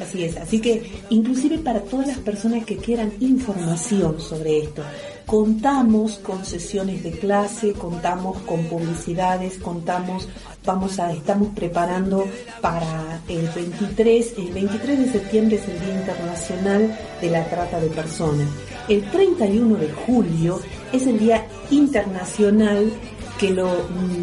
Así 0.00 0.24
es, 0.24 0.36
así 0.36 0.60
que 0.60 0.90
inclusive 1.10 1.58
para 1.58 1.80
todas 1.80 2.08
las 2.08 2.18
personas 2.18 2.64
que 2.64 2.76
quieran 2.76 3.12
información 3.20 4.20
sobre 4.20 4.58
esto, 4.58 4.82
contamos 5.24 6.16
con 6.16 6.44
sesiones 6.44 7.04
de 7.04 7.12
clase, 7.12 7.72
contamos 7.72 8.38
con 8.40 8.64
publicidades, 8.64 9.58
contamos, 9.58 10.28
vamos 10.64 10.98
a, 10.98 11.12
estamos 11.12 11.48
preparando 11.54 12.26
para 12.60 13.20
el 13.28 13.48
23, 13.48 14.34
el 14.38 14.52
23 14.52 14.98
de 14.98 15.12
septiembre 15.12 15.56
es 15.56 15.68
el 15.68 15.80
Día 15.80 15.94
Internacional 16.00 16.98
de 17.20 17.30
la 17.30 17.44
Trata 17.48 17.78
de 17.78 17.88
Personas. 17.88 18.48
El 18.88 19.08
31 19.10 19.76
de 19.76 19.92
julio 19.92 20.60
es 20.92 21.06
el 21.06 21.20
Día 21.20 21.46
Internacional 21.70 22.92
que 23.38 23.50
lo, 23.50 23.70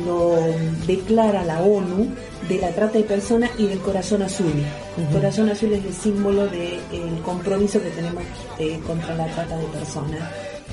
lo 0.05 0.35
declara 0.85 1.43
la 1.43 1.61
ONU 1.61 2.07
de 2.51 2.59
la 2.59 2.71
trata 2.71 2.97
de 2.97 3.05
personas 3.05 3.49
y 3.57 3.65
del 3.67 3.79
corazón 3.79 4.21
azul. 4.23 4.51
El 4.97 5.05
corazón 5.13 5.49
azul 5.49 5.71
es 5.71 5.85
el 5.85 5.93
símbolo 5.93 6.47
del 6.47 7.21
compromiso 7.23 7.81
que 7.81 7.89
tenemos 7.89 8.23
eh, 8.59 8.77
contra 8.85 9.15
la 9.15 9.25
trata 9.27 9.57
de 9.57 9.65
personas 9.67 10.19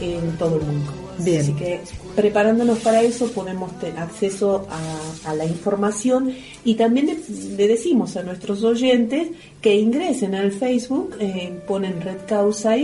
en 0.00 0.36
todo 0.38 0.56
el 0.56 0.62
mundo. 0.66 0.92
Así 1.20 1.52
que 1.52 1.80
preparándonos 2.16 2.78
para 2.78 3.02
eso 3.02 3.30
podemos 3.30 3.78
tener 3.78 3.98
acceso 3.98 4.66
a, 5.24 5.34
la 5.34 5.44
información 5.44 6.32
y 6.64 6.74
también 6.74 7.06
le, 7.56 7.68
decimos 7.68 8.16
a 8.16 8.22
nuestros 8.22 8.64
oyentes 8.64 9.28
que 9.60 9.76
ingresen 9.76 10.34
al 10.34 10.52
Facebook, 10.52 11.14
eh, 11.20 11.60
ponen 11.66 12.00
Red 12.00 12.26
Causa 12.26 12.74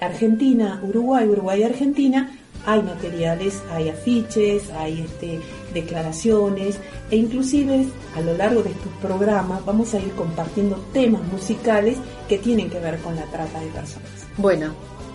Argentina, 0.00 0.82
Uruguay, 0.82 1.28
Uruguay, 1.28 1.62
Argentina 1.62 2.40
hay 2.66 2.82
materiales, 2.82 3.62
hay 3.70 3.88
afiches, 3.88 4.70
hay 4.70 5.00
este, 5.00 5.40
declaraciones 5.72 6.78
e 7.10 7.16
inclusive 7.16 7.86
a 8.16 8.20
lo 8.20 8.36
largo 8.36 8.62
de 8.62 8.70
estos 8.70 8.92
programas 9.00 9.64
vamos 9.64 9.94
a 9.94 9.98
ir 9.98 10.10
compartiendo 10.12 10.76
temas 10.92 11.22
musicales 11.32 11.98
que 12.28 12.38
tienen 12.38 12.70
que 12.70 12.80
ver 12.80 12.98
con 13.00 13.16
la 13.16 13.24
trata 13.24 13.60
de 13.60 13.66
personas. 13.68 14.08
Bueno, 14.36 14.74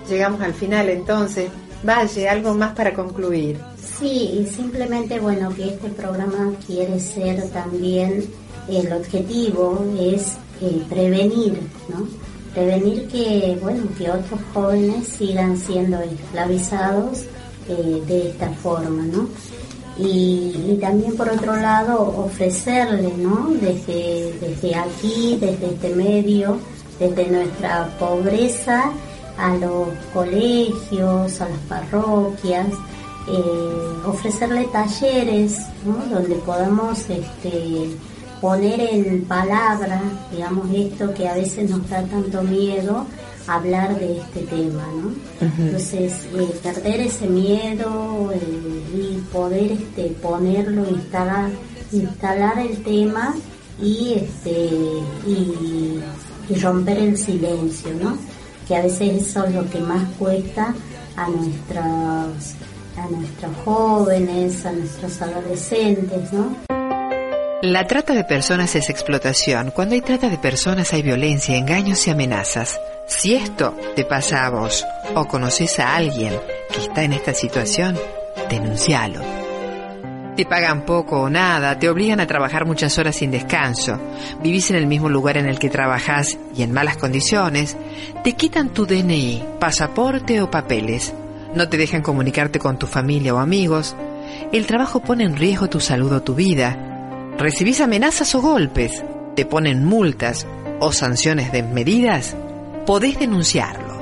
llegamos 0.09 0.41
al 0.41 0.53
final 0.53 0.89
entonces. 0.89 1.49
Valle, 1.83 2.27
algo 2.29 2.53
más 2.55 2.73
para 2.73 2.93
concluir. 2.93 3.59
Sí, 3.99 4.47
simplemente 4.53 5.19
bueno 5.19 5.53
que 5.53 5.69
este 5.69 5.89
programa 5.89 6.53
quiere 6.65 6.99
ser 6.99 7.47
también 7.49 8.25
el 8.67 8.91
objetivo 8.91 9.85
es 9.99 10.33
eh, 10.61 10.81
prevenir, 10.89 11.59
¿no? 11.89 12.07
Prevenir 12.53 13.07
que 13.07 13.57
bueno 13.61 13.83
que 13.97 14.09
otros 14.09 14.39
jóvenes 14.53 15.07
sigan 15.07 15.57
siendo 15.57 15.99
esclavizados 16.01 17.25
eh, 17.67 18.01
de 18.07 18.29
esta 18.29 18.49
forma, 18.51 19.03
¿no? 19.03 19.29
Y, 19.97 20.77
también 20.81 21.15
por 21.15 21.29
otro 21.29 21.55
lado 21.55 22.25
ofrecerle, 22.25 23.13
¿no? 23.17 23.49
Desde, 23.61 24.33
desde 24.41 24.75
aquí, 24.75 25.37
desde 25.39 25.67
este 25.67 25.95
medio, 25.95 26.57
desde 26.99 27.27
nuestra 27.29 27.87
pobreza 27.97 28.91
a 29.37 29.55
los 29.55 29.87
colegios, 30.13 31.41
a 31.41 31.49
las 31.49 31.59
parroquias, 31.69 32.67
eh, 33.27 34.05
ofrecerle 34.05 34.65
talleres, 34.65 35.59
¿no? 35.85 35.95
Donde 36.13 36.35
podamos 36.35 37.09
este, 37.09 37.89
poner 38.41 38.79
en 38.79 39.25
palabra, 39.25 40.01
digamos, 40.31 40.67
esto 40.73 41.13
que 41.13 41.27
a 41.27 41.33
veces 41.33 41.69
nos 41.69 41.89
da 41.89 42.03
tanto 42.03 42.43
miedo, 42.43 43.05
hablar 43.47 43.99
de 43.99 44.17
este 44.17 44.41
tema, 44.41 44.83
¿no? 45.01 45.13
Entonces, 45.41 46.27
eh, 46.33 46.49
perder 46.63 47.01
ese 47.01 47.27
miedo 47.27 48.31
eh, 48.33 48.39
y 48.95 49.17
poder 49.31 49.71
este, 49.71 50.07
ponerlo, 50.21 50.87
instalar, 50.89 51.49
instalar 51.91 52.59
el 52.59 52.81
tema 52.83 53.35
y, 53.81 54.13
este, 54.15 54.69
y, 55.27 56.01
romper 56.61 56.99
el 56.99 57.17
silencio, 57.17 57.91
¿no? 58.01 58.17
Que 58.67 58.75
a 58.75 58.81
veces 58.83 59.27
eso 59.27 59.45
es 59.45 59.55
lo 59.55 59.69
que 59.69 59.79
más 59.79 60.07
cuesta 60.17 60.73
a 61.15 61.27
nuestros, 61.27 62.53
a 62.97 63.09
nuestros 63.09 63.55
jóvenes, 63.63 64.65
a 64.65 64.71
nuestros 64.71 65.21
adolescentes, 65.21 66.33
¿no? 66.33 66.55
La 67.61 67.87
trata 67.87 68.13
de 68.13 68.23
personas 68.23 68.75
es 68.75 68.89
explotación. 68.91 69.71
Cuando 69.71 69.95
hay 69.95 70.01
trata 70.01 70.29
de 70.29 70.37
personas 70.37 70.93
hay 70.93 71.01
violencia, 71.01 71.57
engaños 71.57 72.05
y 72.05 72.11
amenazas. 72.11 72.79
Si 73.07 73.35
esto 73.35 73.77
te 73.95 74.03
pasa 74.03 74.45
a 74.45 74.49
vos 74.49 74.83
o 75.13 75.25
conoces 75.27 75.79
a 75.79 75.95
alguien 75.95 76.33
que 76.73 76.81
está 76.81 77.03
en 77.03 77.13
esta 77.13 77.35
situación, 77.35 77.95
denuncialo. 78.49 79.21
Te 80.35 80.43
pagan 80.45 80.85
poco 80.85 81.21
o 81.21 81.29
nada, 81.29 81.77
te 81.77 81.87
obligan 81.87 82.19
a 82.19 82.25
trabajar 82.25 82.65
muchas 82.65 82.97
horas 82.97 83.15
sin 83.15 83.29
descanso, 83.29 83.99
vivís 84.41 84.71
en 84.71 84.77
el 84.77 84.87
mismo 84.87 85.07
lugar 85.07 85.37
en 85.37 85.45
el 85.45 85.59
que 85.59 85.69
trabajás 85.69 86.37
y 86.55 86.63
en 86.63 86.73
malas 86.73 86.97
condiciones, 86.97 87.77
te 88.23 88.33
quitan 88.33 88.69
tu 88.69 88.87
DNI, 88.87 89.43
pasaporte 89.59 90.41
o 90.41 90.49
papeles, 90.49 91.13
no 91.53 91.69
te 91.69 91.77
dejan 91.77 92.01
comunicarte 92.01 92.57
con 92.59 92.79
tu 92.79 92.87
familia 92.87 93.35
o 93.35 93.37
amigos, 93.37 93.95
el 94.51 94.65
trabajo 94.65 94.99
pone 94.99 95.23
en 95.23 95.37
riesgo 95.37 95.69
tu 95.69 95.79
salud 95.79 96.11
o 96.11 96.23
tu 96.23 96.33
vida, 96.33 96.75
recibís 97.37 97.79
amenazas 97.81 98.33
o 98.33 98.41
golpes, 98.41 99.03
te 99.35 99.45
ponen 99.45 99.85
multas 99.85 100.47
o 100.79 100.91
sanciones 100.91 101.51
desmedidas, 101.53 102.35
podés 102.85 103.17
denunciarlo. 103.19 103.95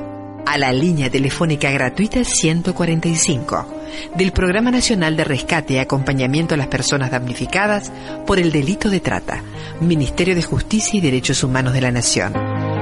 A 0.46 0.58
la 0.58 0.74
línea 0.74 1.10
telefónica 1.10 1.72
gratuita 1.72 2.24
145 2.24 3.66
del 4.16 4.34
Programa 4.34 4.72
Nacional 4.72 5.16
de 5.16 5.24
Rescate 5.24 5.76
y 5.76 5.78
Acompañamiento 5.78 6.54
a 6.54 6.58
las 6.58 6.68
Personas 6.68 7.12
Damnificadas 7.12 7.92
por 8.28 8.40
el 8.40 8.52
Delito 8.52 8.90
de 8.90 9.00
Trata, 9.00 9.42
Ministerio 9.80 10.36
de 10.36 10.44
Justicia 10.44 10.98
y 10.98 11.02
Derechos 11.02 11.44
Humanos 11.44 11.74
de 11.74 11.82
la 11.82 11.92
Nación 11.92 12.73